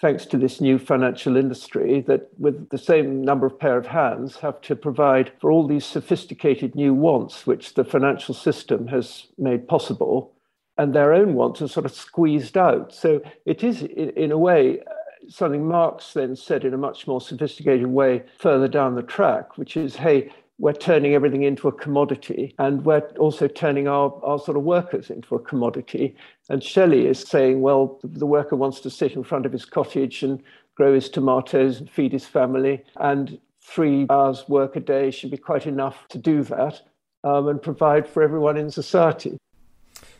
thanks 0.00 0.26
to 0.26 0.36
this 0.36 0.60
new 0.60 0.78
financial 0.78 1.36
industry, 1.36 2.02
that 2.02 2.28
with 2.38 2.68
the 2.70 2.78
same 2.78 3.22
number 3.22 3.46
of 3.46 3.58
pair 3.58 3.76
of 3.76 3.88
hands, 3.88 4.36
have 4.36 4.60
to 4.62 4.76
provide 4.76 5.32
for 5.40 5.50
all 5.50 5.66
these 5.66 5.84
sophisticated 5.84 6.76
new 6.76 6.94
wants 6.94 7.46
which 7.46 7.74
the 7.74 7.84
financial 7.84 8.34
system 8.34 8.86
has 8.88 9.26
made 9.36 9.66
possible 9.66 10.32
and 10.78 10.94
their 10.94 11.12
own 11.12 11.34
wants 11.34 11.60
are 11.60 11.68
sort 11.68 11.84
of 11.84 11.92
squeezed 11.92 12.56
out. 12.56 12.94
So 12.94 13.20
it 13.44 13.64
is, 13.64 13.82
in, 13.82 14.30
a 14.30 14.38
way, 14.38 14.80
something 15.28 15.66
Marx 15.66 16.12
then 16.12 16.36
said 16.36 16.64
in 16.64 16.72
a 16.72 16.78
much 16.78 17.06
more 17.06 17.20
sophisticated 17.20 17.88
way 17.88 18.22
further 18.38 18.68
down 18.68 18.94
the 18.94 19.02
track, 19.02 19.58
which 19.58 19.76
is, 19.76 19.96
hey, 19.96 20.30
we're 20.60 20.72
turning 20.72 21.14
everything 21.14 21.42
into 21.42 21.68
a 21.68 21.72
commodity 21.72 22.54
and 22.58 22.84
we're 22.84 23.06
also 23.18 23.46
turning 23.46 23.86
our, 23.86 24.18
our 24.24 24.38
sort 24.38 24.56
of 24.56 24.64
workers 24.64 25.10
into 25.10 25.34
a 25.34 25.40
commodity. 25.40 26.16
And 26.48 26.62
Shelley 26.62 27.06
is 27.06 27.20
saying, 27.20 27.60
well, 27.60 28.00
the 28.02 28.26
worker 28.26 28.56
wants 28.56 28.80
to 28.80 28.90
sit 28.90 29.12
in 29.12 29.22
front 29.22 29.46
of 29.46 29.52
his 29.52 29.64
cottage 29.64 30.22
and 30.22 30.42
grow 30.74 30.94
his 30.94 31.08
tomatoes 31.08 31.78
and 31.78 31.90
feed 31.90 32.12
his 32.12 32.26
family. 32.26 32.82
And 32.96 33.38
three 33.62 34.06
hours 34.10 34.48
work 34.48 34.74
a 34.74 34.80
day 34.80 35.10
should 35.10 35.30
be 35.30 35.36
quite 35.36 35.66
enough 35.66 36.06
to 36.08 36.18
do 36.18 36.42
that 36.44 36.80
um, 37.22 37.48
and 37.48 37.62
provide 37.62 38.08
for 38.08 38.22
everyone 38.22 38.56
in 38.56 38.70
society. 38.70 39.38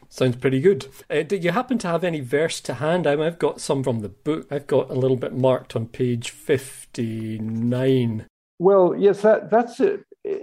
Sounds 0.08 0.36
pretty 0.36 0.60
good. 0.60 0.86
Uh, 1.10 1.22
do 1.22 1.36
you 1.36 1.52
happen 1.52 1.78
to 1.78 1.88
have 1.88 2.02
any 2.02 2.20
verse 2.20 2.60
to 2.62 2.74
hand? 2.74 3.06
I 3.06 3.16
have 3.22 3.38
got 3.38 3.60
some 3.60 3.82
from 3.82 4.00
the 4.00 4.08
book. 4.08 4.46
I've 4.50 4.66
got 4.66 4.90
a 4.90 4.94
little 4.94 5.16
bit 5.16 5.34
marked 5.34 5.76
on 5.76 5.86
page 5.86 6.30
59. 6.30 8.26
Well, 8.58 8.94
yes, 8.96 9.22
that, 9.22 9.50
that's 9.50 9.78
uh, 9.80 9.98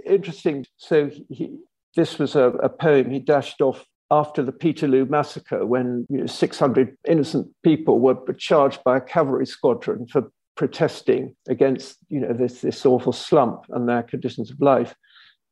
interesting. 0.06 0.64
So 0.76 1.10
he, 1.28 1.58
this 1.96 2.18
was 2.18 2.36
a, 2.36 2.50
a 2.50 2.68
poem 2.68 3.10
he 3.10 3.18
dashed 3.18 3.60
off 3.60 3.84
after 4.10 4.42
the 4.42 4.52
Peterloo 4.52 5.06
massacre, 5.06 5.66
when 5.66 6.06
you 6.08 6.18
know, 6.18 6.26
600 6.26 6.96
innocent 7.08 7.48
people 7.64 7.98
were 7.98 8.16
charged 8.34 8.84
by 8.84 8.98
a 8.98 9.00
cavalry 9.00 9.46
squadron 9.46 10.06
for 10.06 10.30
protesting 10.54 11.34
against 11.48 11.98
you 12.08 12.18
know 12.18 12.32
this 12.32 12.62
this 12.62 12.86
awful 12.86 13.12
slump 13.12 13.66
and 13.70 13.88
their 13.88 14.02
conditions 14.02 14.50
of 14.50 14.60
life. 14.60 14.94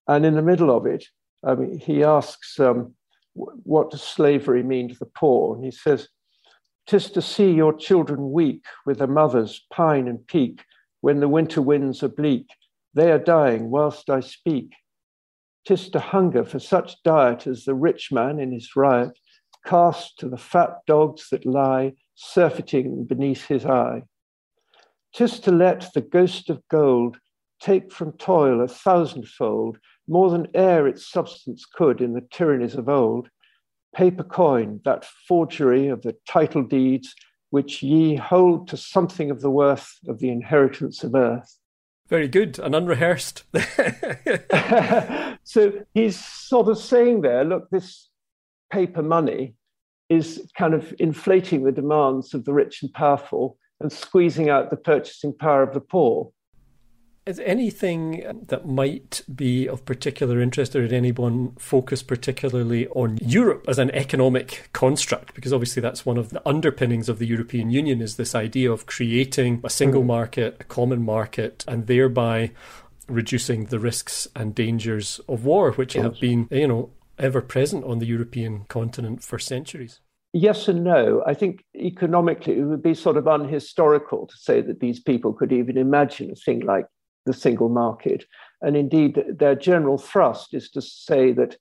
And 0.07 0.25
in 0.25 0.35
the 0.35 0.43
middle 0.43 0.75
of 0.75 0.87
it, 0.87 1.05
I 1.45 1.55
mean, 1.55 1.79
he 1.79 2.05
asks, 2.05 2.61
um, 2.61 2.95
"What 3.35 3.91
does 3.91 4.03
slavery 4.03 4.63
mean 4.63 4.89
to 4.91 4.99
the 4.99 5.07
poor?" 5.07 5.57
And 5.57 5.65
he 5.65 5.71
says, 5.71 6.09
"Tis 6.87 7.11
to 7.11 7.21
see 7.21 7.53
your 7.53 7.73
children 7.73 8.33
weak 8.33 8.65
with 8.87 8.99
their 8.99 9.09
mothers 9.09 9.67
pine 9.73 10.07
and 10.07 10.27
peak 10.27 10.65
when 11.01 11.21
the 11.21 11.29
winter 11.29 11.61
winds 11.61 12.03
are 12.03 12.09
bleak. 12.09 12.47
They 12.95 13.11
are 13.11 13.19
dying 13.19 13.71
whilst 13.71 14.09
I 14.09 14.21
speak." 14.21 14.75
Tis 15.67 15.89
to 15.91 15.99
hunger 15.99 16.45
for 16.45 16.59
such 16.59 17.03
diet 17.03 17.47
as 17.47 17.65
the 17.65 17.75
rich 17.75 18.13
man 18.13 18.39
in 18.39 18.53
his 18.53 18.77
riot 18.77 19.19
cast 19.65 20.19
to 20.19 20.29
the 20.29 20.37
fat 20.37 20.83
dogs 20.87 21.31
that 21.31 21.47
lie 21.47 21.95
surfeiting 22.15 23.05
beneath 23.05 23.47
his 23.47 23.67
eye. 23.67 24.03
Tis 25.13 25.41
to 25.41 25.51
let 25.51 25.93
the 25.93 26.03
ghost 26.03 26.51
of 26.51 26.67
gold 26.69 27.19
take 27.61 27.91
from 27.91 28.13
toil 28.13 28.61
a 28.61 28.69
thousandfold, 28.69 29.79
more 30.09 30.31
than 30.31 30.49
e'er 30.55 30.87
its 30.87 31.11
substance 31.11 31.65
could 31.65 32.01
in 32.01 32.13
the 32.13 32.27
tyrannies 32.33 32.75
of 32.75 32.89
old. 32.89 33.29
Paper 33.95 34.25
coin, 34.25 34.81
that 34.85 35.05
forgery 35.29 35.89
of 35.89 36.03
the 36.03 36.17
title 36.29 36.63
deeds, 36.63 37.15
which 37.51 37.83
ye 37.83 38.17
hold 38.17 38.69
to 38.69 38.77
something 38.77 39.31
of 39.31 39.41
the 39.41 39.51
worth 39.51 39.99
of 40.09 40.19
the 40.19 40.29
inheritance 40.29 41.05
of 41.05 41.15
earth. 41.15 41.59
Very 42.09 42.29
good 42.29 42.59
and 42.59 42.75
unrehearsed. 42.75 43.45
so 45.45 45.73
he's 45.95 46.23
sort 46.23 46.69
of 46.69 46.79
saying 46.79 47.23
there 47.23 47.45
look, 47.45 47.71
this 47.71 48.11
paper 48.71 49.03
money 49.03 49.55
is 50.11 50.51
kind 50.59 50.75
of 50.75 50.93
inflating 50.99 51.65
the 51.65 51.73
demands 51.73 52.35
of 52.35 52.45
the 52.45 52.53
rich 52.53 52.83
and 52.83 52.93
powerful 52.93 53.57
and 53.81 53.91
squeezing 53.91 54.51
out 54.51 54.71
the 54.71 54.77
purchasing 54.77 55.33
power 55.33 55.63
of 55.63 55.73
the 55.73 55.81
poor. 55.81 56.31
Is 57.27 57.41
anything 57.41 58.45
that 58.49 58.67
might 58.67 59.23
be 59.35 59.67
of 59.67 59.87
particular 59.87 60.43
interest, 60.43 60.77
or 60.77 60.83
did 60.83 60.93
anyone 60.93 61.55
focus 61.59 62.03
particularly 62.03 62.87
on 62.89 63.17
Europe 63.23 63.65
as 63.67 63.79
an 63.79 63.91
economic 63.93 64.69
construct? 64.75 65.35
Because 65.35 65.51
obviously 65.51 65.81
that's 65.81 66.05
one 66.05 66.19
of 66.19 66.31
the 66.31 66.47
underpinnings 66.47 67.09
of 67.09 67.19
the 67.19 67.27
European 67.27 67.71
Union 67.71 68.03
is 68.03 68.17
this 68.17 68.35
idea 68.35 68.71
of 68.71 68.85
creating 68.85 69.63
a 69.65 69.71
single 69.71 70.03
mm. 70.03 70.07
market, 70.07 70.59
a 70.61 70.65
common 70.65 71.03
market, 71.03 71.65
and 71.67 71.87
thereby 71.87 72.51
reducing 73.09 73.67
the 73.67 73.79
risks 73.79 74.29
and 74.37 74.55
dangers 74.55 75.19
of 75.27 75.47
war, 75.47 75.73
which 75.73 75.95
have 75.95 76.21
been, 76.21 76.47
you 76.51 76.69
know, 76.69 76.91
ever 77.19 77.41
present 77.41 77.85
on 77.85 78.01
the 78.01 78.07
European 78.07 78.67
continent 78.69 79.23
for 79.23 79.39
centuries. 79.39 80.01
Yes 80.35 80.69
and 80.69 80.83
no. 80.85 81.23
I 81.25 81.33
think 81.33 81.65
economically 81.77 82.59
it 82.59 82.65
would 82.65 82.83
be 82.83 82.93
sort 82.93 83.17
of 83.17 83.25
unhistorical 83.25 84.29
to 84.29 84.37
say 84.37 84.61
that 84.61 84.81
these 84.81 85.01
people 85.01 85.33
could 85.33 85.53
even 85.53 85.79
imagine 85.79 86.31
a 86.31 86.35
thing 86.35 86.61
like 86.61 86.87
the 87.27 87.33
single 87.33 87.69
market. 87.69 88.25
And 88.63 88.77
indeed, 88.77 89.23
their 89.39 89.55
general 89.55 89.99
thrust 89.99 90.55
is 90.55 90.71
to 90.71 90.83
say 90.83 91.33
that, 91.33 91.57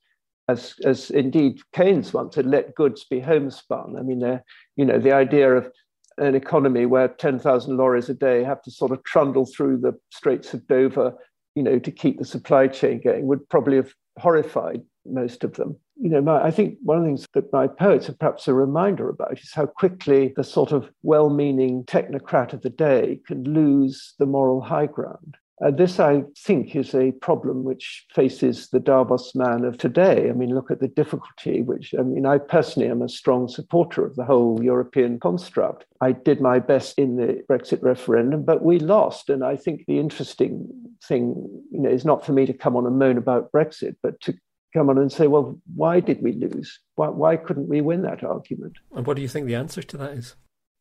as, 0.48 0.76
as 0.84 1.10
indeed 1.10 1.62
Keynes 1.74 2.14
once 2.14 2.36
said, 2.36 2.46
let 2.46 2.76
goods 2.76 3.06
be 3.06 3.20
homespun. 3.20 3.96
I 3.98 4.02
mean, 4.02 4.40
you 4.76 4.86
know, 4.86 5.00
the 5.00 5.14
idea 5.14 5.56
of 5.56 5.72
an 6.18 6.36
economy 6.36 6.86
where 6.86 7.08
10,000 7.08 7.78
lorries 7.78 8.10
a 8.10 8.14
day 8.14 8.44
have 8.44 8.62
to 8.64 8.72
sort 8.72 8.92
of 8.92 9.04
trundle 9.04 9.46
through 9.46 9.78
the 9.78 9.94
Straits 10.12 10.54
of 10.54 10.68
Dover, 10.68 11.14
you 11.56 11.64
know, 11.64 11.80
to 11.80 11.92
keep 11.92 12.20
the 12.20 12.26
supply 12.26 12.68
chain 12.68 13.02
going 13.04 13.28
would 13.28 13.48
probably 13.50 13.78
have 13.78 13.94
horrified 14.20 14.82
most 15.06 15.44
of 15.44 15.54
them. 15.54 15.76
You 16.00 16.10
know, 16.10 16.22
my, 16.22 16.44
I 16.44 16.52
think 16.52 16.78
one 16.82 16.98
of 16.98 17.04
the 17.04 17.10
things 17.10 17.28
that 17.34 17.54
my 17.54 17.68
poets 17.68 18.10
are 18.10 18.14
perhaps 18.14 18.48
a 18.48 18.54
reminder 18.54 19.10
about 19.10 19.40
is 19.40 19.54
how 19.54 19.66
quickly 19.66 20.34
the 20.36 20.44
sort 20.44 20.72
of 20.72 20.90
well 21.04 21.30
meaning 21.30 21.84
technocrat 21.86 22.54
of 22.54 22.62
the 22.62 22.70
day 22.70 23.20
can 23.28 23.44
lose 23.44 24.14
the 24.20 24.26
moral 24.26 24.62
high 24.62 24.88
ground. 24.88 25.38
Uh, 25.64 25.70
this, 25.72 26.00
I 26.00 26.24
think, 26.38 26.76
is 26.76 26.96
a 26.96 27.12
problem 27.12 27.64
which 27.64 28.06
faces 28.14 28.70
the 28.70 28.80
Davos 28.80 29.36
man 29.36 29.64
of 29.66 29.78
today. 29.78 30.30
I 30.30 30.34
mean, 30.34 30.54
look 30.54 30.72
at 30.72 30.80
the 30.80 30.88
difficulty, 30.88 31.62
which, 31.62 31.94
I 31.98 32.02
mean, 32.02 32.26
I 32.26 32.40
personally 32.40 32.90
am 32.90 33.02
a 33.02 33.10
strong 33.10 33.48
supporter 33.48 34.06
of 34.06 34.16
the 34.16 34.26
whole 34.26 34.62
European 34.64 35.20
construct. 35.20 35.86
I 36.02 36.14
did 36.14 36.42
my 36.42 36.60
best 36.60 36.98
in 36.98 37.18
the 37.18 37.44
Brexit 37.48 37.84
referendum, 37.84 38.44
but 38.44 38.64
we 38.64 38.80
lost. 38.80 39.30
And 39.30 39.44
I 39.44 39.56
think 39.56 39.86
the 39.86 40.00
interesting 40.00 40.68
thing, 41.08 41.36
you 41.72 41.80
know, 41.80 41.90
is 41.90 42.04
not 42.04 42.26
for 42.26 42.34
me 42.34 42.46
to 42.48 42.54
come 42.54 42.76
on 42.76 42.88
and 42.88 42.98
moan 42.98 43.18
about 43.18 43.52
Brexit, 43.52 43.96
but 44.02 44.20
to 44.22 44.34
come 44.74 44.90
on 44.90 44.98
and 44.98 45.12
say, 45.12 45.28
well, 45.28 45.60
why 45.76 46.00
did 46.00 46.22
we 46.24 46.32
lose? 46.32 46.80
Why, 46.96 47.10
why 47.10 47.38
couldn't 47.38 47.70
we 47.70 47.82
win 47.82 48.02
that 48.02 48.24
argument? 48.24 48.78
And 48.96 49.06
what 49.06 49.16
do 49.16 49.22
you 49.22 49.28
think 49.28 49.46
the 49.46 49.56
answer 49.56 49.84
to 49.84 49.98
that 49.98 50.12
is? 50.12 50.36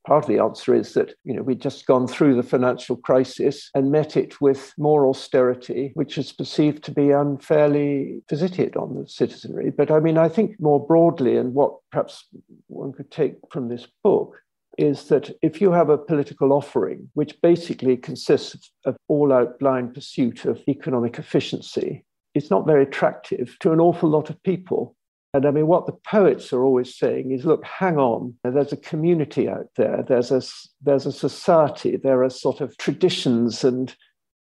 Part 0.06 0.24
of 0.24 0.28
the 0.28 0.42
answer 0.42 0.74
is 0.74 0.94
that 0.94 1.14
you 1.24 1.32
know 1.32 1.42
we'd 1.42 1.60
just 1.60 1.86
gone 1.86 2.08
through 2.08 2.34
the 2.34 2.42
financial 2.42 2.96
crisis 2.96 3.70
and 3.74 3.92
met 3.92 4.16
it 4.16 4.40
with 4.40 4.72
more 4.76 5.06
austerity, 5.06 5.92
which 5.94 6.18
is 6.18 6.32
perceived 6.32 6.82
to 6.84 6.90
be 6.90 7.10
unfairly 7.10 8.22
visited 8.28 8.76
on 8.76 8.96
the 8.96 9.08
citizenry. 9.08 9.70
But 9.70 9.90
I 9.90 10.00
mean, 10.00 10.18
I 10.18 10.28
think 10.28 10.60
more 10.60 10.84
broadly, 10.84 11.36
and 11.36 11.54
what 11.54 11.74
perhaps 11.92 12.26
one 12.66 12.92
could 12.92 13.10
take 13.10 13.36
from 13.50 13.68
this 13.68 13.86
book 14.02 14.36
is 14.78 15.08
that 15.08 15.30
if 15.42 15.60
you 15.60 15.70
have 15.70 15.90
a 15.90 15.98
political 15.98 16.52
offering 16.52 17.10
which 17.14 17.40
basically 17.42 17.96
consists 17.96 18.72
of 18.86 18.96
all 19.08 19.32
out 19.32 19.58
blind 19.58 19.94
pursuit 19.94 20.44
of 20.44 20.62
economic 20.66 21.18
efficiency, 21.18 22.04
it's 22.34 22.50
not 22.50 22.66
very 22.66 22.82
attractive 22.82 23.56
to 23.60 23.72
an 23.72 23.80
awful 23.80 24.08
lot 24.08 24.30
of 24.30 24.42
people. 24.42 24.96
And 25.34 25.46
I 25.46 25.50
mean, 25.50 25.66
what 25.66 25.86
the 25.86 25.92
poets 25.92 26.52
are 26.52 26.62
always 26.62 26.94
saying 26.94 27.32
is, 27.32 27.46
look, 27.46 27.64
hang 27.64 27.96
on. 27.96 28.34
There's 28.44 28.72
a 28.72 28.76
community 28.76 29.48
out 29.48 29.68
there. 29.76 30.04
There's 30.06 30.30
a 30.30 30.42
there's 30.82 31.06
a 31.06 31.12
society. 31.12 31.96
There 31.96 32.22
are 32.22 32.30
sort 32.30 32.60
of 32.60 32.76
traditions, 32.76 33.64
and 33.64 33.94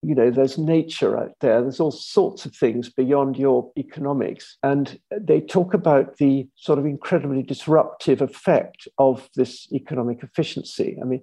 you 0.02 0.14
know, 0.14 0.30
there's 0.30 0.58
nature 0.58 1.16
out 1.16 1.34
there. 1.40 1.60
There's 1.60 1.78
all 1.78 1.90
sorts 1.90 2.44
of 2.44 2.56
things 2.56 2.88
beyond 2.88 3.36
your 3.36 3.70
economics. 3.76 4.56
And 4.62 4.98
they 5.16 5.40
talk 5.40 5.74
about 5.74 6.16
the 6.16 6.48
sort 6.56 6.78
of 6.78 6.86
incredibly 6.86 7.42
disruptive 7.42 8.22
effect 8.22 8.88
of 8.98 9.28
this 9.36 9.70
economic 9.72 10.22
efficiency. 10.22 10.98
I 11.00 11.04
mean, 11.04 11.22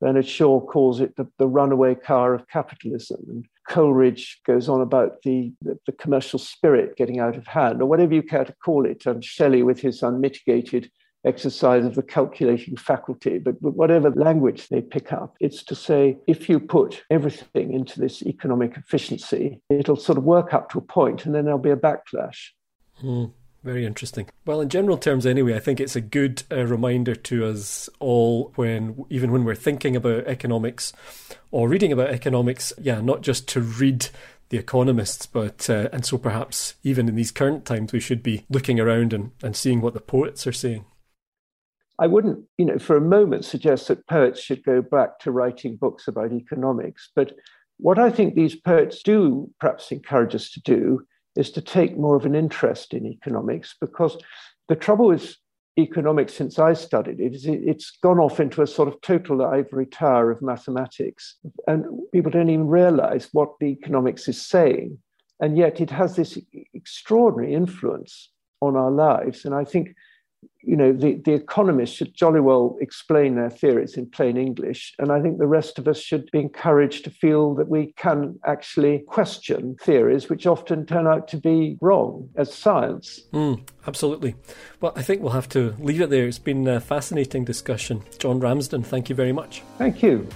Bernard 0.00 0.26
Shaw 0.26 0.60
calls 0.60 1.00
it 1.00 1.16
the, 1.16 1.26
the 1.38 1.46
runaway 1.46 1.94
car 1.94 2.34
of 2.34 2.48
capitalism. 2.48 3.24
And 3.28 3.46
Coleridge 3.68 4.40
goes 4.46 4.68
on 4.68 4.80
about 4.80 5.22
the, 5.22 5.52
the, 5.62 5.78
the, 5.86 5.92
commercial 5.92 6.38
spirit 6.38 6.96
getting 6.96 7.20
out 7.20 7.36
of 7.36 7.46
hand, 7.46 7.82
or 7.82 7.86
whatever 7.86 8.14
you 8.14 8.22
care 8.22 8.44
to 8.44 8.54
call 8.64 8.86
it, 8.86 9.06
and 9.06 9.24
Shelley 9.24 9.62
with 9.62 9.80
his 9.80 10.02
unmitigated 10.02 10.90
exercise 11.26 11.84
of 11.84 11.94
the 11.96 12.02
calculating 12.02 12.76
faculty, 12.76 13.38
but, 13.38 13.60
but 13.60 13.74
whatever 13.74 14.10
language 14.10 14.68
they 14.68 14.80
pick 14.80 15.12
up, 15.12 15.34
it's 15.40 15.62
to 15.64 15.74
say 15.74 16.16
if 16.26 16.48
you 16.48 16.60
put 16.60 17.02
everything 17.10 17.72
into 17.72 18.00
this 18.00 18.22
economic 18.22 18.76
efficiency, 18.76 19.60
it'll 19.68 19.96
sort 19.96 20.18
of 20.18 20.24
work 20.24 20.54
up 20.54 20.70
to 20.70 20.78
a 20.78 20.82
point 20.82 21.26
and 21.26 21.34
then 21.34 21.44
there'll 21.44 21.58
be 21.58 21.70
a 21.70 21.76
backlash. 21.76 22.50
Hmm. 23.00 23.24
Very 23.66 23.84
interesting. 23.84 24.28
Well, 24.44 24.60
in 24.60 24.68
general 24.68 24.96
terms, 24.96 25.26
anyway, 25.26 25.56
I 25.56 25.58
think 25.58 25.80
it's 25.80 25.96
a 25.96 26.00
good 26.00 26.44
uh, 26.52 26.64
reminder 26.66 27.16
to 27.16 27.46
us 27.46 27.88
all 27.98 28.52
when, 28.54 29.04
even 29.10 29.32
when 29.32 29.42
we're 29.42 29.56
thinking 29.56 29.96
about 29.96 30.28
economics 30.28 30.92
or 31.50 31.68
reading 31.68 31.90
about 31.90 32.10
economics, 32.10 32.72
yeah, 32.80 33.00
not 33.00 33.22
just 33.22 33.48
to 33.48 33.60
read 33.60 34.06
the 34.50 34.56
economists, 34.56 35.26
but 35.26 35.68
uh, 35.68 35.88
and 35.92 36.06
so 36.06 36.16
perhaps 36.16 36.76
even 36.84 37.08
in 37.08 37.16
these 37.16 37.32
current 37.32 37.64
times, 37.64 37.92
we 37.92 37.98
should 37.98 38.22
be 38.22 38.46
looking 38.48 38.78
around 38.78 39.12
and, 39.12 39.32
and 39.42 39.56
seeing 39.56 39.80
what 39.80 39.94
the 39.94 40.00
poets 40.00 40.46
are 40.46 40.52
saying. 40.52 40.84
I 41.98 42.06
wouldn't, 42.06 42.44
you 42.58 42.66
know, 42.66 42.78
for 42.78 42.96
a 42.96 43.00
moment 43.00 43.44
suggest 43.44 43.88
that 43.88 44.06
poets 44.06 44.40
should 44.40 44.62
go 44.62 44.80
back 44.80 45.18
to 45.20 45.32
writing 45.32 45.74
books 45.74 46.06
about 46.06 46.32
economics, 46.32 47.10
but 47.16 47.32
what 47.78 47.98
I 47.98 48.10
think 48.10 48.36
these 48.36 48.54
poets 48.54 49.02
do 49.02 49.50
perhaps 49.58 49.90
encourage 49.90 50.36
us 50.36 50.52
to 50.52 50.60
do 50.60 51.04
is 51.36 51.50
to 51.52 51.60
take 51.60 51.96
more 51.96 52.16
of 52.16 52.26
an 52.26 52.34
interest 52.34 52.94
in 52.94 53.06
economics 53.06 53.74
because 53.80 54.16
the 54.68 54.76
trouble 54.76 55.08
with 55.08 55.36
economics 55.78 56.34
since 56.34 56.58
I 56.58 56.72
studied 56.72 57.20
it 57.20 57.34
is 57.34 57.46
it's 57.46 57.98
gone 58.02 58.18
off 58.18 58.40
into 58.40 58.62
a 58.62 58.66
sort 58.66 58.88
of 58.88 59.00
total 59.02 59.44
ivory 59.44 59.86
tower 59.86 60.30
of 60.30 60.40
mathematics. 60.40 61.36
And 61.66 61.84
people 62.12 62.30
don't 62.30 62.48
even 62.48 62.68
realize 62.68 63.28
what 63.32 63.50
the 63.60 63.66
economics 63.66 64.26
is 64.28 64.40
saying. 64.40 64.98
And 65.40 65.58
yet 65.58 65.80
it 65.80 65.90
has 65.90 66.16
this 66.16 66.38
extraordinary 66.72 67.52
influence 67.52 68.30
on 68.62 68.74
our 68.74 68.90
lives. 68.90 69.44
And 69.44 69.54
I 69.54 69.64
think 69.64 69.94
you 70.66 70.76
know, 70.76 70.92
the, 70.92 71.14
the 71.24 71.32
economists 71.32 71.96
should 71.96 72.14
jolly 72.14 72.40
well 72.40 72.76
explain 72.80 73.36
their 73.36 73.50
theories 73.50 73.96
in 73.96 74.06
plain 74.06 74.36
English. 74.36 74.94
And 74.98 75.12
I 75.12 75.22
think 75.22 75.38
the 75.38 75.46
rest 75.46 75.78
of 75.78 75.86
us 75.86 75.98
should 75.98 76.28
be 76.32 76.40
encouraged 76.40 77.04
to 77.04 77.10
feel 77.10 77.54
that 77.54 77.68
we 77.68 77.92
can 77.96 78.38
actually 78.44 79.04
question 79.06 79.76
theories 79.80 80.28
which 80.28 80.46
often 80.46 80.84
turn 80.84 81.06
out 81.06 81.28
to 81.28 81.36
be 81.36 81.78
wrong 81.80 82.28
as 82.36 82.52
science. 82.52 83.20
Mm, 83.32 83.66
absolutely. 83.86 84.34
Well, 84.80 84.92
I 84.96 85.02
think 85.02 85.22
we'll 85.22 85.32
have 85.32 85.48
to 85.50 85.74
leave 85.78 86.00
it 86.00 86.10
there. 86.10 86.26
It's 86.26 86.38
been 86.38 86.66
a 86.66 86.80
fascinating 86.80 87.44
discussion. 87.44 88.02
John 88.18 88.40
Ramsden, 88.40 88.82
thank 88.82 89.08
you 89.08 89.14
very 89.14 89.32
much. 89.32 89.62
Thank 89.78 90.02
you. 90.02 90.28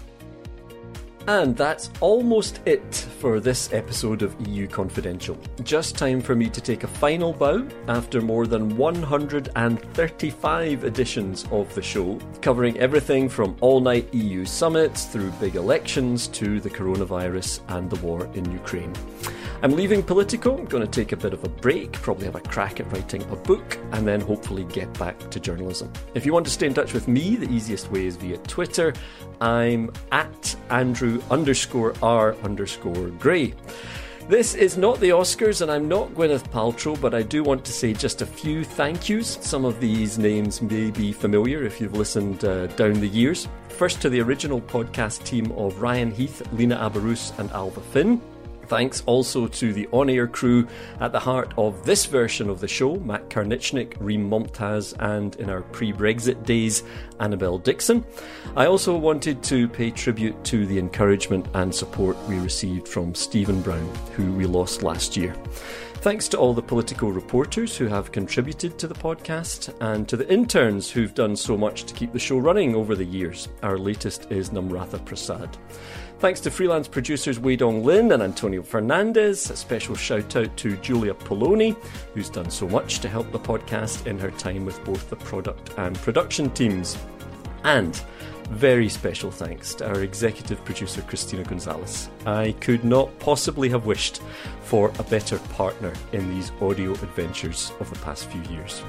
And 1.26 1.56
that's 1.56 1.90
almost 2.00 2.60
it 2.66 2.94
for 3.18 3.40
this 3.40 3.72
episode 3.72 4.22
of 4.22 4.34
EU 4.48 4.66
Confidential. 4.66 5.38
Just 5.62 5.96
time 5.96 6.20
for 6.20 6.34
me 6.34 6.48
to 6.48 6.60
take 6.60 6.82
a 6.82 6.88
final 6.88 7.32
bow 7.32 7.66
after 7.88 8.20
more 8.20 8.46
than 8.46 8.76
135 8.76 10.84
editions 10.84 11.46
of 11.50 11.74
the 11.74 11.82
show, 11.82 12.18
covering 12.40 12.78
everything 12.78 13.28
from 13.28 13.56
all 13.60 13.80
night 13.80 14.12
EU 14.14 14.44
summits 14.44 15.04
through 15.04 15.30
big 15.32 15.56
elections 15.56 16.26
to 16.28 16.60
the 16.60 16.70
coronavirus 16.70 17.60
and 17.68 17.90
the 17.90 18.00
war 18.04 18.28
in 18.34 18.50
Ukraine. 18.50 18.94
I'm 19.62 19.72
leaving 19.72 20.02
Politico, 20.02 20.56
I'm 20.56 20.64
going 20.64 20.86
to 20.86 20.90
take 20.90 21.12
a 21.12 21.18
bit 21.18 21.34
of 21.34 21.44
a 21.44 21.48
break, 21.48 21.92
probably 21.92 22.24
have 22.24 22.34
a 22.34 22.40
crack 22.40 22.80
at 22.80 22.90
writing 22.92 23.22
a 23.24 23.36
book, 23.36 23.78
and 23.92 24.08
then 24.08 24.22
hopefully 24.22 24.64
get 24.64 24.90
back 24.98 25.18
to 25.30 25.38
journalism. 25.38 25.92
If 26.14 26.24
you 26.24 26.32
want 26.32 26.46
to 26.46 26.50
stay 26.50 26.66
in 26.66 26.72
touch 26.72 26.94
with 26.94 27.08
me, 27.08 27.36
the 27.36 27.50
easiest 27.50 27.90
way 27.90 28.06
is 28.06 28.16
via 28.16 28.38
Twitter. 28.38 28.94
I'm 29.42 29.90
at 30.12 30.56
Andrew 30.70 31.09
underscore 31.30 31.94
R 32.02 32.36
underscore 32.42 33.08
Gray. 33.24 33.54
This 34.28 34.54
is 34.54 34.76
not 34.76 35.00
the 35.00 35.08
Oscars, 35.08 35.60
and 35.60 35.72
I'm 35.72 35.88
not 35.88 36.10
Gwyneth 36.10 36.48
Paltrow, 36.52 37.00
but 37.00 37.14
I 37.14 37.22
do 37.22 37.42
want 37.42 37.64
to 37.64 37.72
say 37.72 37.92
just 37.92 38.22
a 38.22 38.26
few 38.26 38.62
thank 38.62 39.08
yous. 39.08 39.38
Some 39.40 39.64
of 39.64 39.80
these 39.80 40.18
names 40.18 40.62
may 40.62 40.92
be 40.92 41.12
familiar 41.12 41.64
if 41.64 41.80
you've 41.80 41.96
listened 41.96 42.44
uh, 42.44 42.68
down 42.78 43.00
the 43.00 43.08
years. 43.08 43.48
First 43.70 44.00
to 44.02 44.08
the 44.08 44.20
original 44.20 44.60
podcast 44.60 45.24
team 45.24 45.50
of 45.52 45.82
Ryan 45.82 46.12
Heath, 46.12 46.42
Lena 46.52 46.76
Abarus, 46.76 47.36
and 47.40 47.50
Alva 47.50 47.80
Finn. 47.80 48.20
Thanks 48.70 49.02
also 49.04 49.48
to 49.48 49.72
the 49.72 49.88
on 49.90 50.08
air 50.08 50.28
crew 50.28 50.68
at 51.00 51.10
the 51.10 51.18
heart 51.18 51.52
of 51.58 51.84
this 51.84 52.06
version 52.06 52.48
of 52.48 52.60
the 52.60 52.68
show 52.68 52.94
Matt 53.00 53.28
Karnitschnig, 53.28 53.96
Rym 53.98 54.30
Momtaz, 54.30 54.94
and 55.00 55.34
in 55.40 55.50
our 55.50 55.62
pre 55.62 55.92
Brexit 55.92 56.46
days, 56.46 56.84
Annabelle 57.18 57.58
Dickson. 57.58 58.04
I 58.54 58.66
also 58.66 58.96
wanted 58.96 59.42
to 59.42 59.66
pay 59.66 59.90
tribute 59.90 60.44
to 60.44 60.66
the 60.66 60.78
encouragement 60.78 61.48
and 61.54 61.74
support 61.74 62.16
we 62.28 62.38
received 62.38 62.86
from 62.86 63.12
Stephen 63.12 63.60
Brown, 63.60 63.92
who 64.14 64.32
we 64.34 64.46
lost 64.46 64.84
last 64.84 65.16
year. 65.16 65.34
Thanks 65.94 66.28
to 66.28 66.38
all 66.38 66.54
the 66.54 66.62
political 66.62 67.10
reporters 67.10 67.76
who 67.76 67.88
have 67.88 68.12
contributed 68.12 68.78
to 68.78 68.86
the 68.86 68.94
podcast 68.94 69.74
and 69.80 70.08
to 70.08 70.16
the 70.16 70.32
interns 70.32 70.88
who've 70.90 71.14
done 71.14 71.34
so 71.34 71.58
much 71.58 71.84
to 71.84 71.94
keep 71.94 72.12
the 72.12 72.20
show 72.20 72.38
running 72.38 72.76
over 72.76 72.94
the 72.94 73.04
years. 73.04 73.48
Our 73.64 73.76
latest 73.76 74.30
is 74.30 74.50
Namratha 74.50 75.04
Prasad. 75.04 75.58
Thanks 76.20 76.40
to 76.40 76.50
freelance 76.50 76.86
producers 76.86 77.40
Wei 77.40 77.56
Dong 77.56 77.82
Lin 77.82 78.12
and 78.12 78.22
Antonio 78.22 78.62
Fernandez. 78.62 79.48
A 79.48 79.56
special 79.56 79.94
shout 79.94 80.36
out 80.36 80.54
to 80.58 80.76
Julia 80.76 81.14
Poloni, 81.14 81.74
who's 82.12 82.28
done 82.28 82.50
so 82.50 82.68
much 82.68 82.98
to 82.98 83.08
help 83.08 83.32
the 83.32 83.38
podcast 83.38 84.06
in 84.06 84.18
her 84.18 84.30
time 84.32 84.66
with 84.66 84.84
both 84.84 85.08
the 85.08 85.16
product 85.16 85.72
and 85.78 85.96
production 85.96 86.50
teams. 86.50 86.98
And 87.64 87.96
very 88.50 88.90
special 88.90 89.30
thanks 89.30 89.72
to 89.76 89.88
our 89.88 90.02
executive 90.02 90.62
producer 90.62 91.00
Christina 91.00 91.42
Gonzalez. 91.42 92.10
I 92.26 92.52
could 92.60 92.84
not 92.84 93.18
possibly 93.18 93.70
have 93.70 93.86
wished 93.86 94.20
for 94.60 94.92
a 94.98 95.04
better 95.04 95.38
partner 95.54 95.94
in 96.12 96.28
these 96.28 96.52
audio 96.60 96.92
adventures 96.92 97.72
of 97.80 97.88
the 97.88 97.98
past 98.00 98.26
few 98.26 98.42
years. 98.54 98.82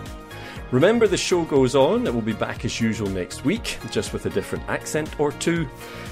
Remember, 0.71 1.05
the 1.05 1.17
show 1.17 1.43
goes 1.43 1.75
on. 1.75 2.07
It 2.07 2.13
will 2.13 2.21
be 2.21 2.31
back 2.31 2.63
as 2.63 2.79
usual 2.79 3.09
next 3.09 3.43
week, 3.43 3.77
just 3.91 4.13
with 4.13 4.25
a 4.25 4.29
different 4.29 4.63
accent 4.69 5.19
or 5.19 5.33
two. 5.33 5.67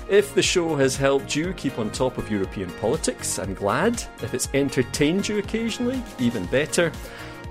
If 0.10 0.36
the 0.36 0.42
show 0.42 0.76
has 0.76 0.98
helped 0.98 1.34
you 1.34 1.54
keep 1.54 1.80
on 1.80 1.90
top 1.92 2.18
of 2.18 2.30
European 2.30 2.70
politics, 2.72 3.40
I'm 3.40 3.54
glad. 3.54 4.04
If 4.22 4.34
it's 4.34 4.50
entertained 4.54 5.30
you 5.30 5.38
occasionally, 5.38 6.04
even 6.20 6.46
better. 6.48 6.92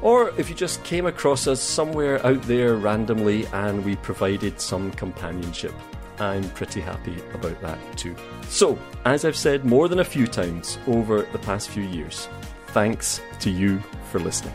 Or 0.03 0.33
if 0.39 0.51
you 0.51 0.55
just 0.55 0.85
came 0.85 1.07
across 1.07 1.47
us 1.47 1.63
somewhere 1.63 2.25
out 2.27 2.43
there 2.43 2.77
randomly 2.77 3.47
and 3.47 3.85
we 3.85 3.97
provided 3.97 4.61
some 4.61 4.91
companionship, 4.93 5.73
I'm 6.19 6.49
pretty 6.51 6.83
happy 6.83 7.17
about 7.33 7.59
that 7.63 7.79
too. 7.97 8.15
So, 8.49 8.79
as 9.07 9.25
I've 9.25 9.37
said 9.37 9.65
more 9.65 9.89
than 9.89 10.01
a 10.01 10.05
few 10.05 10.27
times 10.27 10.79
over 10.87 11.23
the 11.23 11.39
past 11.39 11.71
few 11.71 11.85
years, 11.85 12.29
thanks 12.69 13.23
to 13.41 13.51
you 13.51 13.79
for 14.11 14.19
listening. 14.19 14.55